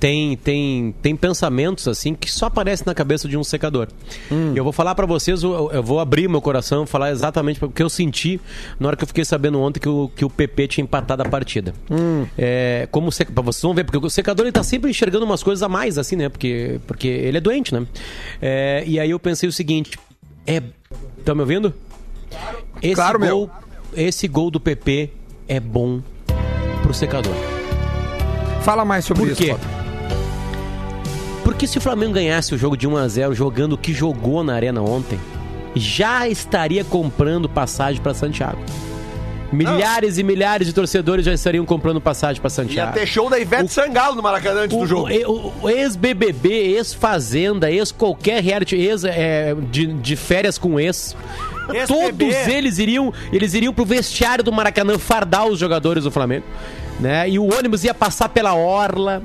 tem, 0.00 0.36
tem, 0.36 0.94
tem 1.00 1.16
pensamentos 1.16 1.88
assim 1.88 2.14
que 2.14 2.30
só 2.30 2.46
aparecem 2.46 2.84
na 2.86 2.94
cabeça 2.94 3.26
de 3.26 3.36
um 3.38 3.44
secador. 3.44 3.88
Eu 4.54 4.62
vou 4.62 4.72
falar 4.72 4.94
pra 4.94 5.06
vocês, 5.06 5.42
eu, 5.42 5.70
eu 5.72 5.82
vou 5.82 5.98
abrir 5.98 6.28
meu 6.28 6.42
coração, 6.42 6.84
falar 6.86 7.10
exatamente 7.10 7.64
o 7.64 7.70
que 7.70 7.82
eu 7.82 7.88
senti 7.88 8.38
na 8.78 8.88
hora 8.88 8.96
que 8.96 9.02
eu 9.04 9.08
fiquei 9.08 9.24
sabendo 9.24 9.58
ontem 9.60 9.80
que 9.80 9.88
o, 9.88 10.10
que 10.14 10.24
o 10.24 10.28
PP 10.30 10.68
tinha 10.68 10.82
empatado 10.84 11.22
a 11.22 11.24
partida. 11.28 11.72
É, 12.36 12.86
como 12.90 13.10
sec... 13.10 13.30
vocês 13.34 13.62
vão 13.62 13.72
ver, 13.72 13.84
porque 13.84 14.04
o 14.04 14.10
secador 14.10 14.44
ele 14.44 14.52
tá 14.52 14.62
sempre 14.62 14.90
enxergando 14.90 15.24
umas 15.24 15.42
coisas 15.42 15.62
a 15.62 15.68
mais, 15.68 15.96
assim, 15.96 16.16
né? 16.16 16.28
Porque, 16.28 16.80
porque 16.86 17.08
ele 17.08 17.38
é 17.38 17.40
doente, 17.40 17.72
né? 17.72 17.86
É, 18.42 18.84
e 18.86 19.00
aí 19.00 19.10
eu 19.10 19.18
pensei 19.18 19.48
o 19.48 19.52
seguinte: 19.52 19.98
é. 20.46 20.62
Tá 21.24 21.34
me 21.34 21.40
ouvindo? 21.40 21.72
Esse 22.82 22.94
Claro, 22.94 23.18
meu. 23.18 23.36
gol, 23.38 23.50
esse 23.96 24.28
gol 24.28 24.50
do 24.50 24.60
PP 24.60 25.10
é 25.48 25.58
bom 25.58 26.00
pro 26.82 26.92
secador. 26.92 27.32
Fala 28.62 28.84
mais 28.84 29.04
sobre 29.04 29.22
Por 29.24 29.32
isso. 29.32 29.42
quê? 29.42 29.56
Porque 31.42 31.66
se 31.66 31.78
o 31.78 31.80
Flamengo 31.80 32.14
ganhasse 32.14 32.54
o 32.54 32.58
jogo 32.58 32.76
de 32.76 32.86
1 32.86 32.96
a 32.96 33.08
0 33.08 33.34
jogando 33.34 33.74
o 33.74 33.78
que 33.78 33.92
jogou 33.92 34.42
na 34.42 34.54
arena 34.54 34.82
ontem, 34.82 35.18
já 35.74 36.28
estaria 36.28 36.84
comprando 36.84 37.48
passagem 37.48 38.00
para 38.02 38.14
Santiago. 38.14 38.58
Milhares 39.54 40.18
e 40.18 40.22
milhares 40.22 40.66
de 40.66 40.72
torcedores 40.72 41.24
já 41.24 41.32
estariam 41.32 41.64
comprando 41.64 42.00
passagem 42.00 42.40
para 42.40 42.48
Ia 42.48 42.54
Santiago. 42.54 42.92
ter 42.92 43.06
show 43.06 43.30
da 43.30 43.38
Ivete 43.38 43.72
Sangalo 43.72 44.14
no 44.16 44.22
Maracanã 44.22 44.62
antes 44.62 44.76
do 44.76 44.82
O, 44.82 44.86
jogo. 44.86 45.08
o- 45.26 45.52
o 45.62 45.70
ex-BBB, 45.70 46.48
ex-Fazenda, 46.76 47.70
ex-qualquer 47.70 48.42
reality, 48.42 48.76
ex, 48.76 49.04
é, 49.04 49.54
de, 49.70 49.86
de 49.86 50.16
férias 50.16 50.58
com 50.58 50.78
ex. 50.78 51.16
Todos 51.86 52.34
eles 52.48 52.78
iriam, 52.78 53.12
eles 53.32 53.54
iriam 53.54 53.72
pro 53.72 53.84
vestiário 53.84 54.44
do 54.44 54.52
Maracanã 54.52 54.98
fardar 54.98 55.46
os 55.46 55.58
jogadores 55.58 56.04
do 56.04 56.10
Flamengo. 56.10 56.44
Né? 57.00 57.28
E 57.30 57.38
o 57.38 57.44
ônibus 57.52 57.84
ia 57.84 57.94
passar 57.94 58.28
pela 58.28 58.54
orla. 58.54 59.22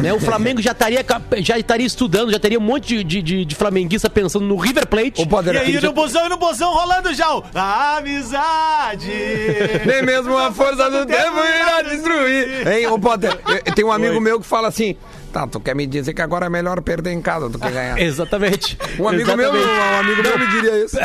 Né? 0.00 0.12
O 0.12 0.20
Flamengo 0.20 0.60
já 0.62 0.72
estaria, 0.72 1.04
já 1.38 1.58
estaria 1.58 1.86
estudando, 1.86 2.32
já 2.32 2.38
teria 2.38 2.58
um 2.58 2.62
monte 2.62 3.04
de, 3.04 3.22
de, 3.22 3.44
de- 3.44 3.54
flamenguista 3.54 4.08
pensando 4.08 4.46
no 4.46 4.56
River 4.56 4.86
Plate. 4.86 5.26
Potter, 5.26 5.54
E 5.54 5.58
aí 5.58 5.80
no 5.80 5.92
busão 5.92 6.24
e 6.26 6.28
no 6.28 6.36
busão 6.38 6.72
rolando 6.72 7.12
já 7.14 7.34
o 7.36 7.44
Amizade. 7.54 9.10
Nem 9.86 10.02
mesmo 10.02 10.36
a 10.36 10.50
força 10.52 10.90
do 10.90 11.04
tempo 11.06 11.36
irá 11.38 11.82
destruir. 11.82 12.66
Hein, 12.66 12.86
ô 12.86 12.98
Potter, 12.98 13.38
eu- 13.66 13.74
tem 13.74 13.84
um 13.84 13.92
amigo 13.92 14.20
meu 14.20 14.40
que 14.40 14.46
fala 14.46 14.68
assim: 14.68 14.96
tá, 15.32 15.46
tu 15.46 15.60
quer 15.60 15.74
me 15.74 15.86
dizer 15.86 16.14
que 16.14 16.22
agora 16.22 16.46
é 16.46 16.48
melhor 16.48 16.80
perder 16.80 17.12
em 17.12 17.20
casa 17.20 17.48
do 17.48 17.58
que 17.58 17.70
ganhar. 17.70 17.98
Exatamente. 18.00 18.78
Um 18.98 19.08
amigo 19.08 19.36
meu, 19.36 19.54
Exatamente. 19.54 19.94
um 19.94 19.98
amigo 20.00 20.22
meu 20.22 20.38
me 20.38 20.46
diria 20.46 20.84
isso. 20.84 20.96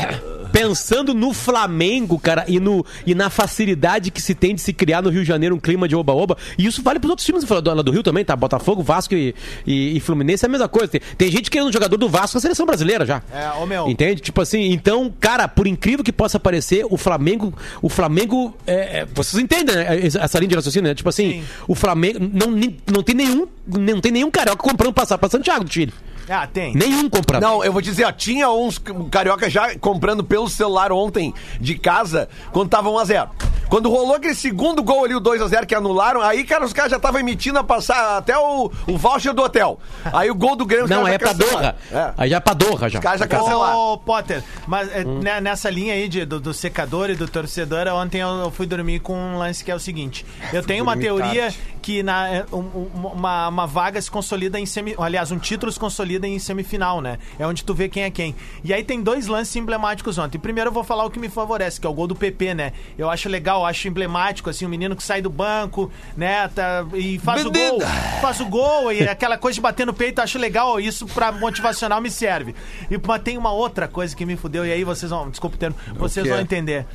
Pensando 0.55 1.13
no 1.13 1.33
Flamengo, 1.33 2.17
cara, 2.17 2.45
e, 2.47 2.61
no, 2.61 2.85
e 3.05 3.13
na 3.13 3.29
facilidade 3.29 4.09
que 4.09 4.21
se 4.21 4.33
tem 4.33 4.55
de 4.55 4.61
se 4.61 4.71
criar 4.71 5.01
no 5.01 5.09
Rio 5.09 5.21
de 5.21 5.27
Janeiro 5.27 5.53
um 5.53 5.59
clima 5.59 5.85
de 5.85 5.97
oba-oba, 5.97 6.37
e 6.57 6.65
isso 6.65 6.81
vale 6.81 6.97
pros 6.97 7.09
outros 7.09 7.25
times 7.25 7.43
do, 7.43 7.83
do, 7.83 7.91
Rio 7.91 8.01
também, 8.01 8.23
tá? 8.23 8.33
Botafogo, 8.37 8.81
Vasco 8.81 9.13
e, 9.13 9.35
e, 9.67 9.97
e 9.97 9.99
Fluminense 9.99 10.45
é 10.45 10.47
a 10.47 10.49
mesma 10.49 10.69
coisa. 10.69 10.87
Tem, 10.87 11.01
tem 11.17 11.29
gente 11.29 11.51
querendo 11.51 11.67
um 11.67 11.73
jogador 11.73 11.97
do 11.97 12.07
Vasco 12.07 12.37
na 12.37 12.41
seleção 12.41 12.65
brasileira 12.65 13.05
já. 13.05 13.21
É, 13.33 13.51
ô, 13.61 13.65
meu. 13.65 13.89
Entende? 13.89 14.21
Tipo 14.21 14.41
assim, 14.41 14.71
então, 14.71 15.13
cara, 15.19 15.45
por 15.45 15.67
incrível 15.67 16.05
que 16.05 16.13
possa 16.13 16.39
parecer, 16.39 16.85
o 16.89 16.95
Flamengo. 16.95 17.53
O 17.81 17.89
Flamengo. 17.89 18.55
é, 18.65 18.99
é, 18.99 19.07
vocês 19.13 19.43
entendem 19.43 19.75
né, 19.75 20.05
essa 20.05 20.39
linha 20.39 20.49
de 20.49 20.55
raciocínio, 20.55 20.87
né? 20.87 20.95
Tipo 20.95 21.09
assim, 21.09 21.31
Sim. 21.33 21.43
o 21.67 21.75
Flamengo. 21.75 22.19
Não, 22.19 22.47
não, 22.91 23.03
tem 23.03 23.13
nenhum, 23.13 23.45
não 23.67 23.99
tem 23.99 24.11
nenhum 24.11 24.31
carioca 24.31 24.63
comprando 24.63 24.93
passar 24.93 25.17
pra 25.17 25.27
Santiago 25.27 25.65
do 25.65 25.73
Chile. 25.73 25.91
Ah, 26.29 26.47
tem. 26.47 26.73
Nenhum 26.75 27.09
comprando. 27.09 27.41
Não, 27.43 27.63
eu 27.63 27.71
vou 27.71 27.81
dizer, 27.81 28.05
ó, 28.05 28.11
tinha 28.11 28.49
uns 28.49 28.81
carioca 29.11 29.49
já 29.49 29.77
comprando 29.77 30.23
pelo 30.23 30.49
celular 30.49 30.91
ontem 30.91 31.33
de 31.59 31.75
casa, 31.75 32.27
quando 32.51 32.69
tava 32.69 32.89
1x0. 32.89 33.29
Quando 33.69 33.89
rolou 33.89 34.15
aquele 34.15 34.35
segundo 34.35 34.83
gol 34.83 35.05
ali, 35.05 35.15
o 35.15 35.21
2x0 35.21 35.65
que 35.65 35.75
anularam, 35.75 36.21
aí, 36.21 36.43
cara, 36.43 36.63
os 36.65 36.71
caras 36.73 36.91
já 36.91 36.97
estavam 36.97 37.19
emitindo 37.19 37.57
a 37.59 37.63
passar 37.63 38.17
até 38.17 38.37
o, 38.37 38.71
o 38.87 38.97
voucher 38.97 39.33
do 39.33 39.41
hotel. 39.41 39.79
Aí 40.13 40.29
o 40.29 40.35
gol 40.35 40.55
do 40.55 40.65
Grêmio... 40.65 40.87
Não, 40.87 41.07
é 41.07 41.17
pra. 41.17 41.33
Doha. 41.33 41.75
É. 41.91 42.13
Aí 42.17 42.29
já 42.29 42.37
é 42.37 42.39
pra 42.39 42.53
Doha 42.53 42.89
já. 42.89 42.99
Os 42.99 43.03
caras 43.03 43.19
já 43.19 43.27
cancelaram. 43.27 43.77
Ô, 43.77 43.97
Potter, 43.97 44.43
mas 44.67 44.89
é, 44.93 45.03
né, 45.03 45.41
nessa 45.41 45.69
linha 45.69 45.93
aí 45.93 46.07
de- 46.07 46.25
do, 46.25 46.39
do 46.39 46.53
secador 46.53 47.09
e 47.09 47.15
do 47.15 47.27
torcedor, 47.27 47.87
ontem 47.87 48.19
eu, 48.21 48.27
eu 48.29 48.51
fui 48.51 48.65
dormir 48.65 48.99
com 48.99 49.13
um 49.17 49.37
lance 49.37 49.63
que 49.63 49.71
é 49.71 49.75
o 49.75 49.79
seguinte: 49.79 50.25
eu 50.53 50.63
tenho 50.63 50.83
uma 50.83 50.95
teoria 50.97 51.41
tarde. 51.43 51.59
que 51.81 52.01
na, 52.03 52.29
é, 52.29 52.45
um- 52.53 52.87
uma, 52.93 53.47
uma 53.49 53.65
vaga 53.67 54.01
se 54.01 54.09
consolida 54.09 54.59
em 54.59 54.65
semi. 54.65 54.95
Aliás, 54.97 55.31
um 55.31 55.39
título 55.39 55.71
se 55.71 55.79
consolida 55.79 56.27
em 56.27 56.37
semifinal, 56.39 57.01
né? 57.01 57.17
É 57.39 57.45
onde 57.45 57.63
tu 57.63 57.73
vê 57.73 57.89
quem 57.89 58.03
é 58.03 58.09
quem. 58.11 58.35
E 58.63 58.73
aí 58.73 58.83
tem 58.83 59.01
dois 59.01 59.27
lances 59.27 59.55
emblemáticos 59.55 60.17
ontem. 60.17 60.37
Primeiro 60.37 60.69
eu 60.69 60.73
vou 60.73 60.83
falar 60.83 61.05
o 61.05 61.09
que 61.09 61.19
me 61.19 61.29
favorece, 61.29 61.79
que 61.81 61.87
é 61.87 61.89
o 61.89 61.93
gol 61.93 62.07
do 62.07 62.15
PP, 62.15 62.53
né? 62.53 62.73
Eu 62.97 63.09
acho 63.09 63.27
legal, 63.29 63.54
acho 63.63 63.87
emblemático, 63.87 64.49
assim, 64.49 64.65
o 64.65 64.69
menino 64.69 64.95
que 64.95 65.03
sai 65.03 65.21
do 65.21 65.29
banco, 65.29 65.91
né? 66.17 66.47
tá- 66.47 66.83
e 66.95 67.19
faz 67.19 67.45
o 67.45 67.51
gol. 67.51 67.79
Faz 68.21 68.39
o 68.39 68.45
gol 68.47 68.91
e 68.91 69.07
aquela 69.07 69.37
coisa 69.37 69.53
de 69.53 69.61
bater 69.61 69.85
no 69.85 69.93
peito, 69.93 70.17
eu 70.19 70.23
acho 70.23 70.39
legal. 70.39 70.79
Isso 70.79 71.05
pra 71.05 71.31
motivacional 71.31 72.01
me 72.01 72.09
serve. 72.09 72.55
E, 72.89 72.99
mas 73.05 73.21
tem 73.21 73.37
uma 73.37 73.51
outra 73.51 73.87
coisa 73.87 74.15
que 74.15 74.25
me 74.25 74.35
fudeu, 74.35 74.65
e 74.65 74.71
aí 74.71 74.83
vocês 74.83 75.11
vão, 75.11 75.29
desculpa 75.29 75.55
o 75.55 75.59
termo, 75.59 75.75
vocês 75.95 76.27
vão 76.27 76.37
é? 76.39 76.41
entender. 76.41 76.87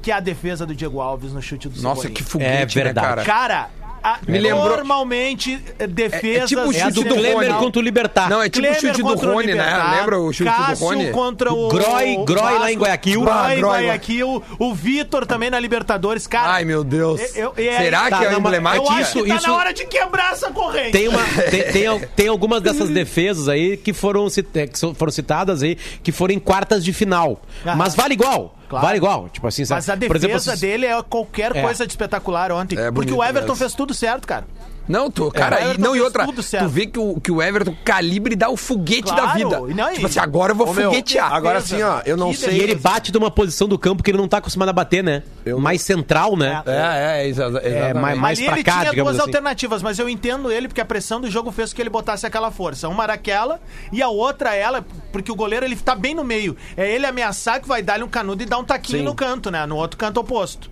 Que 0.00 0.12
é 0.12 0.14
a 0.14 0.20
defesa 0.20 0.64
do 0.64 0.72
Diego 0.72 1.00
Alves 1.00 1.32
no 1.32 1.42
chute 1.42 1.68
do 1.68 1.82
Nossa, 1.82 2.02
Cebolinha. 2.02 2.14
que 2.14 2.22
foguete, 2.22 2.78
É 2.78 2.84
né, 2.84 2.84
verdade. 2.84 3.06
cara? 3.08 3.24
Cara, 3.24 3.70
a- 4.14 4.18
Me 4.26 4.38
lembrou- 4.38 4.68
normalmente 4.68 5.60
eh, 5.78 5.86
defesas... 5.86 6.24
É- 6.24 6.44
é 6.44 6.46
tipo 6.46 6.60
o 6.62 6.64
É 6.64 6.66
do 6.66 6.94
chute 6.94 7.04
do 7.08 7.14
Klemer 7.14 7.34
Rony. 7.52 7.58
contra 7.58 7.80
o 7.80 7.82
Libertar. 7.84 8.30
Não, 8.30 8.42
é 8.42 8.48
tipo 8.48 8.66
o 8.66 8.74
chute 8.74 9.02
do 9.02 9.14
Rony, 9.14 9.54
né? 9.54 9.96
Lembra 9.98 10.18
o 10.20 10.32
chute 10.32 10.48
do 10.50 10.56
Cássio 10.56 10.86
Rony? 10.86 11.10
contra 11.10 11.52
o... 11.52 11.68
Groy- 11.68 12.24
Groy 12.24 12.58
lá 12.58 12.72
em 12.72 12.78
Guayaquil. 12.78 13.28
Ah, 13.28 13.48
Groy 13.54 13.60
Guayaquil. 13.60 14.42
O 14.58 14.74
Vitor 14.74 15.26
também 15.26 15.50
na 15.50 15.58
Libertadores. 15.58 16.26
Cara, 16.26 16.52
Ai, 16.52 16.64
meu 16.64 16.82
Deus. 16.84 17.20
eu- 17.36 17.54
eu- 17.56 17.64
e 17.64 17.68
aí- 17.68 17.84
Será 17.84 18.08
Tá, 18.10 18.18
que 18.18 18.24
é 18.24 18.30
não, 18.30 18.40
mas 18.40 18.52
emblemático? 18.52 18.84
eu 18.86 18.90
acho 18.90 19.00
isso- 19.02 19.22
que 19.22 19.28
tá 19.28 19.34
isso- 19.36 19.48
na 19.48 19.54
hora 19.56 19.72
de 19.72 19.86
quebrar 19.86 20.32
essa 20.32 20.50
corrente. 20.50 20.92
Tem, 20.92 21.08
uma, 21.08 21.22
tem, 21.50 21.62
tem, 21.72 22.00
tem 22.16 22.28
algumas 22.28 22.60
dessas 22.62 22.88
defesas 22.90 23.48
aí 23.48 23.76
que 23.76 23.92
foram, 23.92 24.26
é, 24.54 24.66
que 24.66 24.78
foram 24.94 25.12
citadas 25.12 25.62
aí, 25.62 25.76
que 26.02 26.12
foram 26.12 26.34
em 26.34 26.38
quartas 26.38 26.84
de 26.84 26.92
final. 26.92 27.40
Aham. 27.64 27.76
Mas 27.76 27.94
vale 27.94 28.14
igual. 28.14 28.54
Claro. 28.68 28.84
Vale 28.86 28.96
igual. 28.98 29.28
Tipo 29.28 29.46
assim, 29.46 29.64
sabe? 29.64 29.78
Mas 29.78 29.88
a 29.90 29.94
defesa 29.94 30.52
exemplo, 30.52 30.60
dele 30.60 30.86
é 30.86 31.02
qualquer 31.02 31.54
É. 31.56 31.62
coisa 31.62 31.86
de 31.86 31.92
espetacular 31.92 32.50
ontem. 32.52 32.74
É 32.76 32.90
porque 32.90 33.10
bonito 33.10 33.16
o 33.16 33.22
Everton 33.24 33.40
mesmo. 33.48 33.56
fez 33.56 33.74
tudo 33.74 33.94
certo, 33.94 34.26
cara. 34.26 34.44
Não, 34.88 35.10
tu, 35.10 35.30
cara, 35.32 35.68
o 35.68 35.74
e, 35.74 35.78
não, 35.78 35.96
e 35.96 36.00
outra, 36.00 36.26
tu 36.26 36.68
vê 36.68 36.86
que 36.86 36.98
o, 36.98 37.20
que 37.20 37.30
o 37.32 37.42
Everton 37.42 37.74
calibre 37.84 38.36
dá 38.36 38.48
o 38.48 38.56
foguete 38.56 39.10
da 39.14 39.22
Claro, 39.22 39.38
vida. 39.38 39.62
e 39.70 39.74
não, 39.74 39.90
e- 39.90 39.94
tipo 39.94 40.06
assim, 40.06 40.20
agora 40.20 40.52
eu 40.52 40.56
vou 40.56 40.68
Ô, 40.68 40.72
meu, 40.72 40.90
foguetear. 40.90 41.32
Agora 41.32 41.60
sim, 41.60 41.82
ó, 41.82 42.00
eu 42.06 42.16
não 42.16 42.30
Que 42.30 42.36
sei. 42.36 42.56
E 42.56 42.60
ele 42.60 42.74
bate 42.76 43.10
de 43.10 43.18
uma 43.18 43.30
posição 43.30 43.66
do 43.66 43.78
campo 43.78 44.02
que 44.02 44.10
ele 44.10 44.18
não 44.18 44.28
tá 44.28 44.38
acostumado 44.38 44.68
a 44.68 44.72
bater, 44.72 45.02
né? 45.02 45.22
Mais 45.58 45.82
central, 45.82 46.36
né? 46.36 46.62
É, 46.66 46.70
é, 46.70 47.22
é, 47.24 47.28
exa- 47.28 47.46
exatamente. 47.46 47.94
mais- 47.94 48.18
mais- 48.18 48.38
Ali 48.38 48.46
pra 48.46 48.54
ele 48.56 48.64
cá, 48.64 48.72
tinha 48.80 48.90
digamos 48.90 49.12
duas 49.12 49.20
assim. 49.20 49.28
alternativas, 49.28 49.82
mas 49.82 49.98
eu 49.98 50.08
entendo 50.08 50.50
ele 50.52 50.68
porque 50.68 50.80
a 50.80 50.84
pressão 50.84 51.20
do 51.20 51.30
jogo 51.30 51.50
fez 51.50 51.70
com 51.72 51.76
que 51.76 51.82
ele 51.82 51.90
botasse 51.90 52.26
aquela 52.26 52.50
força. 52.50 52.88
Uma 52.88 53.04
era 53.04 53.14
aquela 53.14 53.60
e 53.92 54.00
a 54.02 54.08
outra 54.08 54.54
ela, 54.54 54.84
porque 55.12 55.30
o 55.32 55.34
goleiro 55.34 55.66
ele 55.66 55.74
tá 55.76 55.94
bem 55.94 56.14
no 56.14 56.22
meio. 56.24 56.56
É 56.76 56.88
ele 56.92 57.06
ameaçar 57.06 57.60
que 57.60 57.66
vai 57.66 57.82
dar-lhe 57.82 58.04
um 58.04 58.08
canudo 58.08 58.42
e 58.42 58.46
dar 58.46 58.58
um 58.58 58.64
taquinho 58.64 58.98
Sim. 59.00 59.04
no 59.04 59.14
canto, 59.14 59.50
né? 59.50 59.66
No 59.66 59.76
outro 59.76 59.96
canto 59.98 60.20
oposto. 60.20 60.70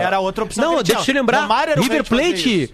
Era 0.00 0.16
a 0.16 0.20
outra 0.20 0.44
opção. 0.44 0.62
que 0.62 0.68
Não, 0.70 0.74
ele 0.76 0.84
tinha. 0.84 0.96
deixa 0.96 1.10
eu 1.10 1.14
te 1.14 1.18
lembrar. 1.18 1.48
Era 1.62 1.80
River 1.80 2.04
Plate. 2.04 2.72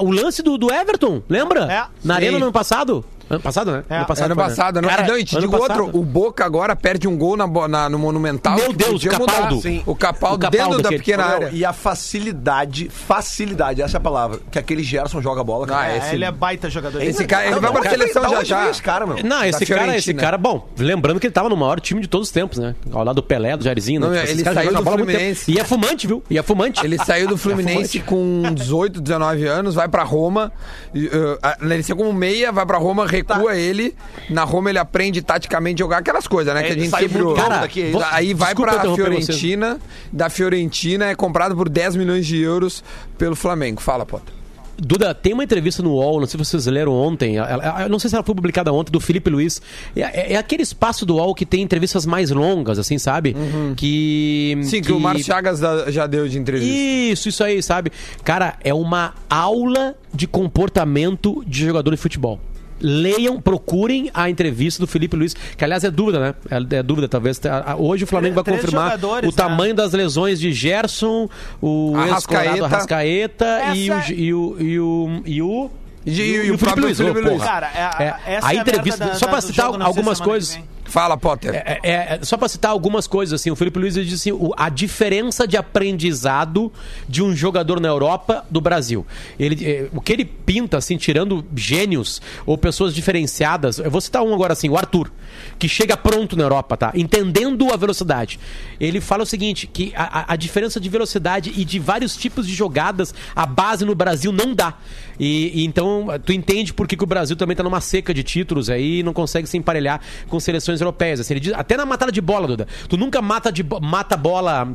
O 0.00 0.10
lance 0.10 0.42
do, 0.42 0.58
do 0.58 0.72
Everton, 0.72 1.22
lembra? 1.28 1.70
É. 1.72 1.86
Na 2.04 2.14
Sim. 2.14 2.20
arena 2.20 2.38
no 2.38 2.44
ano 2.46 2.52
passado. 2.52 3.04
Ano 3.30 3.40
passado, 3.40 3.72
né? 3.72 3.84
É. 3.90 3.96
Ano 3.96 4.06
passado. 4.06 4.24
Ano 4.26 4.34
né? 4.34 4.42
passado, 4.42 4.80
não, 4.82 4.88
Cara, 4.88 5.06
não, 5.06 5.18
e 5.18 5.24
te 5.24 5.36
ano 5.36 5.46
digo 5.46 5.58
passado. 5.58 5.82
outro, 5.84 5.98
o 6.00 6.04
Boca 6.04 6.44
agora 6.44 6.74
perde 6.74 7.06
um 7.06 7.16
gol 7.16 7.36
na, 7.36 7.46
na- 7.68 7.88
no 7.88 7.98
Monumental. 7.98 8.56
Meu 8.56 8.72
Deus, 8.72 9.04
Capaldo. 9.04 9.60
O 9.86 9.94
Capaldo, 9.94 10.36
O 10.36 10.38
Capaldo, 10.38 10.48
dentro 10.48 10.82
da 10.82 10.88
pequena 10.88 11.24
Meu, 11.26 11.34
área. 11.34 11.50
E 11.52 11.64
a 11.64 11.72
facilidade, 11.72 12.88
facilidade, 12.88 13.82
essa 13.82 13.96
é 13.96 13.98
a 13.98 14.00
palavra, 14.00 14.40
que 14.50 14.58
aquele 14.58 14.82
Gerson 14.82 15.20
joga 15.20 15.42
bola. 15.44 15.66
Ah, 15.70 15.90
É, 15.90 15.98
esse- 15.98 16.14
ele 16.14 16.24
é 16.24 16.30
baita 16.32 16.70
jogador. 16.70 17.02
Esse 17.02 17.24
cara, 17.26 17.44
ele 17.46 17.54
Não, 17.54 17.60
vai 17.60 17.70
não, 17.70 17.80
pra 17.80 17.82
cara, 17.90 17.98
seleção 17.98 18.28
já 18.30 18.44
já. 18.44 18.70
Esse 18.70 18.82
cara, 18.82 19.06
meu. 19.06 19.22
Não, 19.22 19.44
esse 19.44 19.66
cara, 19.66 19.96
esse 19.96 20.14
cara, 20.14 20.38
bom, 20.38 20.66
lembrando 20.78 21.20
que 21.20 21.26
ele 21.26 21.34
tava 21.34 21.48
no 21.48 21.56
maior 21.56 21.80
time 21.80 22.00
de 22.00 22.08
todos 22.08 22.28
os 22.28 22.32
tempos, 22.32 22.58
né? 22.58 22.74
Ao 22.92 23.04
lado 23.04 23.16
do 23.16 23.22
Pelé, 23.22 23.56
do 23.56 23.64
Jairzinho, 23.64 24.00
né? 24.00 24.06
Não, 24.08 24.14
esses 24.16 24.30
ele 24.40 24.44
saiu 24.44 24.72
do. 24.72 24.82
Fluminense. 24.88 25.50
E 25.52 25.58
é 25.58 25.64
fumante, 25.64 26.06
viu? 26.06 26.22
E 26.30 26.38
é 26.38 26.42
fumante. 26.42 26.84
Ele 26.84 26.96
saiu 26.98 27.28
do 27.28 27.36
Fluminense 27.38 28.00
com 28.00 28.42
18, 28.54 29.00
19 29.00 29.46
anos, 29.46 29.74
vai 29.74 29.88
pra 29.88 30.02
Roma. 30.02 30.50
uh, 30.94 31.64
ele 31.64 31.82
saiu 31.82 31.96
como 31.96 32.12
meia, 32.12 32.50
vai 32.50 32.64
pra 32.64 32.78
Roma, 32.78 33.06
recua 33.18 33.56
ele. 33.56 33.94
Na 34.30 34.44
Roma 34.44 34.70
ele 34.70 34.78
aprende 34.78 35.22
taticamente 35.22 35.82
a 35.82 35.84
jogar 35.84 35.98
aquelas 35.98 36.26
coisas, 36.26 36.52
né? 36.54 36.62
que 36.62 36.72
a 36.72 36.74
gente 36.74 36.90
sempre. 36.90 37.34
Cara, 37.34 37.58
daqui, 37.60 37.82
é 37.82 37.90
vou- 37.90 38.00
isso? 38.00 38.10
Aí 38.12 38.34
vai 38.34 38.48
Desculpa 38.54 38.78
pra 38.78 38.94
Fiorentina. 38.94 39.78
Da 40.12 40.30
Fiorentina 40.30 41.06
é 41.06 41.14
comprado 41.14 41.54
por 41.56 41.68
10 41.68 41.96
milhões 41.96 42.26
de 42.26 42.40
euros 42.40 42.82
pelo 43.16 43.36
Flamengo. 43.36 43.80
Fala, 43.80 44.04
Potter. 44.06 44.34
Duda, 44.80 45.12
tem 45.12 45.32
uma 45.32 45.42
entrevista 45.42 45.82
no 45.82 45.90
UOL, 45.94 46.20
não 46.20 46.26
sei 46.28 46.38
se 46.38 46.50
vocês 46.52 46.66
leram 46.66 46.92
ontem, 46.92 47.34
eu 47.34 47.88
não 47.88 47.98
sei 47.98 48.08
se 48.08 48.14
ela 48.14 48.22
foi 48.22 48.32
publicada 48.32 48.72
ontem, 48.72 48.92
do 48.92 49.00
Felipe 49.00 49.28
Luiz. 49.28 49.60
É, 49.96 50.02
é- 50.02 50.32
é 50.34 50.36
aquele 50.36 50.62
espaço 50.62 51.04
do 51.04 51.16
UOL 51.16 51.34
que 51.34 51.44
tem 51.44 51.62
entrevistas 51.62 52.06
mais 52.06 52.30
longas, 52.30 52.78
assim, 52.78 52.96
sabe? 52.96 53.34
Que. 53.76 54.56
Sim, 54.62 54.80
que, 54.80 54.92
o 54.92 55.00
Márcio 55.00 55.24
Chagas 55.24 55.58
já 55.88 56.06
deu 56.06 56.28
de 56.28 56.38
entrevista. 56.38 56.72
Isso, 56.72 57.28
isso 57.28 57.42
aí, 57.42 57.60
sabe? 57.60 57.90
Cara, 58.22 58.54
é 58.62 58.72
uma 58.72 59.14
aula 59.28 59.96
de 60.14 60.28
comportamento 60.28 61.42
de 61.44 61.66
jogador 61.66 61.90
de 61.90 61.96
futebol. 61.96 62.38
Leiam, 62.80 63.40
procurem 63.40 64.10
a 64.14 64.28
entrevista 64.30 64.80
do 64.80 64.86
Felipe 64.86 65.16
Luiz, 65.16 65.34
que 65.34 65.64
aliás 65.64 65.82
é 65.84 65.90
dúvida, 65.90 66.18
né? 66.20 66.34
É, 66.50 66.76
é 66.76 66.82
dúvida, 66.82 67.08
talvez. 67.08 67.40
A- 67.46 67.72
a- 67.72 67.76
Hoje 67.76 68.04
o 68.04 68.06
Flamengo 68.06 68.34
vai 68.36 68.44
Três 68.44 68.60
confirmar 68.60 68.98
o 69.24 69.32
tamanho 69.32 69.74
das 69.74 69.92
lesões 69.92 70.38
de 70.40 70.52
Gerson, 70.52 71.28
o 71.60 71.94
Arrascaeta. 71.96 72.44
ex-colorado 72.44 72.64
Arrascaeta 72.64 73.60
e 73.74 73.90
o, 73.90 73.94
Essa- 73.94 74.12
e 74.14 74.34
o. 74.34 74.56
E 74.60 74.80
o. 74.80 75.22
E 75.26 75.42
o 75.42 75.70
E- 76.06 76.10
e- 76.10 76.46
e 76.46 76.50
o 76.52 76.58
próprio 76.58 76.94
Felipe 76.94 77.20
Luiz. 77.20 77.32
porra. 77.38 77.46
Cara, 77.46 77.66
é, 77.74 77.82
a- 77.82 77.96
É, 78.26 78.34
essa 78.36 78.46
a 78.48 78.54
é 78.54 78.56
a 78.56 78.60
entrevista, 78.60 79.04
da- 79.06 79.14
só 79.14 79.26
do 79.26 79.40
citar 79.42 79.66
algumas 79.82 80.20
coisas. 80.20 80.58
Fala, 80.88 81.16
Potter. 81.16 81.54
É, 81.54 81.78
é, 81.82 81.92
é, 81.92 82.20
só 82.22 82.36
pra 82.36 82.48
citar 82.48 82.70
algumas 82.70 83.06
coisas, 83.06 83.40
assim, 83.40 83.50
o 83.50 83.56
Felipe 83.56 83.78
Luiz 83.78 83.94
disse 83.94 84.14
assim, 84.14 84.32
o- 84.32 84.52
a 84.56 84.68
diferença 84.68 85.46
de 85.46 85.56
aprendizado 85.56 86.72
de 87.08 87.22
um 87.22 87.34
jogador 87.34 87.80
na 87.80 87.88
Europa 87.88 88.44
do 88.50 88.60
Brasil. 88.60 89.06
Ele, 89.38 89.64
é, 89.64 89.88
o 89.92 90.00
que 90.00 90.12
ele 90.12 90.24
pinta, 90.24 90.78
assim, 90.78 90.96
tirando 90.96 91.44
gênios 91.54 92.20
ou 92.46 92.56
pessoas 92.56 92.94
diferenciadas, 92.94 93.78
eu 93.78 93.90
vou 93.90 94.00
citar 94.00 94.22
um 94.22 94.32
agora 94.34 94.52
assim, 94.52 94.68
o 94.68 94.76
Arthur, 94.76 95.10
que 95.58 95.68
chega 95.68 95.96
pronto 95.96 96.36
na 96.36 96.44
Europa, 96.44 96.76
tá? 96.76 96.92
Entendendo 96.94 97.72
a 97.72 97.76
velocidade. 97.76 98.40
Ele 98.80 99.00
fala 99.00 99.22
o 99.24 99.26
seguinte, 99.26 99.66
que 99.66 99.92
a, 99.94 100.20
a- 100.20 100.32
a 100.32 100.36
diferença 100.36 100.80
de 100.80 100.88
velocidade 100.88 101.52
e 101.56 101.64
de 101.64 101.78
vários 101.78 102.16
tipos 102.16 102.46
de 102.46 102.54
jogadas, 102.54 103.14
a 103.36 103.44
base 103.46 103.84
no 103.84 103.94
Brasil 103.94 104.32
não 104.32 104.54
dá. 104.54 104.74
E, 105.20 105.62
e 105.62 105.64
então, 105.64 106.06
tu 106.24 106.32
entende 106.32 106.72
por 106.72 106.86
que, 106.86 106.96
que 106.96 107.02
o 107.04 107.06
Brasil 107.06 107.36
também 107.36 107.56
tá 107.56 107.62
numa 107.62 107.80
seca 107.80 108.14
de 108.14 108.22
títulos 108.22 108.70
aí 108.70 109.00
e 109.00 109.02
não 109.02 109.12
consegue 109.12 109.48
se 109.48 109.56
emparelhar 109.56 110.00
com 110.28 110.38
seleções 110.38 110.77
europeias. 110.80 111.20
Assim, 111.20 111.34
ele 111.34 111.40
diz- 111.40 111.52
até 111.54 111.76
na 111.76 111.84
matada 111.86 112.10
de 112.12 112.20
bola, 112.20 112.46
Duda. 112.46 112.66
Tu 112.88 112.96
nunca 112.96 113.20
mata, 113.22 113.50
de, 113.52 113.64
mata 113.80 114.16
bola. 114.16 114.68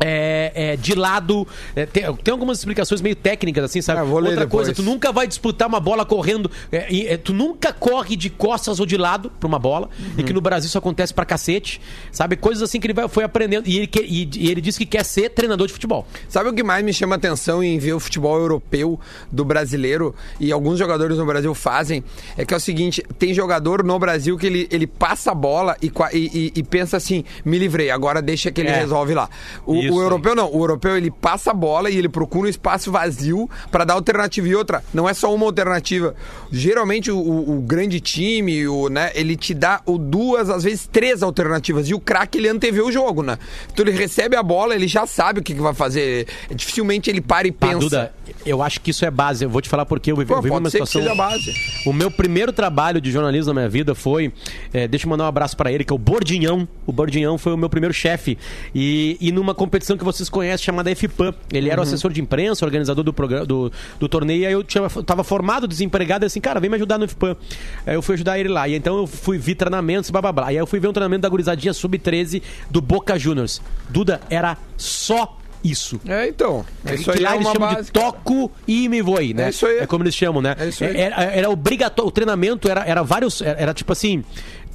É, 0.00 0.52
é, 0.54 0.76
de 0.76 0.94
lado, 0.94 1.46
é, 1.74 1.86
tem, 1.86 2.04
tem 2.16 2.32
algumas 2.32 2.58
explicações 2.58 3.00
meio 3.00 3.16
técnicas, 3.16 3.64
assim, 3.64 3.80
sabe? 3.80 4.00
Ah, 4.00 4.04
Outra 4.04 4.46
coisa, 4.46 4.70
depois. 4.72 4.76
tu 4.76 4.82
nunca 4.82 5.12
vai 5.12 5.26
disputar 5.26 5.68
uma 5.68 5.80
bola 5.80 6.04
correndo, 6.04 6.50
é, 6.70 7.12
é, 7.12 7.16
tu 7.16 7.32
nunca 7.32 7.72
corre 7.72 8.16
de 8.16 8.28
costas 8.30 8.78
ou 8.80 8.86
de 8.86 8.96
lado 8.96 9.30
pra 9.40 9.46
uma 9.46 9.58
bola, 9.58 9.88
e 10.18 10.22
que 10.22 10.32
no 10.32 10.40
Brasil 10.40 10.68
isso 10.68 10.78
acontece 10.78 11.12
pra 11.14 11.24
cacete, 11.24 11.80
sabe? 12.12 12.36
Coisas 12.36 12.62
assim 12.62 12.78
que 12.80 12.86
ele 12.86 12.94
vai, 12.94 13.08
foi 13.08 13.24
aprendendo, 13.24 13.66
e 13.68 13.76
ele, 13.78 13.86
que- 13.86 14.00
e, 14.02 14.28
e 14.36 14.50
ele 14.50 14.60
disse 14.60 14.78
que 14.78 14.86
quer 14.86 15.04
ser 15.04 15.30
treinador 15.30 15.66
de 15.66 15.72
futebol. 15.72 16.06
Sabe 16.28 16.48
o 16.50 16.52
que 16.52 16.62
mais 16.62 16.84
me 16.84 16.92
chama 16.92 17.14
atenção 17.16 17.62
em 17.62 17.78
ver 17.78 17.92
o 17.94 18.00
futebol 18.00 18.38
europeu 18.38 18.98
do 19.30 19.44
brasileiro 19.44 20.14
e 20.38 20.52
alguns 20.52 20.78
jogadores 20.78 21.16
no 21.18 21.26
Brasil 21.26 21.54
fazem? 21.54 22.02
É 22.36 22.44
que 22.44 22.52
é 22.52 22.56
o 22.56 22.60
seguinte: 22.60 23.02
tem 23.18 23.32
jogador 23.32 23.82
no 23.84 23.98
Brasil 23.98 24.36
que 24.36 24.46
ele, 24.46 24.68
ele 24.70 24.86
passa 24.86 25.32
a 25.32 25.34
bola 25.34 25.76
e, 25.82 25.90
e- 26.12 26.18
e- 26.34 26.52
e 26.56 26.62
pensa 26.62 26.96
assim: 26.96 27.24
me 27.44 27.58
livrei, 27.58 27.90
agora 27.90 28.20
deixa 28.20 28.50
que 28.50 28.60
ele 28.60 28.68
É. 28.70 28.78
resolve 28.80 29.14
lá. 29.14 29.28
O, 29.64 29.85
Isso 29.86 29.96
o 29.96 30.02
europeu 30.02 30.34
não, 30.34 30.52
o 30.52 30.62
europeu 30.62 30.96
ele 30.96 31.10
passa 31.10 31.50
a 31.50 31.54
bola 31.54 31.90
e 31.90 31.96
ele 31.96 32.08
procura 32.08 32.46
um 32.46 32.50
espaço 32.50 32.90
vazio 32.92 33.48
pra 33.70 33.84
dar 33.84 33.94
alternativa. 33.94 34.46
E 34.48 34.54
outra, 34.54 34.82
não 34.92 35.08
é 35.08 35.14
só 35.14 35.34
uma 35.34 35.46
alternativa. 35.46 36.14
Geralmente 36.52 37.10
o, 37.10 37.18
o- 37.18 37.60
grande 37.62 38.00
time, 38.00 38.66
o, 38.68 38.88
né, 38.88 39.10
ele 39.14 39.36
te 39.36 39.52
dá 39.54 39.80
o 39.86 39.98
duas, 39.98 40.48
às 40.50 40.62
vezes 40.64 40.86
três 40.90 41.22
alternativas. 41.22 41.88
E 41.88 41.94
o 41.94 42.00
craque 42.00 42.38
ele 42.38 42.48
antevê 42.48 42.80
o 42.80 42.90
jogo, 42.92 43.22
né? 43.22 43.38
Então 43.72 43.84
ele 43.86 43.96
recebe 43.96 44.36
a 44.36 44.42
bola, 44.42 44.74
ele 44.74 44.86
já 44.88 45.06
sabe 45.06 45.40
o 45.40 45.42
que, 45.42 45.54
que 45.54 45.60
vai 45.60 45.74
fazer. 45.74 46.26
Dificilmente 46.54 47.10
ele 47.10 47.20
para 47.20 47.46
e 47.48 47.52
Tá, 47.52 47.66
pensa. 47.68 47.78
Duda, 47.80 48.14
eu 48.44 48.62
acho 48.62 48.80
que 48.80 48.90
isso 48.90 49.04
é 49.04 49.10
base. 49.10 49.44
Eu 49.44 49.50
vou 49.50 49.60
te 49.62 49.68
falar 49.68 49.86
porque 49.86 50.12
eu 50.12 50.16
vivi, 50.16 50.28
Pô, 50.28 50.34
eu 50.34 50.42
vivi 50.42 50.50
uma 50.54 50.60
situação. 50.70 51.00
O 51.86 51.92
meu 51.92 52.10
primeiro 52.10 52.52
trabalho 52.52 53.00
de 53.00 53.10
jornalismo 53.10 53.52
na 53.52 53.60
minha 53.60 53.68
vida 53.68 53.94
foi. 53.94 54.32
eh, 54.72 54.86
deixa 54.86 55.06
eu 55.06 55.10
mandar 55.10 55.24
um 55.24 55.28
abraço 55.28 55.56
pra 55.56 55.72
ele, 55.72 55.84
que 55.84 55.92
é 55.92 55.96
o 55.96 55.98
Bordinhão. 55.98 56.68
O 56.86 56.92
Bordinhão 56.92 57.38
foi 57.38 57.52
o 57.52 57.56
meu 57.56 57.68
primeiro 57.70 57.92
chefe. 57.94 58.36
E, 58.74 59.16
e 59.20 59.32
numa 59.32 59.54
competição 59.54 59.75
que 59.78 60.04
vocês 60.04 60.28
conhecem, 60.28 60.64
chamada 60.64 60.94
FPAM. 60.94 61.34
Ele 61.52 61.66
Uhum. 61.66 61.72
era 61.72 61.80
o 61.80 61.84
assessor 61.84 62.12
de 62.12 62.20
imprensa, 62.20 62.64
organizador 62.64 63.04
do, 63.04 63.12
programa, 63.12 63.44
do, 63.44 63.70
do 63.98 64.08
torneio. 64.08 64.42
E 64.42 64.46
aí 64.46 64.52
eu 64.52 64.62
tinha, 64.64 64.88
tava 65.04 65.22
formado, 65.24 65.66
desempregado, 65.68 66.24
e 66.24 66.26
assim, 66.26 66.40
cara, 66.40 66.58
vem 66.60 66.70
me 66.70 66.76
ajudar 66.76 66.98
no 66.98 67.06
FPAM. 67.08 67.36
Aí 67.86 67.94
eu 67.94 68.02
fui 68.02 68.14
ajudar 68.14 68.38
ele 68.38 68.48
lá. 68.48 68.68
E 68.68 68.74
então 68.74 68.96
eu 68.98 69.06
fui 69.06 69.38
vi 69.38 69.54
treinamentos, 69.54 70.10
blá 70.10 70.20
blá 70.22 70.32
blá. 70.32 70.46
E 70.52 70.56
aí 70.56 70.56
eu 70.56 70.66
fui 70.66 70.80
ver 70.80 70.88
um 70.88 70.92
treinamento 70.92 71.22
da 71.22 71.28
gurizadinha 71.28 71.72
sub-13 71.72 72.42
do 72.70 72.80
Boca 72.80 73.18
Juniors. 73.18 73.60
Duda, 73.88 74.20
era 74.30 74.56
só 74.76 75.36
isso. 75.64 76.00
É, 76.06 76.28
então. 76.28 76.64
Isso 76.92 77.10
que 77.10 77.18
aí 77.18 77.24
lá 77.24 77.32
é 77.32 77.34
eles 77.36 77.48
chamam 77.48 77.68
base. 77.74 77.84
de 77.86 77.90
toco 77.92 78.52
e 78.68 78.88
me 78.88 79.02
voe, 79.02 79.34
né? 79.34 79.46
É 79.46 79.48
isso 79.50 79.66
aí. 79.66 79.78
É 79.78 79.86
como 79.86 80.04
eles 80.04 80.14
chamam, 80.14 80.40
né? 80.40 80.54
É 80.58 80.68
isso 80.68 80.84
aí. 80.84 80.96
Era, 80.96 81.22
era 81.24 81.50
obrigatório. 81.50 82.08
O 82.08 82.12
treinamento 82.12 82.68
era, 82.70 82.84
era 82.84 83.02
vários. 83.02 83.40
Era, 83.42 83.60
era 83.60 83.74
tipo 83.74 83.90
assim. 83.92 84.22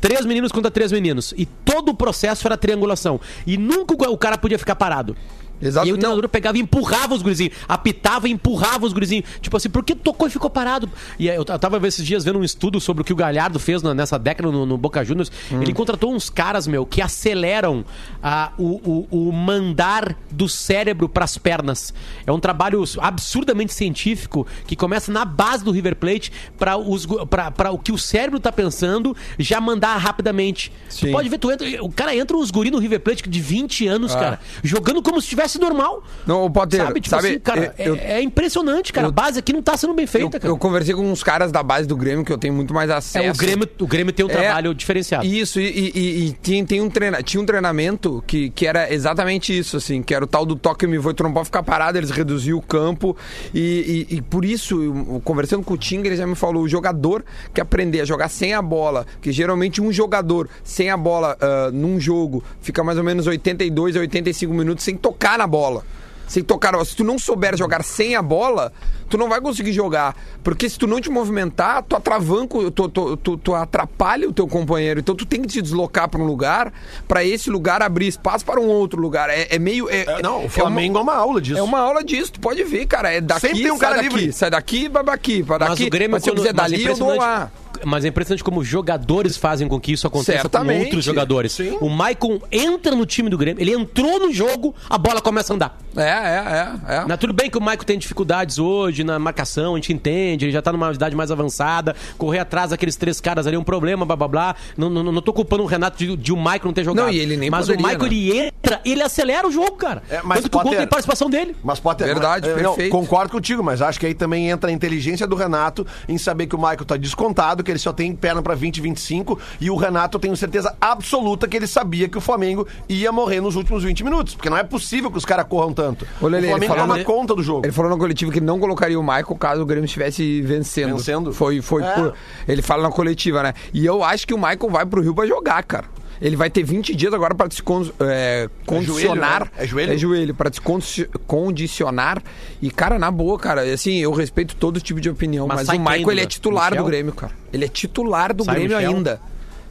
Três 0.01 0.25
meninos 0.25 0.51
contra 0.51 0.71
três 0.71 0.91
meninos. 0.91 1.33
E 1.37 1.45
todo 1.45 1.89
o 1.89 1.95
processo 1.95 2.47
era 2.47 2.57
triangulação. 2.57 3.21
E 3.45 3.55
nunca 3.55 3.93
o 4.09 4.17
cara 4.17 4.37
podia 4.37 4.57
ficar 4.57 4.75
parado. 4.75 5.15
Exato. 5.61 5.87
E 5.87 5.91
o 5.91 5.93
Não. 5.95 5.99
treinador 5.99 6.29
pegava 6.29 6.57
e 6.57 6.61
empurrava 6.61 7.13
os 7.13 7.21
gurizinhos. 7.21 7.53
Apitava 7.67 8.27
e 8.27 8.31
empurrava 8.31 8.85
os 8.85 8.93
gurizinhos. 8.93 9.25
Tipo 9.41 9.57
assim, 9.57 9.69
por 9.69 9.83
que 9.83 9.93
tocou 9.95 10.27
e 10.27 10.31
ficou 10.31 10.49
parado? 10.49 10.89
E 11.19 11.27
eu 11.27 11.43
tava 11.45 11.85
esses 11.87 12.05
dias 12.05 12.23
vendo 12.23 12.39
um 12.39 12.43
estudo 12.43 12.79
sobre 12.79 13.01
o 13.01 13.05
que 13.05 13.13
o 13.13 13.15
Galhardo 13.15 13.59
fez 13.59 13.81
na- 13.83 13.93
nessa 13.93 14.17
década 14.17 14.51
no, 14.51 14.65
no 14.65 14.77
Boca 14.77 15.03
Juniors. 15.03 15.31
Hum. 15.51 15.61
Ele 15.61 15.73
contratou 15.73 16.13
uns 16.13 16.29
caras, 16.29 16.65
meu, 16.67 16.85
que 16.85 17.01
aceleram 17.01 17.85
ah, 18.23 18.51
o, 18.57 19.07
o, 19.11 19.27
o 19.29 19.31
mandar 19.31 20.15
do 20.31 20.47
cérebro 20.49 21.07
pras 21.07 21.37
pernas. 21.37 21.93
É 22.25 22.31
um 22.31 22.39
trabalho 22.39 22.83
absurdamente 22.99 23.73
científico 23.73 24.47
que 24.65 24.75
começa 24.75 25.11
na 25.11 25.25
base 25.25 25.63
do 25.63 25.71
River 25.71 25.95
Plate 25.95 26.31
para 26.57 27.71
o 27.71 27.77
que 27.77 27.91
o 27.91 27.97
cérebro 27.97 28.39
tá 28.39 28.51
pensando 28.51 29.15
já 29.37 29.59
mandar 29.61 29.95
rapidamente. 29.97 30.71
Sim. 30.89 31.07
Tu 31.07 31.11
pode 31.11 31.29
ver, 31.29 31.37
tu 31.37 31.51
entra, 31.51 31.83
o 31.83 31.91
cara 31.91 32.15
entra 32.15 32.35
uns 32.37 32.51
guri 32.51 32.71
no 32.71 32.79
River 32.79 32.99
Plate 32.99 33.29
de 33.29 33.39
20 33.41 33.87
anos, 33.87 34.15
Ah. 34.15 34.19
cara, 34.19 34.39
jogando 34.63 35.01
como 35.01 35.21
se 35.21 35.27
tivesse 35.27 35.50
normal. 35.59 36.03
Não, 36.25 36.45
o 36.45 36.49
Potter, 36.49 36.81
Sabe, 36.81 37.01
tipo 37.01 37.09
sabe, 37.15 37.27
assim, 37.29 37.39
cara, 37.39 37.73
eu- 37.77 37.95
é, 37.95 38.13
é 38.13 38.21
impressionante, 38.21 38.91
cara. 38.93 39.07
eu- 39.07 39.09
a 39.09 39.13
base 39.13 39.39
aqui 39.39 39.53
não 39.53 39.61
tá 39.61 39.75
sendo 39.77 39.93
bem 39.93 40.03
Eu, 40.03 40.07
feita, 40.07 40.39
cara. 40.39 40.51
eu 40.51 40.57
conversei 40.57 40.93
com 40.93 41.09
uns 41.11 41.23
caras 41.23 41.51
da 41.51 41.61
base 41.63 41.87
do 41.87 41.95
Grêmio 41.95 42.23
que 42.25 42.31
eu 42.31 42.37
tenho 42.37 42.53
muito 42.53 42.73
mais 42.73 42.89
acesso. 42.89 43.25
É, 43.25 43.31
o, 43.31 43.35
Grêmio, 43.35 43.67
o 43.79 43.87
Grêmio 43.87 44.13
tem 44.13 44.25
um 44.25 44.29
É, 44.29 44.33
trabalho 44.33 44.73
diferenciado. 44.73 45.25
Isso, 45.25 45.59
e, 45.59 45.65
e- 45.67 45.91
e- 45.95 46.27
e 46.27 46.31
tinha, 46.41 46.65
tem 46.65 46.81
um 46.81 46.89
treina, 46.89 47.21
tinha 47.23 47.41
um 47.41 47.45
treinamento 47.45 48.23
que, 48.27 48.49
que 48.51 48.65
era 48.67 48.93
exatamente 48.93 49.57
isso, 49.57 49.77
assim, 49.77 50.01
que 50.01 50.13
era 50.13 50.23
o 50.23 50.27
tal 50.27 50.45
do 50.45 50.55
toque 50.55 50.85
me 50.87 50.97
voe, 50.97 51.13
tu 51.13 51.23
não 51.23 51.33
pode 51.33 51.45
ficar 51.45 51.63
parado, 51.63 51.97
eles 51.97 52.11
reduziam 52.11 52.57
o 52.57 52.61
campo. 52.61 53.15
E, 53.53 54.07
e- 54.09 54.21
por 54.21 54.45
isso, 54.45 54.81
eu- 54.81 55.21
conversando 55.23 55.63
com 55.63 55.73
o 55.73 55.77
Tinga, 55.77 56.07
ele 56.07 56.15
já 56.15 56.27
me 56.27 56.35
falou: 56.35 56.63
o 56.63 56.67
jogador 56.69 57.23
que 57.53 57.59
aprender 57.61 58.01
a 58.01 58.05
jogar 58.05 58.29
sem 58.29 58.53
a 58.53 58.61
bola, 58.61 59.05
que 59.21 59.31
geralmente 59.31 59.81
um 59.81 59.91
jogador 59.91 60.47
sem 60.63 60.89
a 60.89 60.97
bola 60.97 61.37
ah, 61.41 61.69
num 61.73 61.99
jogo 61.99 62.43
fica 62.61 62.83
mais 62.83 62.97
ou 62.97 63.03
menos 63.03 63.27
82 63.27 63.95
a 63.95 63.99
85 63.99 64.53
minutos 64.53 64.83
sem 64.83 64.95
tocar 64.95 65.40
na 65.41 65.47
bola. 65.47 65.83
sem 66.27 66.41
tocar. 66.41 66.73
Se 66.85 66.95
tu 66.95 67.03
não 67.03 67.19
souber 67.19 67.57
jogar 67.57 67.83
sem 67.83 68.15
a 68.15 68.21
bola, 68.21 68.71
tu 69.09 69.17
não 69.17 69.27
vai 69.27 69.41
conseguir 69.41 69.73
jogar. 69.73 70.15
Porque 70.41 70.69
se 70.69 70.79
tu 70.79 70.87
não 70.87 71.01
te 71.01 71.09
movimentar, 71.09 71.83
tu 71.83 71.93
atravanca, 71.93 72.71
tu, 72.71 72.87
tu, 72.87 73.17
tu, 73.17 73.37
tu 73.37 73.53
atrapalha 73.53 74.29
o 74.29 74.31
teu 74.31 74.47
companheiro. 74.47 75.01
Então 75.01 75.13
tu 75.13 75.25
tem 75.25 75.41
que 75.41 75.47
te 75.49 75.61
deslocar 75.61 76.07
para 76.07 76.21
um 76.21 76.25
lugar, 76.25 76.71
para 77.05 77.21
esse 77.25 77.49
lugar 77.49 77.81
abrir 77.81 78.07
espaço 78.07 78.45
para 78.45 78.61
um 78.61 78.67
outro 78.67 79.01
lugar. 79.01 79.29
É, 79.29 79.47
é 79.49 79.59
meio. 79.59 79.89
É, 79.89 80.03
É, 80.03 80.21
não, 80.21 80.43
é 80.43 80.45
o 80.45 80.49
Flamengo 80.49 80.97
é 80.97 81.01
uma, 81.01 81.15
aula 81.15 81.41
disso. 81.41 81.59
É 81.59 81.61
uma 81.61 81.79
aula 81.79 82.01
disso, 82.01 82.31
tu 82.31 82.39
pode 82.39 82.63
ver, 82.63 82.85
cara. 82.85 83.11
É 83.11 83.19
daqui, 83.19 83.41
Sempre 83.41 83.63
tem 83.63 83.71
um 83.71 83.77
sai 83.77 83.89
cara 83.89 84.01
daqui, 84.01 84.15
livre. 84.15 84.33
sai 84.33 84.49
daqui, 84.49 84.87
vai 84.87 85.03
daqui, 85.03 85.41
vai 85.41 85.59
daqui. 85.59 85.71
Mas 85.71 85.81
o 85.81 85.89
Grêmio, 85.89 86.11
mas 86.11 86.23
se 86.23 86.29
eu 86.29 86.35
quiser 86.35 86.53
mas 86.53 86.71
é 86.71 86.75
dali, 86.77 86.85
eu 86.85 86.95
dou 86.95 87.17
lá. 87.17 87.51
Mas 87.85 88.05
é 88.05 88.07
impressionante 88.09 88.43
como 88.43 88.63
jogadores 88.63 89.37
fazem 89.37 89.67
com 89.67 89.79
que 89.79 89.91
isso 89.93 90.07
aconteça 90.07 90.41
Certamente. 90.41 90.77
com 90.77 90.83
outros 90.85 91.03
jogadores. 91.03 91.51
Sim. 91.53 91.77
O 91.81 91.89
Maicon 91.89 92.39
entra 92.51 92.95
no 92.95 93.05
time 93.05 93.29
do 93.29 93.37
Grêmio, 93.37 93.61
ele 93.61 93.71
entrou 93.73 94.19
no 94.19 94.33
jogo, 94.33 94.75
a 94.89 94.97
bola 94.97 95.21
começa 95.21 95.53
a 95.53 95.55
andar. 95.55 95.77
É, 95.95 96.01
é, 96.01 96.05
é. 96.07 96.95
é. 96.95 97.05
Né, 97.05 97.17
tudo 97.17 97.33
bem 97.33 97.49
que 97.49 97.57
o 97.57 97.61
Maicon 97.61 97.83
tem 97.83 97.97
dificuldades 97.97 98.59
hoje 98.59 99.03
na 99.03 99.19
marcação, 99.19 99.73
a 99.73 99.77
gente 99.77 99.91
entende, 99.91 100.45
ele 100.45 100.51
já 100.51 100.61
tá 100.61 100.71
numa 100.71 100.91
idade 100.91 101.15
mais 101.15 101.31
avançada, 101.31 101.95
correr 102.17 102.39
atrás 102.39 102.69
daqueles 102.69 102.95
três 102.95 103.19
caras 103.19 103.45
ali 103.47 103.55
é 103.55 103.59
um 103.59 103.63
problema, 103.63 104.05
blá 104.05 104.15
blá 104.15 104.27
blá. 104.27 104.55
Não, 104.77 104.89
não, 104.89 105.03
não 105.03 105.21
tô 105.21 105.33
culpando 105.33 105.63
o 105.63 105.65
Renato 105.65 105.97
de, 105.97 106.15
de 106.15 106.31
o 106.31 106.37
Maicon 106.37 106.67
não 106.67 106.73
ter 106.73 106.83
jogado. 106.83 107.05
Não, 107.05 107.11
e 107.11 107.19
ele 107.19 107.35
nem 107.35 107.49
Mas 107.49 107.61
poderia, 107.65 107.79
o 107.79 107.83
Maicon, 107.83 108.05
né? 108.05 108.09
ele 108.11 108.37
entra, 108.37 108.81
ele 108.85 109.01
acelera 109.01 109.47
o 109.47 109.51
jogo, 109.51 109.71
cara. 109.73 110.01
É, 110.09 110.21
mas 110.23 110.39
Tanto 110.41 110.49
que 110.49 110.55
o 110.55 110.59
gol 110.59 110.63
Potter- 110.63 110.79
tem 110.79 110.87
participação 110.87 111.29
dele. 111.29 111.55
Mas 111.63 111.79
pode 111.79 111.99
ter. 111.99 112.05
Verdade, 112.05 112.47
mas, 112.49 112.59
eh, 112.59 112.63
não, 112.63 112.73
perfeito. 112.73 112.91
concordo 112.91 113.31
contigo, 113.31 113.63
mas 113.63 113.81
acho 113.81 113.99
que 113.99 114.05
aí 114.05 114.13
também 114.13 114.49
entra 114.49 114.69
a 114.69 114.73
inteligência 114.73 115.25
do 115.27 115.35
Renato 115.35 115.85
em 116.07 116.17
saber 116.17 116.47
que 116.47 116.55
o 116.55 116.57
Michael 116.57 116.85
tá 116.85 116.97
descontado, 116.97 117.63
que 117.63 117.70
ele 117.71 117.79
só 117.79 117.91
tem 117.93 118.15
perna 118.15 118.41
pra 118.41 118.53
20, 118.55 118.81
25, 118.81 119.39
e 119.59 119.69
o 119.69 119.75
Renato 119.75 120.17
eu 120.17 120.21
tenho 120.21 120.35
certeza 120.37 120.75
absoluta 120.79 121.47
que 121.47 121.57
ele 121.57 121.67
sabia 121.67 122.07
que 122.09 122.17
o 122.17 122.21
Flamengo 122.21 122.67
ia 122.87 123.11
morrer 123.11 123.41
nos 123.41 123.55
últimos 123.55 123.83
20 123.83 124.03
minutos, 124.03 124.35
porque 124.35 124.49
não 124.49 124.57
é 124.57 124.63
possível 124.63 125.09
que 125.11 125.17
os 125.17 125.25
caras 125.25 125.45
corram 125.47 125.73
tanto. 125.73 126.05
Lelê, 126.21 126.47
o 126.47 126.49
Flamengo 126.51 126.73
falou- 126.75 126.87
toma 126.87 127.03
conta 127.03 127.35
do 127.35 127.43
jogo. 127.43 127.65
Ele 127.65 127.71
falou 127.73 127.89
na 127.91 127.97
coletiva 127.97 128.31
que 128.31 128.41
não 128.41 128.59
colocaria 128.59 128.99
o 128.99 129.03
Michael 129.03 129.35
caso 129.39 129.61
o 129.61 129.65
Grêmio 129.65 129.85
estivesse 129.85 130.41
vencendo. 130.41 130.95
Vencendo? 130.97 131.33
Foi, 131.33 131.61
foi 131.61 131.83
É. 131.83 131.91
por. 131.93 132.13
Ele 132.47 132.61
fala 132.61 132.83
na 132.83 132.89
coletiva, 132.91 133.43
né? 133.43 133.53
E 133.73 133.85
eu 133.85 134.03
acho 134.03 134.27
que 134.27 134.33
o 134.33 134.37
Michael 134.37 134.69
vai 134.69 134.85
pro 134.85 135.01
Rio 135.01 135.13
pra 135.15 135.25
jogar, 135.25 135.63
cara. 135.63 135.85
Ele 136.21 136.35
vai 136.35 136.49
ter 136.51 136.61
20 136.63 136.95
dias 136.95 137.13
agora 137.13 137.33
pra 137.33 137.49
se 137.49 137.63
con- 137.63 137.89
é, 137.99 138.47
condicionar. 138.65 139.45
né? 139.45 139.51
É 139.57 139.65
joelho? 139.65 139.93
É 139.93 139.97
joelho, 139.97 140.35
pra 140.35 140.51
se 140.53 140.61
condici- 140.61 141.09
condicionar. 141.25 142.21
E, 142.61 142.69
cara, 142.69 142.99
na 142.99 143.09
boa, 143.09 143.39
cara, 143.39 143.61
assim, 143.63 143.97
eu 143.97 144.11
respeito 144.11 144.55
todo 144.55 144.79
tipo 144.79 145.01
de 145.01 145.09
opinião, 145.09 145.47
Mas 145.47 145.67
mas, 145.67 145.69
o 145.77 145.81
Michael, 145.81 146.11
ele 146.11 146.21
é 146.21 146.25
titular 146.25 146.69
Michel? 146.71 146.83
do 146.83 146.89
Grêmio, 146.89 147.13
cara. 147.13 147.33
Ele 147.51 147.65
é 147.65 147.67
titular 147.67 148.33
do 148.35 148.43
Sai 148.43 148.55
Grêmio 148.55 148.77
Michel? 148.77 148.95
ainda. 148.95 149.21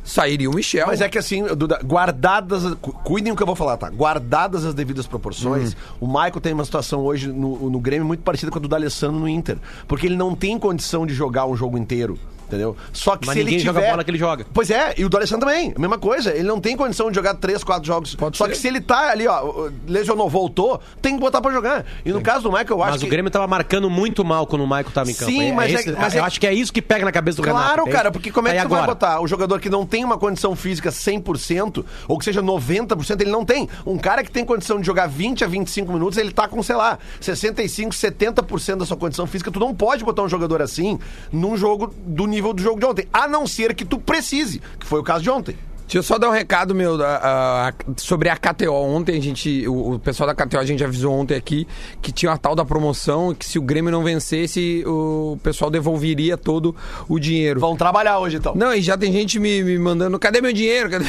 Sairia 0.02 0.50
o 0.50 0.54
Michel. 0.54 0.86
Mas 0.86 1.00
é 1.02 1.08
que 1.10 1.18
assim, 1.18 1.44
Duda, 1.54 1.78
guardadas. 1.84 2.74
cu- 2.80 2.92
Cuidem 3.04 3.32
o 3.32 3.36
que 3.36 3.42
eu 3.42 3.46
vou 3.46 3.54
falar, 3.54 3.76
tá? 3.76 3.88
Guardadas 3.90 4.64
as 4.64 4.72
devidas 4.74 5.06
proporções, 5.06 5.76
o 6.00 6.06
Michael 6.06 6.40
tem 6.40 6.52
uma 6.54 6.64
situação 6.64 7.00
hoje 7.00 7.28
no, 7.28 7.68
no 7.70 7.78
Grêmio 7.78 8.06
muito 8.06 8.22
parecida 8.22 8.50
com 8.50 8.58
a 8.58 8.60
do 8.62 8.66
D'Alessandro 8.66 9.20
no 9.20 9.28
Inter. 9.28 9.58
Porque 9.86 10.06
ele 10.06 10.16
não 10.16 10.34
tem 10.34 10.58
condição 10.58 11.06
de 11.06 11.12
jogar 11.14 11.46
um 11.46 11.54
jogo 11.54 11.76
inteiro. 11.78 12.18
Entendeu? 12.50 12.76
Só 12.92 13.16
que 13.16 13.26
Mas 13.26 13.34
se 13.34 13.40
ele 13.40 13.44
ninguém 13.50 13.60
tiver... 13.60 13.72
joga 13.74 13.86
a 13.86 13.90
bola 13.90 14.04
que 14.04 14.10
ele 14.10 14.18
joga. 14.18 14.44
Pois 14.52 14.70
é, 14.70 14.92
e 14.98 15.04
o 15.04 15.08
D'Alessandro 15.08 15.46
também, 15.46 15.72
a 15.76 15.78
mesma 15.78 15.98
coisa. 15.98 16.30
Ele 16.34 16.48
não 16.48 16.60
tem 16.60 16.76
condição 16.76 17.08
de 17.10 17.14
jogar 17.14 17.34
três, 17.34 17.62
quatro 17.62 17.86
jogos. 17.86 18.14
Pode 18.16 18.36
Só 18.36 18.46
ser. 18.46 18.50
que 18.50 18.58
se 18.58 18.66
ele 18.66 18.80
tá 18.80 19.10
ali, 19.10 19.26
ó, 19.28 19.68
lesionou, 19.86 20.28
voltou, 20.28 20.80
tem 21.00 21.14
que 21.14 21.20
botar 21.20 21.40
pra 21.40 21.52
jogar. 21.52 21.84
E 22.04 22.12
no 22.12 22.20
caso 22.20 22.42
do 22.42 22.48
Michael, 22.50 22.66
eu 22.70 22.82
acho 22.82 22.92
Mas 22.92 23.00
que. 23.02 23.06
o 23.06 23.10
Grêmio 23.10 23.30
tava 23.30 23.46
marcando 23.46 23.88
muito 23.88 24.24
mal 24.24 24.46
quando 24.46 24.62
o 24.62 24.66
Maicon 24.66 24.90
tava 24.90 25.10
em 25.10 25.14
campo. 25.14 25.30
Sim, 25.30 25.50
É 25.50 25.52
mas 25.52 25.70
é- 25.72 25.74
esse- 25.76 25.92
mas 25.92 26.14
eu 26.14 26.22
é- 26.22 26.26
acho 26.26 26.40
que 26.40 26.46
é 26.46 26.52
isso 26.52 26.72
que 26.72 26.82
pega 26.82 27.04
na 27.04 27.12
cabeça 27.12 27.36
do 27.36 27.44
Renato. 27.46 27.64
Claro, 27.64 27.86
cara, 27.90 28.10
porque 28.10 28.30
como 28.32 28.48
é 28.48 28.52
que 28.52 28.56
Aí 28.58 28.64
tu 28.64 28.68
vai 28.68 28.78
agora, 28.80 28.92
botar 28.94 29.20
o 29.20 29.26
jogador 29.28 29.60
que 29.60 29.68
não 29.70 29.86
tem 29.86 30.04
uma 30.04 30.18
condição 30.18 30.56
física 30.56 30.90
100%, 30.90 31.84
ou 32.08 32.18
que 32.18 32.24
seja 32.24 32.42
90%, 32.42 33.20
ele 33.20 33.30
não 33.30 33.44
tem. 33.44 33.68
Um 33.86 33.96
cara 33.98 34.24
que 34.24 34.30
tem 34.30 34.44
condição 34.44 34.80
de 34.80 34.86
jogar 34.86 35.06
20 35.06 35.44
a 35.44 35.46
25 35.46 35.92
minutos, 35.92 36.18
ele 36.18 36.32
tá 36.32 36.48
com, 36.48 36.62
sei 36.62 36.74
lá, 36.76 36.98
65, 37.20 37.94
70% 37.94 38.78
da 38.80 38.86
sua 38.86 38.96
condição 38.96 39.26
física. 39.26 39.50
Tu 39.50 39.60
não 39.60 39.74
pode 39.74 40.04
botar 40.04 40.22
um 40.22 40.28
jogador 40.28 40.62
assim 40.62 40.98
num 41.32 41.56
jogo 41.56 41.92
do 42.06 42.26
nível 42.26 42.39
do 42.40 42.62
jogo 42.62 42.80
de 42.80 42.86
ontem, 42.86 43.08
a 43.12 43.28
não 43.28 43.46
ser 43.46 43.74
que 43.74 43.84
tu 43.84 43.98
precise, 43.98 44.60
que 44.78 44.86
foi 44.86 45.00
o 45.00 45.04
caso 45.04 45.22
de 45.22 45.30
ontem. 45.30 45.56
Deixa 45.90 45.98
eu 45.98 46.02
só 46.04 46.18
dar 46.18 46.28
um 46.28 46.32
recado, 46.32 46.72
meu, 46.72 47.02
a- 47.02 47.68
a- 47.70 47.72
sobre 47.96 48.28
a 48.28 48.36
KTO. 48.36 48.72
Ontem 48.72 49.18
a 49.18 49.20
gente, 49.20 49.66
o, 49.66 49.94
o 49.94 49.98
pessoal 49.98 50.32
da 50.32 50.34
KTO, 50.46 50.60
a 50.60 50.64
gente 50.64 50.84
avisou 50.84 51.12
ontem 51.12 51.34
aqui 51.34 51.66
que 52.00 52.12
tinha 52.12 52.30
a 52.30 52.38
tal 52.38 52.54
da 52.54 52.64
promoção, 52.64 53.34
que 53.34 53.44
se 53.44 53.58
o 53.58 53.62
Grêmio 53.62 53.90
não 53.90 54.04
vencesse, 54.04 54.84
o 54.86 55.36
pessoal 55.42 55.68
devolveria 55.68 56.36
todo 56.36 56.76
o 57.08 57.18
dinheiro. 57.18 57.58
Vão 57.58 57.74
trabalhar 57.74 58.20
hoje, 58.20 58.36
então. 58.36 58.54
Não, 58.54 58.72
e 58.72 58.80
já 58.80 58.96
tem 58.96 59.12
gente 59.12 59.40
me, 59.40 59.64
me 59.64 59.76
mandando, 59.80 60.16
cadê 60.16 60.40
meu 60.40 60.52
dinheiro? 60.52 60.88
Cadê? 60.90 61.06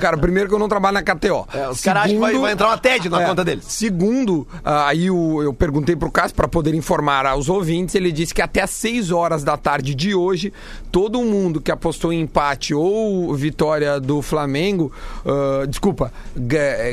Cara, 0.00 0.16
primeiro 0.16 0.48
que 0.48 0.54
eu 0.54 0.58
não 0.60 0.68
trabalho 0.68 0.94
na 0.94 1.02
KTO. 1.02 1.48
É, 1.52 1.68
os 1.68 1.80
caras 1.80 2.04
acham 2.04 2.14
que 2.14 2.20
vai, 2.20 2.38
vai 2.38 2.52
entrar 2.52 2.68
uma 2.68 2.78
TED 2.78 3.08
na 3.08 3.22
É, 3.22 3.26
conta 3.26 3.44
deles. 3.44 3.64
Segundo, 3.64 4.46
aí 4.64 5.10
o- 5.10 5.42
eu 5.42 5.52
perguntei 5.52 5.96
pro 5.96 6.12
Cássio 6.12 6.36
para 6.36 6.46
poder 6.46 6.74
informar 6.76 7.26
aos 7.26 7.48
ouvintes, 7.48 7.96
ele 7.96 8.12
disse 8.12 8.32
que 8.32 8.40
até 8.40 8.62
às 8.62 8.70
6 8.70 9.10
horas 9.10 9.42
da 9.42 9.56
tarde 9.56 9.96
de 9.96 10.14
hoje, 10.14 10.52
todo 10.92 11.20
mundo 11.24 11.60
que 11.60 11.72
apostou 11.72 12.12
em 12.12 12.20
empate 12.20 12.72
ou 12.72 13.34
vitória 13.34 13.79
do 14.00 14.22
Flamengo, 14.22 14.92
ah, 15.24 15.64
desculpa, 15.66 16.12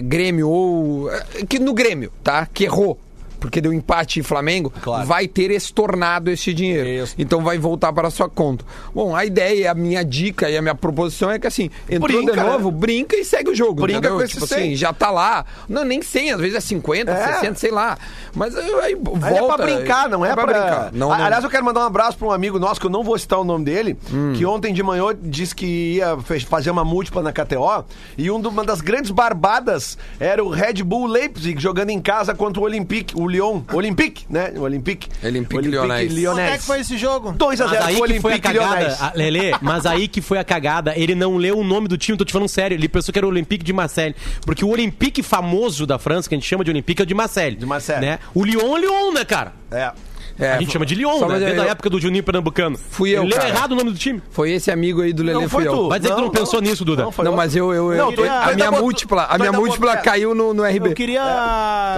Grêmio 0.04 0.50
ou 0.50 1.12
eh, 1.12 1.46
que 1.48 1.60
no 1.60 1.74
Grêmio, 1.74 2.12
tá? 2.24 2.46
Que 2.46 2.66
errou. 2.66 3.00
Porque 3.40 3.62
deu 3.62 3.72
empate 3.74 4.20
em 4.20 4.24
Flamengo, 4.24 4.72
Claro. 4.82 5.06
vai 5.06 5.28
ter 5.28 5.52
estornado 5.52 6.30
esse 6.32 6.54
dinheiro. 6.54 6.88
Isso. 6.90 7.16
Então 7.18 7.42
vai 7.44 7.58
voltar 7.58 7.94
para 7.94 8.08
a 8.08 8.12
sua 8.12 8.28
conta. 8.30 8.66
Bom, 8.94 9.16
a 9.16 9.26
ideia, 9.26 9.72
a 9.72 9.74
minha 9.76 10.04
dica 10.04 10.50
e 10.50 10.58
a 10.58 10.62
minha 10.62 10.76
proposição 10.76 11.30
é 11.30 11.38
que 11.40 11.46
assim, 11.48 11.70
entrou 11.90 12.18
Brinca, 12.22 12.34
de 12.34 12.40
novo, 12.40 12.72
né? 12.72 12.78
brinca 12.78 13.16
e 13.16 13.24
segue 13.24 13.52
o 13.52 13.56
jogo. 13.56 13.82
Brinca 13.84 14.00
entendeu? 14.00 14.18
com 14.18 14.24
esse 14.24 14.34
tipo 14.34 14.48
100. 14.48 14.58
assim, 14.58 14.76
já 14.76 14.92
tá 14.92 15.12
lá. 15.12 15.46
Não, 15.70 15.84
nem 15.86 16.02
100, 16.02 16.32
às 16.32 16.40
vezes 16.42 16.56
é 16.56 16.60
50, 16.62 17.12
É. 17.12 17.34
60, 17.34 17.56
sei 17.60 17.72
lá. 17.72 17.98
Mas 18.34 18.56
aí, 18.58 18.72
aí 18.82 18.96
volta. 18.96 19.20
Mas 19.20 19.36
é 19.36 19.44
pra 19.44 19.58
brincar, 19.58 20.10
não 20.10 20.26
é, 20.26 20.34
pra... 20.34 20.46
brincar. 20.46 20.90
Não, 20.94 21.10
não. 21.10 21.14
Aliás, 21.14 21.44
eu 21.44 21.50
quero 21.50 21.64
mandar 21.66 21.82
um 21.82 21.88
abraço 21.88 22.18
pra 22.18 22.28
um 22.28 22.32
amigo 22.32 22.58
nosso, 22.58 22.80
que 22.80 22.86
eu 22.88 22.92
não 22.92 23.04
vou 23.04 23.18
citar 23.18 23.40
o 23.40 23.44
nome 23.44 23.66
dele, 23.66 23.98
Hum. 24.12 24.34
que 24.36 24.46
ontem 24.46 24.74
de 24.74 24.82
manhã 24.82 25.06
disse 25.22 25.54
que 25.54 25.96
ia 25.98 26.18
fazer 26.48 26.72
uma 26.72 26.84
múltipla 26.86 27.22
na 27.22 27.32
KTO, 27.32 27.86
e 28.18 28.32
um 28.32 28.38
uma 28.48 28.64
das 28.64 28.80
grandes 28.80 29.12
barbadas 29.12 29.98
era 30.20 30.42
o 30.44 30.50
Red 30.50 30.82
Bull 30.84 31.06
Leipzig, 31.06 31.62
jogando 31.62 31.90
em 31.90 32.00
casa 32.00 32.34
contra 32.34 32.62
o 32.62 32.64
Olympique, 32.66 33.14
o 33.20 33.27
Lyon. 33.28 33.62
Olympique, 33.74 34.26
né? 34.30 34.54
O 34.56 34.62
Olympique. 34.62 35.08
Olympique 35.24 35.68
Lyonnais. 35.68 36.14
Quanto 36.14 36.40
é 36.40 36.58
que 36.58 36.64
foi 36.64 36.80
esse 36.82 36.98
jogo? 36.98 37.32
2 37.34 37.62
a 37.62 37.66
Mas 37.68 37.74
0 37.74 37.86
aí 37.86 37.96
pro 37.98 38.08
que 38.08 38.20
foi 38.20 38.32
a 38.32 38.34
Olympique 38.36 38.54
cagada, 38.54 38.76
Lyonnais. 38.80 39.02
a- 39.02 39.12
Lelê, 39.16 39.52
mas 39.62 39.86
aí 39.86 40.08
que 40.08 40.22
foi 40.22 40.38
a 40.38 40.44
cagada. 40.44 40.94
Ele 40.98 41.16
não 41.16 41.38
leu 41.38 41.58
o 41.60 41.64
nome 41.64 41.88
do 41.88 41.98
time, 41.98 42.18
tô 42.18 42.26
te 42.26 42.32
falando 42.34 42.48
sério. 42.50 42.76
Ele 42.76 42.88
pensou 42.88 43.12
que 43.14 43.20
era 43.20 43.26
o 43.26 43.30
Olympique 43.30 43.64
de 43.64 43.74
Marseille. 43.74 44.16
Porque 44.46 44.64
o 44.64 44.70
Olympique 44.70 45.22
famoso 45.24 45.86
da 45.86 45.98
França, 46.00 46.28
que 46.30 46.36
a 46.36 46.38
gente 46.38 46.48
chama 46.48 46.64
de 46.64 46.72
Olympique, 46.72 47.02
é 47.02 47.04
o 47.04 47.06
de 47.06 47.14
Marseille. 47.14 47.56
De 47.56 47.66
Marseille. 47.66 48.02
Né? 48.06 48.20
O 48.34 48.44
Lyon 48.44 48.78
é 48.78 48.80
Lyon, 48.82 49.12
né, 49.14 49.26
cara? 49.26 49.54
É. 49.72 49.92
É, 50.40 50.54
a 50.54 50.60
gente 50.60 50.72
chama 50.72 50.86
de 50.86 50.94
Lyon, 50.96 51.20
né? 51.28 51.40
Desde 51.40 51.58
eu- 51.58 51.64
a 51.64 51.66
época 51.68 51.90
do 51.90 52.00
Juninho 52.00 52.24
Pernambucano. 52.24 52.78
Fui 52.78 53.10
eu, 53.10 53.24
Ele 53.24 53.34
leu 53.34 53.42
errado 53.48 53.72
o 53.72 53.76
nome 53.76 53.92
do 53.92 53.98
time. 53.98 54.22
Foi 54.30 54.52
esse 54.52 54.70
amigo 54.70 55.02
aí 55.02 55.12
do 55.12 55.24
Lelê, 55.24 55.42
Não 55.42 55.50
foi 55.50 55.64
fui 55.64 55.68
eu. 55.74 55.76
tu. 55.78 55.90
Vai 55.90 56.00
dizer 56.00 56.12
que 56.12 56.16
tu 56.20 56.22
não 56.22 56.30
pensou 56.30 56.62
nisso, 56.62 56.86
Duda. 56.86 57.04
Não, 57.04 57.12
foi 57.12 57.26
Não, 57.26 57.36
mas 57.36 57.56
eu, 57.56 57.74
eu, 57.74 57.92
eu 57.92 57.98
Não, 57.98 58.12
tu- 58.14 58.22
tu 58.24 58.30
a 58.30 58.54
minha 58.54 58.72
múltipla, 58.72 59.24
tu 59.26 59.34
a 59.34 59.38
minha 59.38 59.52
múltipla 59.52 59.98
caiu 59.98 60.36
no, 60.36 60.54
no 60.54 60.64
RB. 60.64 60.90
Eu 60.90 60.94
queria. 60.94 61.24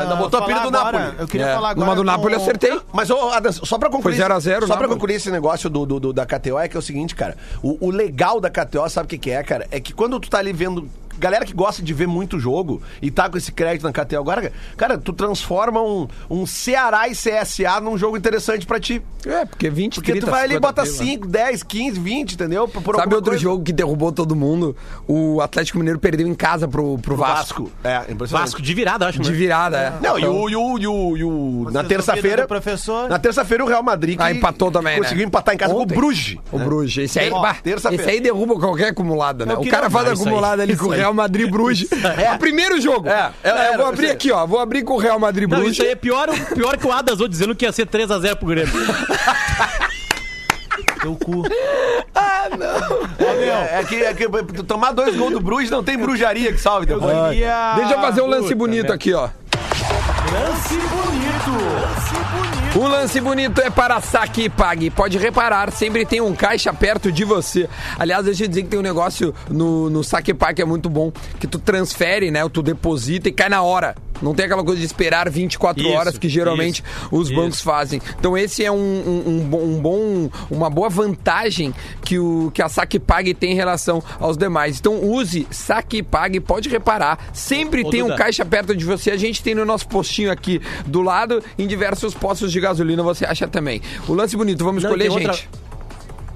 ainda 0.01 0.15
botou 0.15 0.39
a 0.39 0.45
pilha 0.45 0.59
do 0.59 0.67
agora- 0.69 0.99
Napoli. 0.99 1.15
Eu 1.21 1.27
queria 1.27 1.47
É, 1.47 1.53
falar 1.53 1.69
agora. 1.71 1.85
Numa 1.85 1.95
do 1.95 2.03
Napoli 2.03 2.33
eu 2.35 2.41
acertei. 2.41 2.79
Mas, 2.93 3.07
só 3.09 3.77
pra 3.77 3.89
concluir. 3.89 4.13
Foi 4.15 4.21
0 4.23 4.33
a 4.33 4.39
0, 4.39 4.67
Só 4.67 4.77
pra 4.77 4.87
concluir 4.87 5.15
esse 5.15 5.29
negócio 5.29 5.69
do, 5.69 5.85
do- 5.85 5.99
do- 5.99 6.13
da 6.13 6.25
KTO 6.25 6.57
é 6.57 6.67
que 6.67 6.75
é 6.75 6.79
o 6.79 6.81
seguinte, 6.81 7.13
cara. 7.15 7.35
O, 7.61 7.87
o 7.87 7.89
legal 7.91 8.39
da 8.39 8.49
KTO, 8.49 8.87
sabe 8.89 9.05
o 9.05 9.09
que, 9.09 9.17
que 9.17 9.31
é, 9.31 9.43
cara? 9.43 9.67
É 9.71 9.79
que 9.79 9.93
quando 9.93 10.19
tu 10.19 10.29
tá 10.29 10.37
ali 10.39 10.53
vendo. 10.53 10.89
Galera 11.19 11.45
que 11.45 11.53
gosta 11.53 11.81
de 11.83 11.93
ver 11.93 12.07
muito 12.07 12.39
jogo 12.39 12.81
e 13.01 13.11
tá 13.11 13.29
com 13.29 13.37
esse 13.37 13.51
crédito 13.51 13.83
na 13.83 13.91
KTO 13.91 14.17
agora, 14.19 14.51
cara, 14.77 14.97
tu 14.97 15.11
transforma 15.13 15.81
um, 15.81 16.07
um 16.29 16.45
Ceará 16.45 17.07
e 17.07 17.11
CSA 17.11 17.79
num 17.81 17.97
jogo 17.97 18.17
interessante 18.17 18.65
pra 18.65 18.79
ti. 18.79 19.01
É, 19.25 19.45
porque 19.45 19.69
20, 19.69 19.95
Porque 19.95 20.11
30, 20.13 20.25
tu 20.27 20.31
vai 20.31 20.43
ali 20.43 20.53
e 20.53 20.55
50 20.55 20.67
bota 20.67 20.83
pila. 20.83 20.95
5, 20.95 21.27
10, 21.27 21.63
15, 21.63 21.99
20, 21.99 22.33
entendeu? 22.33 22.67
Por, 22.67 22.81
por 22.81 22.95
Sabe 22.95 23.13
outro 23.15 23.31
coisa. 23.31 23.43
jogo 23.43 23.63
que 23.63 23.73
derrubou 23.73 24.11
todo 24.13 24.33
mundo? 24.35 24.75
O 25.07 25.41
Atlético 25.41 25.77
Mineiro 25.77 25.99
perdeu 25.99 26.25
em 26.27 26.33
casa 26.33 26.67
pro, 26.67 26.97
pro 26.99 27.17
Vasco. 27.17 27.63
Vasco. 27.65 27.71
É, 27.83 28.11
impressionante. 28.11 28.45
Vasco 28.47 28.61
de 28.61 28.73
virada, 28.73 29.07
acho, 29.07 29.19
De 29.19 29.29
né? 29.29 29.35
virada, 29.37 29.77
é. 29.77 29.93
Não, 30.01 30.17
e 30.17 30.21
Então- 30.21 30.39
o, 30.41 30.49
e 30.49 30.55
o, 30.55 30.79
e 30.79 30.87
o, 30.87 31.17
e 31.17 31.23
o- 31.23 31.67
na 31.71 31.83
terça-feira. 31.83 32.47
professor? 32.47 33.09
Na 33.09 33.19
terça-feira 33.19 33.63
o 33.63 33.67
Real 33.67 33.83
Madrid 33.83 34.15
que 34.17 34.23
Ah, 34.23 34.31
empatou 34.31 34.71
também, 34.71 34.95
né? 34.97 35.03
conseguiu 35.03 35.25
empatar 35.25 35.53
em 35.53 35.57
casa 35.57 35.73
Ontem. 35.73 35.87
com 35.93 35.93
o 35.93 35.97
Bruges. 36.05 36.37
O 36.51 36.57
né? 36.57 36.63
Bruges. 36.65 36.97
Esse 37.05 37.19
aí, 37.19 37.29
Ó, 37.31 37.41
bah, 37.41 37.57
esse 37.65 38.09
aí 38.09 38.21
derruba 38.21 38.55
qualquer 38.55 38.89
acumulada, 38.89 39.45
né? 39.45 39.53
O 39.55 39.65
cara 39.67 39.89
faz 39.89 40.07
Ah, 40.09 40.13
acumulada 40.13 40.63
ali 40.63 40.77
com 40.77 40.87
o 40.87 40.91
aí. 40.93 40.99
Real 41.09 41.13
Madrid 41.13 41.49
Bruges. 41.49 41.89
É. 42.19 42.33
O 42.33 42.39
primeiro 42.39 42.79
jogo. 42.81 43.07
É, 43.07 43.31
é, 43.43 43.49
eu 43.49 43.55
é, 43.55 43.77
vou 43.77 43.85
é, 43.85 43.89
abrir 43.89 44.07
é. 44.07 44.11
aqui, 44.11 44.31
ó. 44.31 44.45
Vou 44.45 44.59
abrir 44.59 44.83
com 44.83 44.93
o 44.93 44.97
Real 44.97 45.19
Madrid 45.19 45.49
Não, 45.49 45.57
Bruges. 45.57 45.73
isso 45.77 45.83
aí 45.83 45.91
é 45.91 45.95
pior, 45.95 46.27
pior 46.53 46.77
que 46.77 46.85
o 46.87 46.91
Adazou 46.91 47.27
dizendo 47.27 47.55
que 47.55 47.65
ia 47.65 47.71
ser 47.71 47.87
3x0 47.87 48.35
pro 48.35 48.47
Grêmio. 48.47 48.73
Teu 51.01 51.15
cu. 51.15 51.43
É, 53.19 53.79
é 53.79 53.83
que, 53.83 53.95
é 53.95 54.13
que 54.13 54.27
tomar 54.63 54.91
dois 54.91 55.15
gols 55.15 55.31
do 55.31 55.39
Bruges 55.39 55.69
não 55.69 55.83
tem 55.83 55.97
bruxaria 55.97 56.51
que 56.51 56.59
salve 56.59 56.85
depois. 56.85 57.15
Eu 57.15 57.29
queria- 57.29 57.73
Deixa 57.75 57.93
eu 57.93 58.01
fazer 58.01 58.21
um 58.21 58.27
lance 58.27 58.43
Puta 58.43 58.55
bonito 58.55 58.91
aqui, 58.91 59.13
ó. 59.13 59.29
Lance 60.31 60.75
bonito. 60.75 61.51
Lance 61.81 62.15
bonito. 62.33 62.58
O 62.75 62.87
lance 62.87 63.19
bonito 63.19 63.59
é 63.61 63.69
para 63.71 63.99
saque 63.99 64.43
e 64.43 64.49
pague. 64.49 64.91
Pode 64.91 65.17
reparar, 65.17 65.71
sempre 65.71 66.05
tem 66.05 66.21
um 66.21 66.35
caixa 66.35 66.71
perto 66.71 67.11
de 67.11 67.23
você. 67.23 67.67
Aliás, 67.97 68.25
deixa 68.25 68.43
eu 68.43 68.47
dizer 68.47 68.61
que 68.61 68.69
tem 68.69 68.79
um 68.79 68.83
negócio 68.83 69.33
no, 69.49 69.89
no 69.89 70.03
saque 70.03 70.31
e 70.31 70.33
pague 70.35 70.57
que 70.57 70.61
é 70.61 70.65
muito 70.65 70.87
bom, 70.87 71.11
que 71.39 71.47
tu 71.47 71.57
transfere, 71.57 72.29
né? 72.29 72.47
Tu 72.47 72.61
deposita 72.61 73.27
e 73.27 73.31
cai 73.31 73.49
na 73.49 73.63
hora. 73.63 73.95
Não 74.21 74.33
tem 74.33 74.45
aquela 74.45 74.63
coisa 74.63 74.79
de 74.79 74.85
esperar 74.85 75.29
24 75.29 75.81
Isso, 75.81 75.91
horas 75.91 76.17
que 76.17 76.27
geralmente 76.29 76.83
os 77.11 77.27
isso. 77.29 77.35
bancos 77.39 77.61
fazem. 77.61 78.01
Então 78.19 78.37
esse 78.37 78.63
é 78.63 78.71
um, 78.71 78.75
um- 78.77 79.23
um 79.29 79.79
bom, 79.79 79.97
um 79.97 80.29
uma 80.49 80.69
boa 80.69 80.89
vantagem 80.89 81.73
que, 82.03 82.19
o, 82.19 82.51
que 82.53 82.61
a 82.61 82.69
Saque 82.69 82.99
Pague 82.99 83.33
tem 83.33 83.51
em 83.51 83.55
relação 83.55 84.03
aos 84.19 84.37
demais. 84.37 84.77
Então 84.79 85.01
use 85.03 85.47
Saque 85.51 86.03
Pague, 86.03 86.39
pode 86.39 86.69
reparar, 86.69 87.29
sempre 87.33 87.83
Ô, 87.83 87.89
tem 87.89 88.01
um 88.03 88.07
Duda. 88.07 88.17
caixa 88.17 88.43
perto 88.45 88.75
de 88.75 88.83
você. 88.85 89.11
A 89.11 89.17
gente 89.17 89.41
tem 89.41 89.55
no 89.55 89.65
nosso 89.65 89.87
postinho 89.87 90.31
aqui 90.31 90.61
do 90.85 91.01
lado, 91.01 91.41
em 91.57 91.65
diversos 91.67 92.13
postos 92.13 92.51
de 92.51 92.59
gasolina 92.59 93.01
você 93.03 93.25
acha 93.25 93.47
também. 93.47 93.81
O 94.07 94.13
lance 94.13 94.35
bonito, 94.35 94.63
vamos 94.63 94.83
Não, 94.83 94.89
escolher, 94.89 95.09
tem 95.09 95.17
outra- 95.17 95.33
gente. 95.33 95.49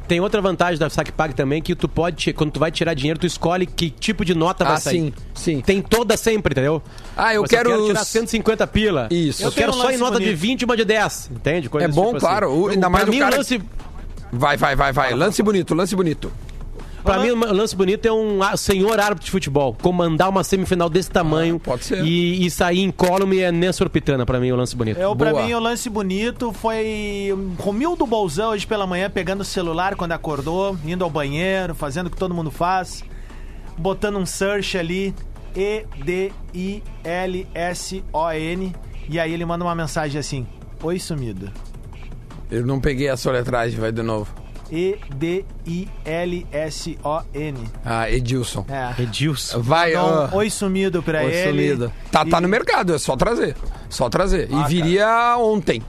Tem 0.08 0.20
outra 0.20 0.42
vantagem 0.42 0.78
da 0.78 0.90
Saque 0.90 1.12
Pague 1.12 1.34
também, 1.34 1.62
que 1.62 1.74
tu 1.76 1.88
pode, 1.88 2.34
quando 2.34 2.52
tu 2.52 2.60
vai 2.60 2.70
tirar 2.72 2.94
dinheiro, 2.94 3.18
tu 3.20 3.26
escolhe 3.26 3.66
que 3.66 3.90
tipo 3.90 4.26
de 4.26 4.36
nota 4.36 4.64
vai 4.66 4.74
Ah, 4.74 4.78
sair. 4.80 5.00
sim, 5.00 5.14
sim. 5.34 5.62
Tem 5.62 5.82
toda 5.82 6.18
sempre, 6.18 6.52
entendeu? 6.54 6.82
Ah, 7.16 7.34
eu 7.34 7.42
Você 7.44 7.56
quero 7.56 7.86
tirar 7.88 8.02
os- 8.02 8.08
150 8.08 8.68
pila. 8.68 9.08
Isso. 9.10 9.42
Eu, 9.44 9.48
Eu 9.48 9.52
quero 9.54 9.72
um 9.72 9.76
só 9.76 9.92
em 9.92 9.98
nota 9.98 10.20
de 10.20 10.26
bonito. 10.26 10.40
20 10.40 10.62
e 10.62 10.66
uma 10.66 10.76
de 10.78 10.84
10, 10.86 11.30
entende? 11.32 11.70
Coisa 11.70 11.88
É 11.88 11.90
bom, 11.90 12.06
tipo 12.08 12.18
assim. 12.18 12.26
claro. 12.26 12.52
O- 12.54 12.68
ainda 12.68 12.90
mais 12.90 13.04
pra 13.06 13.12
o 13.12 13.14
mim, 13.14 13.20
cara- 13.22 13.38
lance, 13.38 13.62
Vai, 14.36 14.58
vai, 14.58 14.76
vai, 14.76 14.92
vai. 14.92 15.14
Lance 15.14 15.44
bonito, 15.44 15.76
lance 15.76 15.96
bonito. 15.96 16.32
Pra 17.04 17.20
mim, 17.20 17.32
o 17.32 17.54
lance 17.54 17.76
bonito 17.76 18.06
é 18.08 18.14
um 18.14 18.40
senhor 18.58 19.00
árbitro 19.00 19.26
de 19.26 19.32
futebol. 19.32 19.76
Comandar 19.82 20.30
uma 20.30 20.44
semifinal 20.44 20.90
desse 20.90 21.12
tamanho. 21.12 21.58
Ah, 21.58 21.66
pode 21.66 21.86
ser. 21.86 22.04
E, 22.04 22.46
e 22.46 22.50
sair 22.50 22.82
incólume 22.82 23.40
é 23.40 23.52
Nessor 23.52 23.90
Pitana, 23.90 24.26
pra 24.26 24.40
mim, 24.40 24.52
o 24.52 24.56
lance 24.56 24.76
bonito. 24.76 25.00
Eu, 25.00 25.16
pra 25.16 25.32
Boa. 25.32 25.46
mim, 25.46 25.54
o 25.54 25.60
lance 25.60 25.90
bonito 25.90 26.52
foi 26.54 27.30
Romildo 27.60 28.06
Bolzão 28.06 28.52
hoje 28.52 28.66
pela 28.66 28.88
manhã 28.88 29.10
pegando 29.10 29.42
o 29.42 29.46
celular 29.46 29.96
quando 29.96 30.14
acordou, 30.14 30.78
indo 30.86 31.04
ao 31.04 31.10
banheiro, 31.10 31.76
fazendo 31.76 32.08
o 32.08 32.10
que 32.10 32.18
todo 32.18 32.34
mundo 32.34 32.52
faz, 32.52 33.04
botando 33.78 34.18
um 34.18 34.26
search 34.26 34.78
ali, 34.78 35.14
E-D-I-L-S-O-N, 35.56 36.34
e 39.10 39.20
aí 39.20 39.34
ele 39.34 39.46
manda 39.46 39.64
uma 39.64 39.76
mensagem 39.76 40.20
assim: 40.20 40.48
Oi, 40.82 41.00
sumido. 41.00 41.52
Eu 42.50 42.66
não 42.66 42.80
peguei 42.80 43.10
a 43.10 43.18
soletragem, 43.18 43.80
vai 43.80 43.92
de 43.92 44.04
novo. 44.04 44.43
E-D-I-L-S-O-N. 44.74 47.58
Ah, 47.86 48.10
Edilson. 48.10 48.66
É. 48.70 49.02
Edilson. 49.02 49.62
Vai, 49.62 49.92
Então, 49.92 50.30
ó. 50.32 50.38
oi 50.38 50.50
sumido 50.50 51.04
pra 51.04 51.24
Oi, 51.24 51.32
ele. 51.34 51.50
sumido. 51.50 51.92
Tá, 52.12 52.26
tá 52.26 52.38
E- 52.38 52.42
no 52.42 52.48
mercado, 52.50 52.96
é 52.96 52.98
só 52.98 53.16
trazer. 53.16 53.56
Só 53.94 54.10
trazer. 54.10 54.50
e 54.52 54.64
viria 54.68 55.36
ontem. 55.38 55.82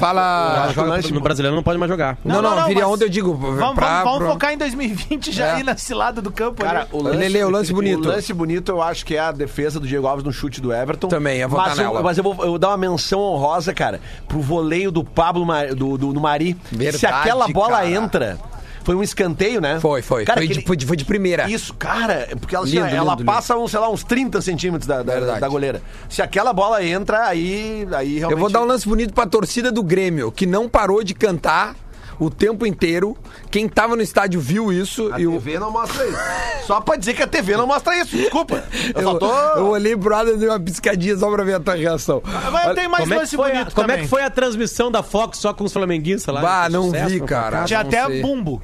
Fala. 0.00 0.64
acho 0.64 0.74
que 0.74 0.80
o 0.80 0.84
lance- 0.84 1.12
No 1.12 1.20
brasileiro 1.20 1.54
não 1.54 1.62
pode 1.62 1.78
mais 1.78 1.90
jogar. 1.90 2.18
Não, 2.24 2.36
não, 2.36 2.50
Não, 2.50 2.56
não, 2.60 2.66
viria 2.68 2.82
mas- 2.84 2.92
ontem, 2.94 3.04
eu 3.04 3.08
digo. 3.08 3.34
Vamos, 3.34 3.74
pra- 3.74 3.88
vamos, 3.88 4.04
vamos 4.04 4.18
pra- 4.18 4.32
focar 4.32 4.52
em 4.52 4.58
2020 4.58 5.30
já 5.32 5.46
É. 5.46 5.52
aí 5.54 5.62
nesse 5.62 5.94
lado 5.94 6.20
do 6.22 6.30
campo 6.30 6.62
Cara, 6.62 6.80
ali. 6.80 6.88
o 6.92 7.02
lance, 7.02 7.16
Lele, 7.18 7.44
o 7.44 7.50
lance 7.50 7.72
bonito. 7.72 8.04
O 8.04 8.08
lance 8.08 8.32
bonito 8.32 8.70
eu 8.72 8.82
acho 8.82 9.04
que 9.06 9.16
é 9.16 9.20
a 9.20 9.32
defesa 9.32 9.78
do 9.80 9.86
Diego 9.86 10.06
Alves 10.06 10.24
no 10.24 10.32
chute 10.32 10.60
do 10.60 10.72
Everton. 10.72 11.08
Também, 11.08 11.38
ia 11.38 11.48
votar 11.48 11.68
mas 11.68 11.78
eu, 11.78 11.84
nela. 11.84 12.02
mas 12.02 12.18
eu 12.18 12.24
vou, 12.24 12.32
eu 12.40 12.48
vou 12.50 12.58
dar 12.58 12.68
uma 12.68 12.76
menção 12.76 13.20
honrosa, 13.20 13.72
cara, 13.72 14.00
pro 14.28 14.40
voleio 14.40 14.90
do 14.90 15.04
Pablo 15.04 15.46
do, 15.76 15.96
do, 15.98 16.12
do 16.12 16.20
Mari. 16.20 16.56
Verdade, 16.70 16.98
Se 16.98 17.06
aquela 17.06 17.48
bola 17.48 17.78
cara. 17.78 17.90
entra, 17.90 18.38
foi 18.84 18.94
um 18.94 19.02
escanteio, 19.02 19.60
né? 19.60 19.78
Foi, 19.80 20.02
foi. 20.02 20.24
Cara, 20.24 20.40
foi, 20.40 20.46
de, 20.46 20.52
aquele- 20.52 20.66
foi, 20.66 20.76
de, 20.76 20.86
foi 20.86 20.96
de 20.96 21.04
primeira. 21.04 21.50
Isso, 21.50 21.74
cara, 21.74 22.28
porque 22.40 22.54
ela, 22.54 22.64
assim, 22.64 22.76
Lindo, 22.76 22.94
ela 22.94 23.12
lindo, 23.12 23.24
passa, 23.24 23.56
uns, 23.56 23.70
sei 23.70 23.80
lá, 23.80 23.90
uns 23.90 24.04
30 24.04 24.40
centímetros 24.40 24.86
da, 24.86 25.02
da, 25.02 25.38
da 25.38 25.48
goleira. 25.48 25.82
Se 26.08 26.22
aquela 26.22 26.52
bola 26.52 26.84
entra, 26.84 27.26
aí, 27.26 27.86
aí 27.92 28.18
realmente... 28.18 28.32
Eu 28.32 28.38
vou 28.38 28.50
dar 28.50 28.62
um 28.62 28.66
lance 28.66 28.88
bonito 28.88 29.14
pra 29.14 29.26
torcida 29.26 29.70
do 29.70 29.82
Grêmio, 29.82 30.30
que 30.32 30.46
não 30.46 30.68
parou 30.68 31.02
de 31.02 31.14
cantar 31.14 31.74
o 32.18 32.30
tempo 32.30 32.64
inteiro. 32.64 33.16
Quem 33.50 33.68
tava 33.68 33.96
no 33.96 34.02
estádio 34.02 34.40
viu 34.40 34.72
isso. 34.72 35.12
A 35.12 35.20
e 35.20 35.26
o... 35.26 35.32
TV 35.32 35.58
não 35.58 35.70
mostra 35.70 36.06
isso. 36.06 36.18
Só 36.66 36.80
pra 36.80 36.96
dizer 36.96 37.14
que 37.14 37.22
a 37.22 37.26
TV 37.26 37.56
não 37.56 37.66
mostra 37.66 37.98
isso, 37.98 38.16
desculpa. 38.16 38.62
Eu, 38.94 39.02
Eu, 39.02 39.02
só 39.02 39.18
tô... 39.18 39.32
eu 39.32 39.66
olhei 39.68 39.96
pro 39.96 40.10
lado 40.10 40.30
e 40.30 40.36
dei 40.36 40.48
uma 40.48 40.60
piscadinha 40.60 41.16
só 41.16 41.30
pra 41.30 41.42
ver 41.42 41.54
a 41.54 41.60
tua 41.60 41.74
reação. 41.74 42.22
Mas 42.24 42.68
eu 42.68 42.74
tenho 42.74 42.90
mais 42.90 43.02
Como 43.04 43.14
é, 43.14 43.18
lance 43.18 43.34
a, 43.34 43.38
bonito 43.38 43.74
como 43.74 43.90
é 43.90 43.98
que 43.98 44.06
foi 44.08 44.22
a 44.22 44.30
transmissão 44.30 44.90
da 44.90 45.02
Fox 45.02 45.38
só 45.38 45.52
com 45.52 45.64
os 45.64 45.72
flamenguistas 45.72 46.32
lá? 46.32 46.40
Bah, 46.40 46.68
não 46.68 46.84
sucesso, 46.84 47.08
vi, 47.08 47.20
cara. 47.22 47.64
Tinha 47.64 47.80
até 47.80 48.06
sei. 48.06 48.22
bumbo. 48.22 48.62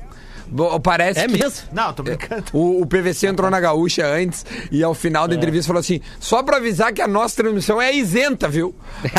Parece 0.83 1.21
É 1.21 1.27
que 1.27 1.33
mesmo? 1.39 1.69
Não, 1.73 1.93
tô 1.93 2.03
brincando. 2.03 2.45
o, 2.53 2.83
o 2.83 2.87
PVC 2.87 3.27
entrou 3.27 3.51
na 3.51 3.61
gaúcha 3.61 4.07
antes 4.07 4.45
e 4.71 4.83
ao 4.83 4.95
final 4.95 5.25
É. 5.25 5.29
da 5.29 5.35
entrevista 5.35 5.67
falou 5.67 5.81
assim: 5.81 6.01
só 6.19 6.43
pra 6.43 6.57
avisar 6.57 6.93
que 6.93 7.03
a 7.03 7.09
nossa 7.09 7.37
transmissão 7.37 7.81
é 7.81 7.93
isenta, 7.95 8.49
viu? 8.49 8.75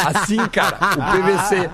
Assim, 0.05 0.37
cara, 0.49 0.77
o 0.77 1.11
PVC. 1.11 1.69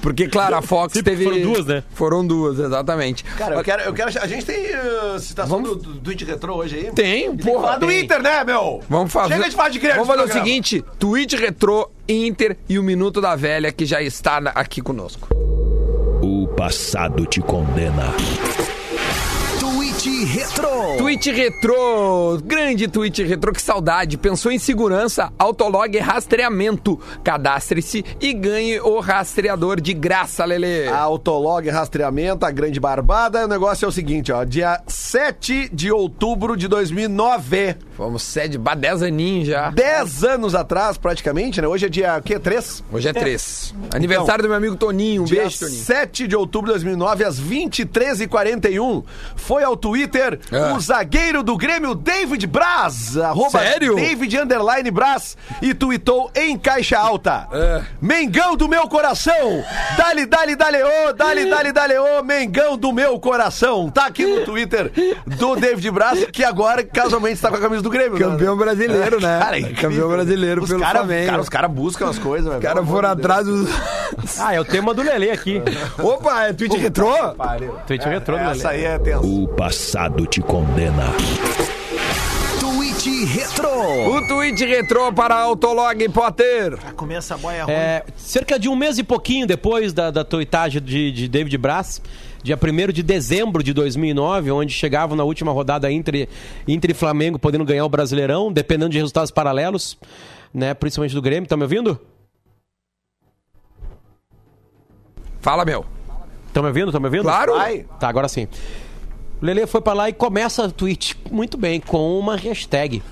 Porque, 0.00 0.28
claro, 0.28 0.56
a 0.56 0.62
Fox 0.62 0.92
Sim, 0.94 1.02
teve. 1.02 1.24
foram 1.24 1.40
duas, 1.42 1.66
né? 1.66 1.82
Foram 1.94 2.26
duas, 2.26 2.58
exatamente. 2.58 3.24
Cara, 3.24 3.54
eu 3.56 3.64
quero, 3.64 3.82
eu 3.82 3.92
quero. 3.92 4.10
A 4.20 4.26
gente 4.26 4.44
tem 4.46 4.66
uh, 4.74 5.18
citação 5.18 5.62
do, 5.62 5.74
do 5.76 5.94
tweet 6.00 6.24
retrô 6.24 6.56
hoje 6.56 6.76
aí? 6.76 6.84
Tem, 6.92 7.28
Tem 7.28 7.36
que 7.36 7.44
porra. 7.44 7.60
falar 7.62 7.78
do 7.78 7.86
tem. 7.86 8.04
Inter, 8.04 8.22
né, 8.22 8.44
meu? 8.44 8.80
Vamos 8.88 9.12
fazer. 9.12 9.34
Chega 9.34 9.48
de 9.50 9.56
falar 9.56 9.68
de 9.70 9.78
Grêmio 9.78 10.04
Vamos 10.04 10.14
fazer 10.16 10.30
o 10.30 10.32
seguinte: 10.32 10.84
tweet 10.98 11.36
retrô, 11.36 11.90
Inter 12.08 12.56
e 12.68 12.78
o 12.78 12.82
Minuto 12.82 13.20
da 13.20 13.34
Velha, 13.36 13.72
que 13.72 13.84
já 13.84 14.00
está 14.02 14.38
aqui 14.54 14.80
conosco. 14.80 15.28
O 16.22 16.46
passado 16.48 17.24
te 17.26 17.40
condena. 17.40 18.14
Retro. 20.24 20.68
Tweet 20.98 21.30
Retrô, 21.32 22.38
grande 22.44 22.88
tweet 22.88 23.22
retrô, 23.24 23.52
que 23.52 23.62
saudade. 23.62 24.18
Pensou 24.18 24.52
em 24.52 24.58
segurança? 24.58 25.32
Autolog 25.38 25.96
rastreamento. 25.98 27.00
Cadastre-se 27.24 28.04
e 28.20 28.32
ganhe 28.32 28.78
o 28.80 29.00
rastreador 29.00 29.80
de 29.80 29.94
graça, 29.94 30.44
Lele. 30.44 30.88
Autolog 30.88 31.68
Rastreamento, 31.70 32.44
a 32.44 32.50
grande 32.50 32.78
barbada. 32.78 33.44
O 33.44 33.48
negócio 33.48 33.86
é 33.86 33.88
o 33.88 33.92
seguinte, 33.92 34.30
ó. 34.30 34.44
Dia 34.44 34.82
7 34.86 35.70
de 35.72 35.90
outubro 35.90 36.56
de 36.56 36.68
2009. 36.68 37.76
Vamos, 37.96 38.22
sede, 38.22 38.58
bah, 38.58 38.74
10 38.74 39.02
aninhos 39.02 39.48
já. 39.48 39.70
10 39.70 40.24
anos 40.24 40.54
atrás, 40.54 40.98
praticamente, 40.98 41.60
né? 41.60 41.68
Hoje 41.68 41.86
é 41.86 41.88
dia, 41.88 42.16
o 42.18 42.22
quê? 42.22 42.38
3? 42.38 42.84
Hoje 42.92 43.08
é 43.08 43.12
3. 43.12 43.74
Aniversário 43.94 44.42
do 44.42 44.48
meu 44.48 44.56
amigo 44.56 44.76
Toninho. 44.76 45.22
Um 45.22 45.24
Dia 45.26 45.42
beijo, 45.42 45.60
Toninho. 45.60 45.82
7 45.82 46.26
de 46.26 46.36
outubro 46.36 46.68
de 46.68 46.72
2009, 46.74 47.24
às 47.24 47.40
23h41, 47.40 49.04
foi 49.36 49.62
ao 49.62 49.76
Twitter 49.76 50.09
Ah. 50.52 50.74
o 50.74 50.80
zagueiro 50.80 51.42
do 51.42 51.56
Grêmio, 51.56 51.94
David 51.94 52.46
Braz, 52.46 53.16
arroba 53.16 53.58
Sério? 53.60 53.94
David 53.94 54.36
Underline 54.38 54.90
Braz, 54.90 55.36
e 55.62 55.72
tweetou 55.74 56.30
em 56.34 56.58
caixa 56.58 56.98
alta. 56.98 57.46
Ah. 57.52 57.82
Mengão 58.00 58.56
do 58.56 58.68
meu 58.68 58.88
coração! 58.88 59.64
Dali, 59.96 60.26
dali, 60.26 60.56
dali, 60.56 60.78
ô, 60.82 61.12
dali, 61.12 61.48
dali, 61.48 61.72
dali, 61.72 61.98
ô, 61.98 62.22
Mengão 62.22 62.76
do 62.76 62.92
meu 62.92 63.18
coração! 63.20 63.90
Tá 63.90 64.06
aqui 64.06 64.24
no 64.26 64.44
Twitter 64.44 64.90
do 65.26 65.56
David 65.56 65.90
Braz, 65.90 66.24
que 66.32 66.44
agora 66.44 66.82
casualmente 66.82 67.34
está 67.34 67.48
com 67.50 67.56
a 67.56 67.60
camisa 67.60 67.82
do 67.82 67.90
Grêmio. 67.90 68.18
né? 68.18 68.18
Campeão 68.18 68.56
brasileiro, 68.56 69.20
né? 69.20 69.38
Cara, 69.40 69.58
é. 69.58 69.62
Campeão 69.74 70.08
brasileiro 70.08 70.62
os 70.62 70.68
pelo 70.68 70.80
cara, 70.80 70.98
Flamengo. 71.00 71.30
Cara, 71.30 71.40
os 71.42 71.48
caras 71.48 71.70
buscam 71.70 72.08
as 72.08 72.18
coisas, 72.18 72.46
velho. 72.46 72.58
Os 72.58 72.64
caras 72.64 72.88
foram 72.88 73.08
atrás 73.10 73.46
dos. 73.46 73.68
Ah, 74.40 74.52
é 74.54 74.60
o 74.60 74.64
tema 74.64 74.92
do 74.92 75.02
Lelê 75.02 75.30
aqui. 75.30 75.62
Opa, 76.02 76.46
é 76.46 76.52
tweet 76.52 76.76
retrô? 76.76 77.12
Tweet 77.86 78.04
retrô 78.08 78.36
do 78.36 78.42
Lelê. 78.42 78.58
Essa 78.58 78.70
aí 78.70 78.84
é 78.84 78.98
tenso. 78.98 79.24
O 79.24 79.46
passado 79.48 79.99
te 80.08 80.40
condena. 80.40 81.12
Tweet 82.58 83.24
Retro. 83.26 84.14
O 84.16 84.26
tweet 84.26 84.64
retrô 84.64 85.12
para 85.12 85.34
Autolog 85.36 86.08
Potter. 86.08 86.78
Pra 86.78 86.92
comer 86.92 87.16
essa 87.16 87.36
boia 87.36 87.64
ruim. 87.64 87.74
É, 87.74 88.04
cerca 88.16 88.58
de 88.58 88.68
um 88.68 88.74
mês 88.74 88.98
e 88.98 89.02
pouquinho 89.02 89.46
depois 89.46 89.92
da, 89.92 90.10
da 90.10 90.24
tuitagem 90.24 90.80
de, 90.80 91.12
de 91.12 91.28
David 91.28 91.56
Braz, 91.58 92.00
dia 92.42 92.56
1 92.56 92.92
de 92.92 93.02
dezembro 93.02 93.62
de 93.62 93.74
2009, 93.74 94.50
onde 94.50 94.72
chegavam 94.72 95.16
na 95.16 95.24
última 95.24 95.52
rodada 95.52 95.90
Inter, 95.92 96.28
Inter 96.66 96.92
e 96.92 96.94
Flamengo 96.94 97.38
podendo 97.38 97.64
ganhar 97.64 97.84
o 97.84 97.88
Brasileirão, 97.88 98.50
dependendo 98.50 98.92
de 98.92 98.98
resultados 98.98 99.30
paralelos, 99.30 99.98
né, 100.52 100.72
principalmente 100.72 101.14
do 101.14 101.20
Grêmio. 101.20 101.46
Tá 101.48 101.58
me 101.58 101.64
ouvindo? 101.64 102.00
Fala, 105.40 105.64
meu. 105.66 105.84
Tá 106.54 106.62
me 106.62 106.68
ouvindo? 106.68 106.90
Tá 106.90 106.98
me 106.98 107.06
ouvindo? 107.06 107.24
Claro. 107.24 107.54
Vai. 107.54 107.84
Tá, 107.98 108.08
agora 108.08 108.28
sim. 108.28 108.48
O 109.40 109.46
Lele 109.46 109.66
foi 109.66 109.80
pra 109.80 109.92
lá 109.92 110.08
e 110.08 110.12
começa 110.12 110.64
o 110.64 110.72
tweet 110.72 111.16
muito 111.30 111.56
bem, 111.56 111.80
com 111.80 112.18
uma 112.18 112.36
hashtag. 112.36 113.02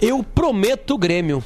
Eu 0.00 0.22
prometo 0.22 0.98
Grêmio. 0.98 1.42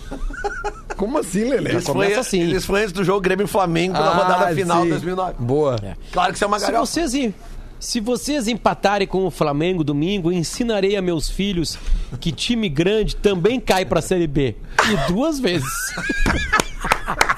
Como 0.96 1.18
assim, 1.18 1.44
Lele? 1.44 1.76
Isso 1.76 1.86
começa 1.92 2.12
foi, 2.12 2.20
assim. 2.20 2.50
Isso 2.50 2.66
foi 2.66 2.80
antes 2.82 2.92
do 2.92 3.04
jogo 3.04 3.20
Grêmio 3.20 3.46
Flamengo 3.46 3.92
na 3.92 4.14
rodada 4.14 4.54
final 4.54 4.84
de 4.84 4.90
2009. 4.90 5.34
Boa. 5.38 5.76
Claro 6.12 6.30
que 6.32 6.36
isso 6.36 6.44
é 6.44 6.46
uma 6.46 6.58
Se 6.58 6.66
galhofa. 6.66 6.86
vocês, 6.86 7.34
se 7.78 8.00
vocês 8.00 8.48
empatarem 8.48 9.06
com 9.06 9.26
o 9.26 9.30
Flamengo 9.30 9.84
domingo, 9.84 10.32
ensinarei 10.32 10.96
a 10.96 11.02
meus 11.02 11.28
filhos 11.28 11.78
que 12.18 12.32
time 12.32 12.68
grande 12.68 13.14
também 13.16 13.60
cai 13.60 13.84
pra 13.84 14.00
Série 14.00 14.26
B. 14.26 14.56
E 14.90 15.12
duas 15.12 15.38
vezes. 15.38 15.68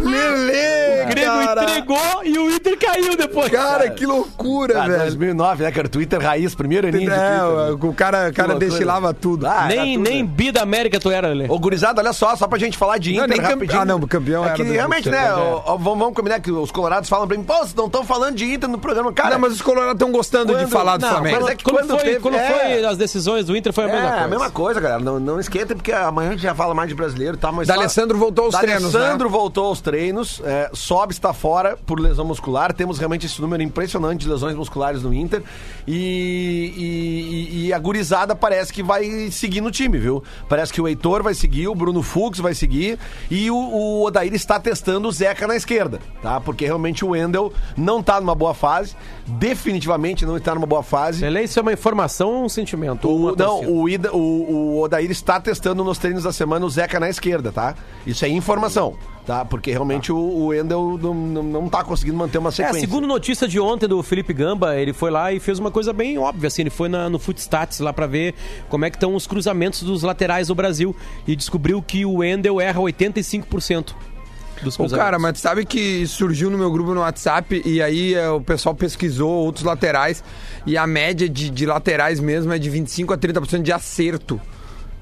Lelê, 0.00 1.02
O 1.04 1.06
Grêmio 1.08 1.46
cara. 1.46 1.62
entregou 1.64 2.24
e 2.24 2.38
o 2.38 2.50
Inter 2.50 2.78
caiu 2.78 3.16
depois. 3.16 3.50
Cara, 3.50 3.90
que 3.90 4.06
loucura, 4.06 4.82
Ah, 4.82 4.86
velho. 4.88 5.00
2009, 5.02 5.64
né, 5.64 5.70
cara? 5.70 5.88
Twitter 5.88 6.20
raiz, 6.20 6.54
primeiro 6.54 6.90
do 6.90 6.96
É, 6.96 7.00
Twitter, 7.00 7.16
né? 7.18 7.42
o 7.80 7.92
cara, 7.92 8.32
cara 8.32 8.54
destilava 8.56 9.12
tudo. 9.14 9.46
Ah, 9.46 9.66
era 9.70 9.82
nem, 9.82 9.96
tudo, 9.98 10.08
nem 10.10 10.22
né? 10.22 10.28
bi 10.32 10.50
da 10.52 10.62
América 10.62 10.98
tu 10.98 11.10
era, 11.10 11.28
Lelê. 11.28 11.46
Ô, 11.48 11.58
gurizada, 11.58 12.00
olha 12.00 12.12
só, 12.12 12.34
só 12.36 12.46
pra 12.46 12.58
gente 12.58 12.76
falar 12.76 12.98
de 12.98 13.10
Não, 13.14 13.24
Inter 13.24 13.28
nem 13.28 13.38
campe- 13.38 13.52
rapidinho. 13.54 13.80
Ah, 13.80 13.84
não, 13.84 14.00
campeão 14.00 14.44
é 14.44 14.48
era 14.48 14.56
que 14.56 14.64
do- 14.64 14.72
realmente, 14.72 15.08
né, 15.10 15.26
é. 15.28 15.32
ó, 15.32 15.62
ó, 15.66 15.76
vamos, 15.76 16.14
combinar 16.14 16.40
que 16.40 16.50
os 16.50 16.70
colorados 16.70 17.08
falam 17.08 17.26
pra 17.26 17.36
mim, 17.36 17.44
pô, 17.44 17.54
vocês 17.54 17.74
não 17.74 17.86
estão 17.86 18.04
falando 18.04 18.34
de 18.36 18.44
Inter 18.52 18.68
no 18.68 18.78
programa. 18.78 19.12
Cara, 19.12 19.30
não, 19.30 19.38
mas 19.40 19.52
os 19.52 19.62
colorados 19.62 19.94
estão 19.94 20.10
gostando 20.10 20.54
de 20.54 20.60
Quando- 20.64 20.68
falar 20.70 20.96
do 20.96 21.02
não, 21.02 21.10
Flamengo. 21.10 21.40
mas 21.42 21.50
é 21.50 21.54
que 21.56 21.64
quando 21.64 21.76
quando 21.76 21.90
foi, 21.90 21.98
teve- 22.08 22.20
quando 22.20 22.36
é. 22.36 22.46
foi 22.50 22.84
as 22.84 22.96
decisões 22.96 23.44
do 23.44 23.56
Inter 23.56 23.72
foi 23.72 23.84
a 23.84 23.88
É, 23.88 23.92
mesma 23.92 24.08
coisa. 24.10 24.24
a 24.24 24.28
mesma 24.28 24.50
coisa, 24.50 24.80
galera. 24.80 25.00
Não, 25.00 25.20
não 25.20 25.38
esquenta, 25.40 25.74
porque 25.74 25.92
amanhã 25.92 26.28
a 26.30 26.32
gente 26.32 26.42
já 26.42 26.54
fala 26.54 26.74
mais 26.74 26.88
de 26.88 26.94
brasileiro, 26.94 27.36
tá? 27.36 27.52
Mas 27.52 27.68
D'Alessandro 27.68 28.16
voltou 28.18 28.46
aos 28.46 28.54
treinos, 28.56 28.92
né? 28.92 28.98
D'Alessandro 29.00 29.28
voltou 29.28 29.65
aos 29.66 29.80
treinos. 29.80 30.40
É, 30.44 30.70
Sobe 30.72 31.12
está 31.12 31.32
fora 31.32 31.76
por 31.86 32.00
lesão 32.00 32.24
muscular. 32.24 32.72
Temos 32.72 32.98
realmente 32.98 33.26
esse 33.26 33.40
número 33.40 33.62
impressionante 33.62 34.20
de 34.22 34.28
lesões 34.28 34.54
musculares 34.56 35.02
no 35.02 35.12
Inter. 35.12 35.42
E, 35.86 36.72
e- 36.76 37.66
e 37.66 37.72
a 37.72 37.78
gurizada 37.78 38.34
parece 38.34 38.72
que 38.72 38.82
vai 38.82 39.30
seguir 39.30 39.60
no 39.60 39.70
time, 39.70 39.98
viu? 39.98 40.22
Parece 40.48 40.72
que 40.72 40.80
o 40.80 40.88
Heitor 40.88 41.22
vai 41.22 41.34
seguir, 41.34 41.68
o 41.68 41.74
Bruno 41.74 42.02
Fux 42.02 42.38
vai 42.38 42.54
seguir. 42.54 42.98
E 43.30 43.50
o, 43.50 43.56
o 43.56 44.04
Odair 44.04 44.34
está 44.34 44.58
testando 44.60 45.08
o 45.08 45.12
Zeca 45.12 45.46
na 45.46 45.56
esquerda, 45.56 46.00
tá? 46.22 46.40
Porque 46.40 46.64
realmente 46.64 47.04
o 47.04 47.08
Wendel 47.10 47.52
não 47.76 48.02
tá 48.02 48.20
numa 48.20 48.34
boa 48.34 48.54
fase. 48.54 48.94
Definitivamente 49.26 50.24
não 50.26 50.36
está 50.36 50.54
numa 50.54 50.66
boa 50.66 50.82
fase. 50.82 51.22
Lelê, 51.22 51.44
isso 51.44 51.58
é 51.58 51.62
uma 51.62 51.72
informação 51.72 52.30
ou 52.32 52.44
um 52.44 52.48
sentimento? 52.48 53.08
O, 53.08 53.34
não, 53.36 53.60
o, 53.64 53.88
Ida, 53.88 54.14
o, 54.14 54.18
o 54.18 54.80
Odair 54.82 55.10
está 55.10 55.40
testando 55.40 55.82
nos 55.84 55.98
treinos 55.98 56.22
da 56.24 56.32
semana 56.32 56.64
o 56.64 56.70
Zeca 56.70 56.98
na 57.00 57.08
esquerda, 57.08 57.50
tá? 57.52 57.74
Isso 58.06 58.24
é 58.24 58.28
informação, 58.28 58.96
tá? 59.26 59.44
Porque 59.44 59.70
realmente 59.72 60.12
o, 60.12 60.16
o 60.16 60.46
Wendel 60.46 60.98
não, 61.02 61.14
não, 61.42 61.68
tá 61.68 61.82
conseguindo 61.82 62.16
manter 62.16 62.38
uma 62.38 62.48
É, 62.48 62.52
sequência. 62.52 62.80
segundo 62.80 63.06
notícia 63.06 63.48
de 63.48 63.58
ontem 63.60 63.86
do 63.88 64.02
Felipe 64.02 64.32
Gamba, 64.32 64.76
ele 64.76 64.92
foi 64.92 65.10
lá 65.10 65.32
e 65.32 65.40
fez 65.40 65.58
uma 65.58 65.70
coisa 65.70 65.92
bem 65.92 66.16
óbvia, 66.16 66.46
assim, 66.48 66.62
ele 66.62 66.70
foi 66.70 66.88
na- 66.88 67.10
no 67.10 67.18
Footstats 67.18 67.80
lá 67.80 67.92
pra 67.92 68.06
ver 68.06 68.34
como 68.68 68.84
é 68.84 68.90
que 68.90 68.96
estão 68.96 69.14
os 69.14 69.26
cruzamentos 69.26 69.82
dos 69.82 70.02
laterais 70.02 70.48
do 70.48 70.54
Brasil 70.54 70.94
e 71.26 71.34
descobriu 71.34 71.82
que 71.82 72.06
o 72.06 72.14
Wendel 72.18 72.60
erra 72.60 72.80
85% 72.80 73.94
dos 74.62 74.74
Ô, 74.74 74.78
cruzamentos. 74.78 74.92
cara, 74.96 75.18
mas 75.18 75.38
sabe 75.38 75.66
que 75.66 76.06
surgiu 76.06 76.50
no 76.50 76.56
meu 76.56 76.70
grupo 76.70 76.94
no 76.94 77.00
WhatsApp 77.00 77.60
e 77.64 77.82
aí 77.82 78.14
é, 78.14 78.30
o 78.30 78.40
pessoal 78.40 78.74
pesquisou 78.74 79.28
outros 79.30 79.64
laterais 79.64 80.24
e 80.64 80.78
a 80.78 80.86
média 80.86 81.28
de, 81.28 81.50
de 81.50 81.66
laterais 81.66 82.20
mesmo 82.20 82.52
é 82.52 82.58
de 82.58 82.70
25 82.70 83.12
a 83.12 83.18
30% 83.18 83.62
de 83.62 83.72
acerto. 83.72 84.40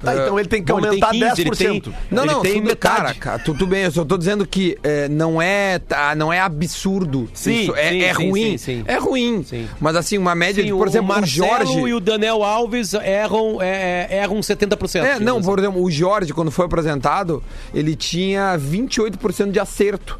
Tá, 0.05 0.15
então 0.23 0.39
ele 0.39 0.49
tem 0.49 0.63
que 0.63 0.73
Bom, 0.73 0.79
ele 0.79 0.89
tem 0.91 1.03
aumentar 1.03 1.11
15, 1.11 1.41
ele 1.43 1.51
10%. 1.51 1.57
tem- 1.83 1.95
Não, 2.11 2.25
Ele 2.25 2.33
não, 2.33 2.43
tem 2.43 2.55
tudo, 2.55 2.65
metade. 2.67 2.97
cara, 2.97 3.15
cara, 3.15 3.39
tudo 3.39 3.67
bem, 3.67 3.85
eu 3.85 3.91
só 3.91 4.05
tô 4.05 4.17
dizendo 4.17 4.47
que 4.47 4.77
é, 4.83 5.09
não 5.09 5.41
é 5.41 5.79
tá, 5.79 6.15
não 6.15 6.33
é 6.33 6.41
absurdo. 6.41 7.29
Sim, 7.33 7.63
Isso 7.63 7.75
é, 7.77 7.89
sim, 7.91 8.03
é 8.03 8.13
ruim. 8.13 8.59
sim, 8.59 8.59
sim. 8.59 8.85
É 8.87 8.97
ruim. 8.97 9.43
Sim. 9.45 9.69
Mas 9.81 9.97
assim, 9.97 10.19
uma 10.19 10.35
média 10.35 10.63
Sim, 10.63 10.71
de, 10.71 10.77
por 10.77 10.87
exemplo, 10.89 11.11
o, 11.13 11.15
Marcelo 11.21 11.47
Jorge. 11.67 11.79
e 11.89 11.95
o 11.95 12.01
Daniel 12.01 12.43
Alves 12.43 12.95
erram, 12.95 13.61
é, 13.61 14.07
é, 14.11 14.17
erram 14.23 14.41
70%. 14.41 15.05
É, 15.05 15.19
não, 15.19 15.39
assim. 15.39 15.47
por 15.47 15.59
exemplo, 15.59 15.83
o 15.83 15.91
Jorge, 15.91 16.33
quando 16.33 16.51
foi 16.51 16.67
apresentado, 16.67 17.43
ele 17.75 17.95
tinha 17.97 18.57
28% 18.59 19.51
de 19.51 19.59
acerto. 19.61 20.19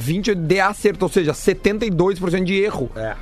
28% 0.00 0.34
de 0.46 0.60
acerto, 0.60 1.04
ou 1.04 1.08
seja, 1.08 1.32
72% 1.32 2.44
de 2.44 2.54
erro. 2.54 2.90
É. 2.96 3.14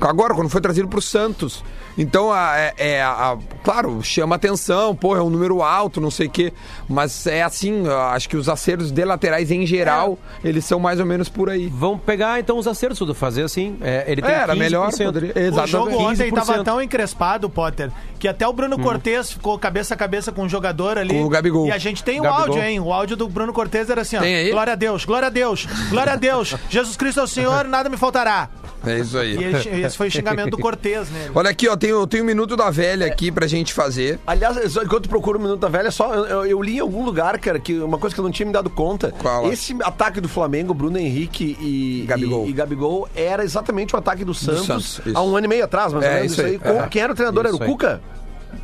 Agora, 0.00 0.34
quando 0.34 0.48
foi 0.48 0.60
trazido 0.60 0.86
pro 0.88 1.02
Santos. 1.02 1.64
Então, 1.96 2.32
a- 2.32 2.54
é, 2.56 2.74
é, 2.78 3.02
a- 3.02 3.36
claro, 3.64 4.00
chama 4.04 4.36
atenção, 4.36 4.94
pô, 4.94 5.16
é 5.16 5.20
um 5.22 5.28
número 5.28 5.60
alto, 5.62 6.00
não 6.00 6.12
sei 6.12 6.28
o 6.28 6.30
quê. 6.30 6.52
Mas 6.88 7.26
é 7.26 7.42
assim, 7.42 7.82
acho 8.12 8.28
que 8.28 8.36
os 8.36 8.48
acertos 8.48 8.92
de 8.92 9.04
laterais 9.04 9.50
em 9.50 9.66
geral, 9.66 10.16
eles 10.44 10.64
são 10.64 10.78
mais 10.78 11.00
ou 11.00 11.06
menos 11.06 11.28
por 11.28 11.50
aí. 11.50 11.66
Vamos 11.74 12.00
pegar 12.02 12.38
então 12.38 12.56
os 12.56 12.68
acertos, 12.68 12.98
tudo 13.00 13.12
fazer 13.16 13.42
assim. 13.42 13.76
É, 13.80 14.04
ele 14.06 14.22
tem 14.22 14.30
É, 14.30 14.34
era 14.34 14.52
15%. 14.54 14.58
melhor, 14.58 14.90
poderia- 14.92 15.32
O 15.34 15.38
Exatamente. 15.38 15.70
jogo 15.72 15.90
ontem 15.96 16.30
15%. 16.30 16.46
tava 16.46 16.64
tão 16.64 16.80
encrespado, 16.80 17.50
Potter, 17.50 17.90
que 18.20 18.28
até 18.28 18.46
o 18.46 18.52
Bruno 18.52 18.78
Cortez 18.78 19.32
ficou 19.32 19.58
cabeça 19.58 19.94
a 19.94 19.96
cabeça 19.96 20.30
com 20.30 20.42
o 20.44 20.48
jogador 20.48 20.96
ali. 20.98 21.14
Com 21.14 21.24
o 21.24 21.28
Gabigol. 21.28 21.66
E 21.66 21.72
a 21.72 21.78
gente 21.78 22.04
tem 22.04 22.20
o 22.20 22.22
Gabigol. 22.22 22.44
áudio, 22.54 22.62
hein? 22.62 22.78
O 22.78 22.92
áudio 22.92 23.16
do 23.16 23.28
Bruno 23.28 23.52
Cortez 23.52 23.90
era 23.90 24.02
assim, 24.02 24.16
ó. 24.16 24.20
Tem 24.20 24.36
aí? 24.36 24.50
Glória 24.52 24.72
a 24.74 24.76
Deus, 24.76 25.04
glória 25.04 25.26
a 25.26 25.30
Deus, 25.30 25.66
glória 25.90 26.12
a 26.12 26.16
Deus. 26.16 26.54
Jesus 26.70 26.96
Cristo 26.96 27.18
é 27.18 27.24
o 27.24 27.26
Senhor, 27.26 27.64
nada 27.64 27.88
me 27.88 27.96
faltará. 27.96 28.48
É 28.86 29.00
isso 29.00 29.18
aí. 29.18 29.34
E 29.36 29.42
ele- 29.44 29.87
esse 29.88 29.96
foi 29.96 30.08
o 30.08 30.10
xingamento 30.10 30.50
do 30.50 30.58
Cortez, 30.58 31.08
né? 31.10 31.30
Olha 31.34 31.50
aqui, 31.50 31.68
ó, 31.68 31.76
tem, 31.76 31.92
um 31.92 32.24
minuto 32.24 32.56
da 32.56 32.70
velha 32.70 33.06
aqui 33.06 33.30
pra 33.32 33.46
gente 33.46 33.72
fazer. 33.74 34.18
Aliás, 34.26 34.76
enquanto 34.76 35.08
procuro 35.08 35.38
o 35.38 35.42
Minuto 35.42 35.60
da 35.60 35.68
Velha, 35.68 35.90
só 35.90 36.14
eu, 36.14 36.24
eu- 36.26 36.46
eu 36.46 36.62
li 36.62 36.76
em 36.76 36.80
algum 36.80 37.04
lugar, 37.04 37.38
cara, 37.38 37.58
que 37.58 37.74
uma 37.78 37.98
coisa 37.98 38.14
que 38.14 38.20
eu 38.20 38.24
não 38.24 38.30
tinha 38.30 38.46
me 38.46 38.52
dado 38.52 38.70
conta. 38.70 39.12
Qual? 39.18 39.50
Esse 39.52 39.76
ataque 39.82 40.20
do 40.20 40.28
Flamengo, 40.28 40.72
Bruno 40.72 40.98
Henrique 40.98 41.56
e 41.60 42.04
Gabigol. 42.06 42.46
e, 42.46 42.50
e 42.50 42.52
Gabigol, 42.52 43.08
era 43.14 43.42
exatamente 43.44 43.94
o 43.94 43.98
ataque 43.98 44.24
do 44.24 44.34
Santos, 44.34 44.66
Santos, 44.66 45.00
isso. 45.06 45.16
há 45.18 45.22
um 45.22 45.36
ano 45.36 45.46
e 45.46 45.48
meio 45.48 45.64
atrás, 45.64 45.92
mais 45.92 46.04
ou 46.04 46.10
É, 46.10 46.14
menos. 46.16 46.32
isso 46.32 46.40
aí. 46.42 46.60
É. 46.62 46.86
Quem 46.88 47.02
era 47.02 47.12
o 47.12 47.16
treinador? 47.16 47.44
Isso 47.46 47.54
era 47.56 47.62
o 47.62 47.66
aí. 47.66 47.70
Cuca? 47.72 48.00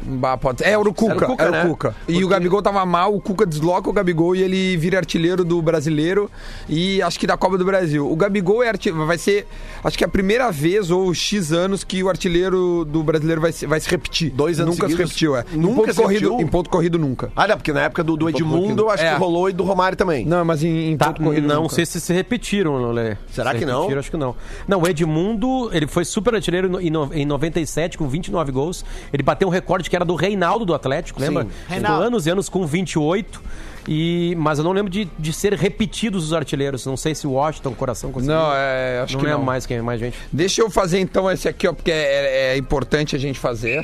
Bah, 0.06 0.36
pode. 0.36 0.62
É, 0.64 0.70
era 0.70 0.80
o 0.80 0.92
Cuca. 0.94 1.14
Era 1.38 1.64
o 1.64 1.68
Cuca, 1.68 1.88
né? 1.90 1.94
E 2.08 2.12
Porque- 2.12 2.24
o 2.24 2.28
Gabigol 2.28 2.62
tava 2.62 2.84
mal, 2.84 3.14
o 3.14 3.20
Cuca 3.20 3.46
desloca 3.46 3.88
o 3.88 3.92
Gabigol 3.92 4.34
e 4.36 4.42
ele 4.42 4.76
vira 4.76 4.98
artilheiro 4.98 5.44
do 5.44 5.60
brasileiro 5.62 6.30
e 6.68 7.00
acho 7.02 7.18
que 7.18 7.26
da 7.26 7.36
Copa 7.36 7.56
do 7.56 7.64
Brasil. 7.64 8.10
O 8.10 8.14
Gabigol 8.16 8.62
é 8.62 8.68
arti- 8.68 8.90
vai 8.90 9.16
ser, 9.18 9.46
acho 9.82 9.96
que 9.96 10.04
é 10.04 10.06
a 10.06 10.10
primeira 10.10 10.50
vez 10.50 10.90
ou 10.90 11.12
X 11.14 11.52
anos 11.52 11.82
que 11.84 12.02
o 12.02 12.08
artilheiro 12.08 12.84
do 12.84 13.02
brasileiro 13.02 13.40
vai 13.40 13.52
se, 13.52 13.66
vai 13.66 13.80
se 13.80 13.88
repetir. 13.88 14.30
Dois 14.30 14.60
anos 14.60 14.76
Nunca 14.76 14.86
se 14.86 14.92
seguidos. 14.92 15.10
repetiu, 15.12 15.36
é. 15.36 15.44
Nunca 15.52 15.72
em, 15.72 15.74
ponto 15.76 15.94
se 15.94 16.02
corrido, 16.02 16.20
repetiu? 16.30 16.40
em 16.40 16.50
ponto 16.50 16.70
corrido, 16.70 16.98
nunca. 16.98 17.32
Ah, 17.34 17.46
não, 17.48 17.56
porque 17.56 17.72
na 17.72 17.80
época 17.82 18.04
do, 18.04 18.16
do 18.16 18.28
Edmundo, 18.28 18.90
acho 18.90 19.02
É. 19.04 19.12
que 19.14 19.18
rolou 19.18 19.48
e 19.48 19.52
do 19.52 19.64
Romário 19.64 19.96
também. 19.96 20.24
Não, 20.26 20.44
mas 20.44 20.62
em, 20.62 20.92
em 20.92 20.96
Tá, 20.96 21.06
ponto 21.06 21.22
corrido 21.22 21.46
não 21.48 21.62
nunca. 21.62 21.74
sei 21.74 21.86
se 21.86 22.00
se 22.00 22.12
repetiram, 22.12 22.76
Lelê. 22.92 23.16
Será 23.30 23.52
Se 23.52 23.58
que 23.58 23.66
não? 23.66 23.88
Acho 23.98 24.10
que 24.10 24.16
não. 24.16 24.34
Não, 24.68 24.80
o 24.82 24.86
Edmundo, 24.86 25.70
ele 25.72 25.86
foi 25.86 26.04
super 26.04 26.34
artilheiro 26.34 26.80
em, 26.80 26.90
no- 26.90 27.12
em 27.12 27.24
97 27.24 27.96
com 27.98 28.06
29 28.08 28.52
gols. 28.52 28.84
Ele 29.12 29.22
bateu 29.22 29.48
um 29.48 29.50
recorde 29.50 29.73
que 29.82 29.96
era 29.96 30.04
do 30.04 30.14
Reinaldo 30.14 30.64
do 30.64 30.74
Atlético, 30.74 31.20
lembra? 31.20 31.46
Reinaldo. 31.68 32.02
anos 32.04 32.26
e 32.26 32.30
anos 32.30 32.48
com 32.48 32.66
28. 32.66 33.42
E, 33.86 34.34
mas 34.38 34.58
eu 34.58 34.64
não 34.64 34.72
lembro 34.72 34.90
de, 34.90 35.08
de 35.18 35.32
ser 35.32 35.52
repetidos 35.54 36.24
os 36.24 36.32
artilheiros. 36.32 36.86
Não 36.86 36.96
sei 36.96 37.14
se 37.14 37.26
o 37.26 37.32
Washington, 37.32 37.70
o 37.70 37.74
coração 37.74 38.10
conseguiu. 38.10 38.34
Não, 38.34 38.52
é, 38.54 39.00
acho 39.04 39.12
não 39.14 39.20
que 39.20 39.26
lembro 39.26 39.40
não. 39.40 39.46
mais 39.46 39.66
quem 39.66 39.80
mais 39.82 40.00
gente. 40.00 40.18
Deixa 40.32 40.62
eu 40.62 40.70
fazer 40.70 41.00
então 41.00 41.30
esse 41.30 41.48
aqui, 41.48 41.68
ó, 41.68 41.72
porque 41.72 41.90
é, 41.92 42.52
é 42.52 42.56
importante 42.56 43.14
a 43.14 43.18
gente 43.18 43.38
fazer. 43.38 43.82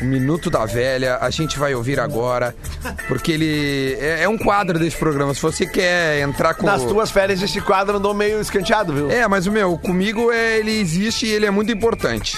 O 0.00 0.04
Minuto 0.04 0.50
da 0.50 0.66
Velha, 0.66 1.16
a 1.22 1.30
gente 1.30 1.58
vai 1.58 1.74
ouvir 1.74 1.98
agora, 1.98 2.54
porque 3.08 3.32
ele 3.32 3.96
é, 3.98 4.24
é 4.24 4.28
um 4.28 4.36
quadro 4.36 4.78
desse 4.78 4.94
programa. 4.94 5.32
Se 5.32 5.40
você 5.40 5.64
quer 5.64 6.20
entrar 6.20 6.52
com. 6.52 6.66
Nas 6.66 6.84
tuas 6.84 7.10
férias, 7.10 7.42
esse 7.42 7.62
quadro 7.62 7.96
andou 7.96 8.12
meio 8.12 8.38
escanteado, 8.38 8.92
viu? 8.92 9.10
É, 9.10 9.26
mas 9.26 9.46
o 9.46 9.52
meu, 9.52 9.78
comigo 9.78 10.30
é, 10.30 10.58
ele 10.58 10.72
existe 10.72 11.24
e 11.24 11.30
ele 11.30 11.46
é 11.46 11.50
muito 11.50 11.72
importante. 11.72 12.36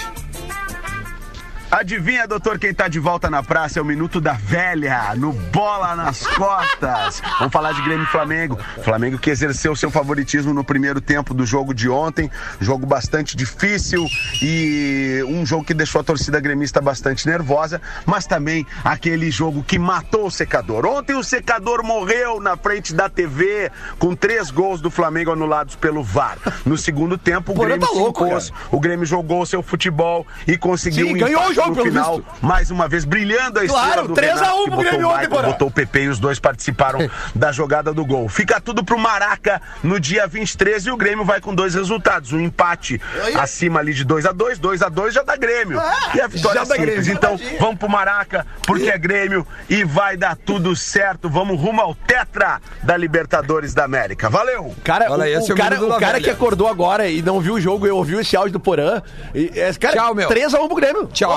Adivinha, 1.71 2.27
doutor, 2.27 2.57
quem 2.57 2.73
tá 2.73 2.87
de 2.87 2.99
volta 2.99 3.29
na 3.29 3.43
praça? 3.43 3.77
É 3.77 3.81
o 3.81 3.85
Minuto 3.85 4.19
da 4.19 4.33
Velha, 4.33 5.13
no 5.15 5.31
Bola 5.31 5.95
nas 5.95 6.25
Costas. 6.25 7.21
Vamos 7.37 7.53
falar 7.53 7.73
de 7.73 7.81
Grêmio 7.83 8.05
e 8.05 8.07
Flamengo. 8.07 8.57
Flamengo 8.83 9.19
que 9.19 9.29
exerceu 9.29 9.75
seu 9.75 9.91
favoritismo 9.91 10.51
no 10.51 10.63
primeiro 10.63 10.99
tempo 10.99 11.31
do 11.31 11.45
jogo 11.45 11.71
de 11.71 11.87
ontem. 11.87 12.29
Jogo 12.59 12.87
bastante 12.87 13.37
difícil 13.37 14.07
e 14.41 15.23
um 15.27 15.45
jogo 15.45 15.63
que 15.63 15.75
deixou 15.75 16.01
a 16.01 16.03
torcida 16.03 16.39
gremista 16.39 16.81
bastante 16.81 17.27
nervosa, 17.27 17.79
mas 18.03 18.25
também 18.25 18.65
aquele 18.83 19.29
jogo 19.29 19.61
que 19.61 19.77
matou 19.77 20.25
o 20.25 20.31
secador. 20.31 20.87
Ontem 20.87 21.15
o 21.15 21.23
secador 21.23 21.83
morreu 21.83 22.41
na 22.41 22.57
frente 22.57 22.95
da 22.95 23.07
TV 23.07 23.71
com 23.99 24.15
três 24.15 24.49
gols 24.49 24.81
do 24.81 24.89
Flamengo 24.89 25.31
anulados 25.31 25.75
pelo 25.75 26.03
VAR. 26.03 26.39
No 26.65 26.75
segundo 26.75 27.15
tempo, 27.15 27.51
o 27.51 27.55
Grêmio 27.55 27.85
tá 27.85 27.93
se 27.93 27.99
louco, 27.99 28.25
impôs, 28.25 28.51
o 28.71 28.79
Grêmio 28.79 29.05
jogou 29.05 29.45
seu 29.45 29.61
futebol 29.61 30.25
e 30.47 30.57
conseguiu 30.57 31.05
Sim, 31.07 31.13
um 31.13 31.17
ganhou 31.17 31.47
o 31.47 31.58
jogo, 31.63 31.69
no 31.69 31.75
pelo 31.75 31.87
final, 31.87 32.15
visto. 32.17 32.31
mais 32.41 32.71
uma 32.71 32.87
vez 32.87 33.05
brilhando 33.05 33.59
a 33.59 33.65
estrela 33.65 33.87
Claro, 33.93 34.07
do 34.07 34.13
3 34.13 34.31
a 34.31 34.35
1 34.35 34.39
Renato, 34.39 34.55
que 34.55 34.63
pro 34.63 34.69
botou 34.77 34.83
Grêmio 34.91 35.07
o 35.07 35.11
ontem, 35.11 35.27
Michael, 35.27 35.51
botou 35.51 35.67
o 35.67 35.71
PP 35.71 36.03
e 36.03 36.07
os 36.09 36.19
dois 36.19 36.39
participaram 36.39 36.99
da 37.35 37.51
jogada 37.51 37.93
do 37.93 38.05
gol. 38.05 38.27
Fica 38.29 38.59
tudo 38.59 38.83
pro 38.83 38.97
Maraca 38.97 39.61
no 39.83 39.99
dia 39.99 40.27
23 40.27 40.85
e 40.87 40.91
o 40.91 40.97
Grêmio 40.97 41.25
vai 41.25 41.39
com 41.41 41.53
dois 41.53 41.75
resultados, 41.75 42.31
um 42.33 42.39
empate 42.39 43.01
acima 43.39 43.79
ali 43.79 43.93
de 43.93 44.03
2 44.03 44.25
a 44.25 44.31
2, 44.31 44.59
2 44.59 44.81
a 44.81 44.89
2 44.89 45.13
já 45.13 45.23
dá 45.23 45.35
Grêmio. 45.35 45.79
e 46.13 46.21
a 46.21 46.27
vitória 46.27 46.61
já 46.61 46.65
dá 46.65 46.75
simples. 46.75 47.05
Grêmio. 47.05 47.13
Então, 47.13 47.39
vamos 47.59 47.77
pro 47.77 47.89
Maraca, 47.89 48.45
porque 48.65 48.89
é 48.89 48.97
Grêmio 48.97 49.45
e 49.69 49.83
vai 49.83 50.15
dar 50.17 50.35
tudo 50.35 50.75
certo. 50.75 51.29
Vamos 51.29 51.59
rumo 51.59 51.81
ao 51.81 51.93
tetra 51.95 52.61
da 52.83 52.95
Libertadores 52.97 53.73
da 53.73 53.83
América. 53.85 54.29
Valeu! 54.29 54.73
Cara, 54.83 55.11
Olha 55.11 55.23
o, 55.23 55.25
esse 55.27 55.51
é 55.51 55.53
o 55.53 55.55
o 55.55 55.57
cara, 55.57 55.83
o 55.83 55.99
cara 55.99 56.21
que 56.21 56.29
acordou 56.29 56.67
agora 56.67 57.07
e 57.07 57.21
não 57.21 57.39
viu 57.39 57.55
o 57.55 57.61
jogo 57.61 57.85
e 57.87 57.89
ouviu 57.89 58.19
esse 58.19 58.35
áudio 58.35 58.53
do 58.53 58.59
Porã. 58.59 59.01
E, 59.33 59.51
esse 59.55 59.79
cara, 59.79 59.95
Tchau, 59.95 60.15
meu. 60.15 60.29
3x1 60.29 60.67
pro 60.67 60.75
Grêmio. 60.75 61.07
Tchau. 61.07 61.29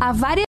A 0.00 0.12
várias 0.12 0.40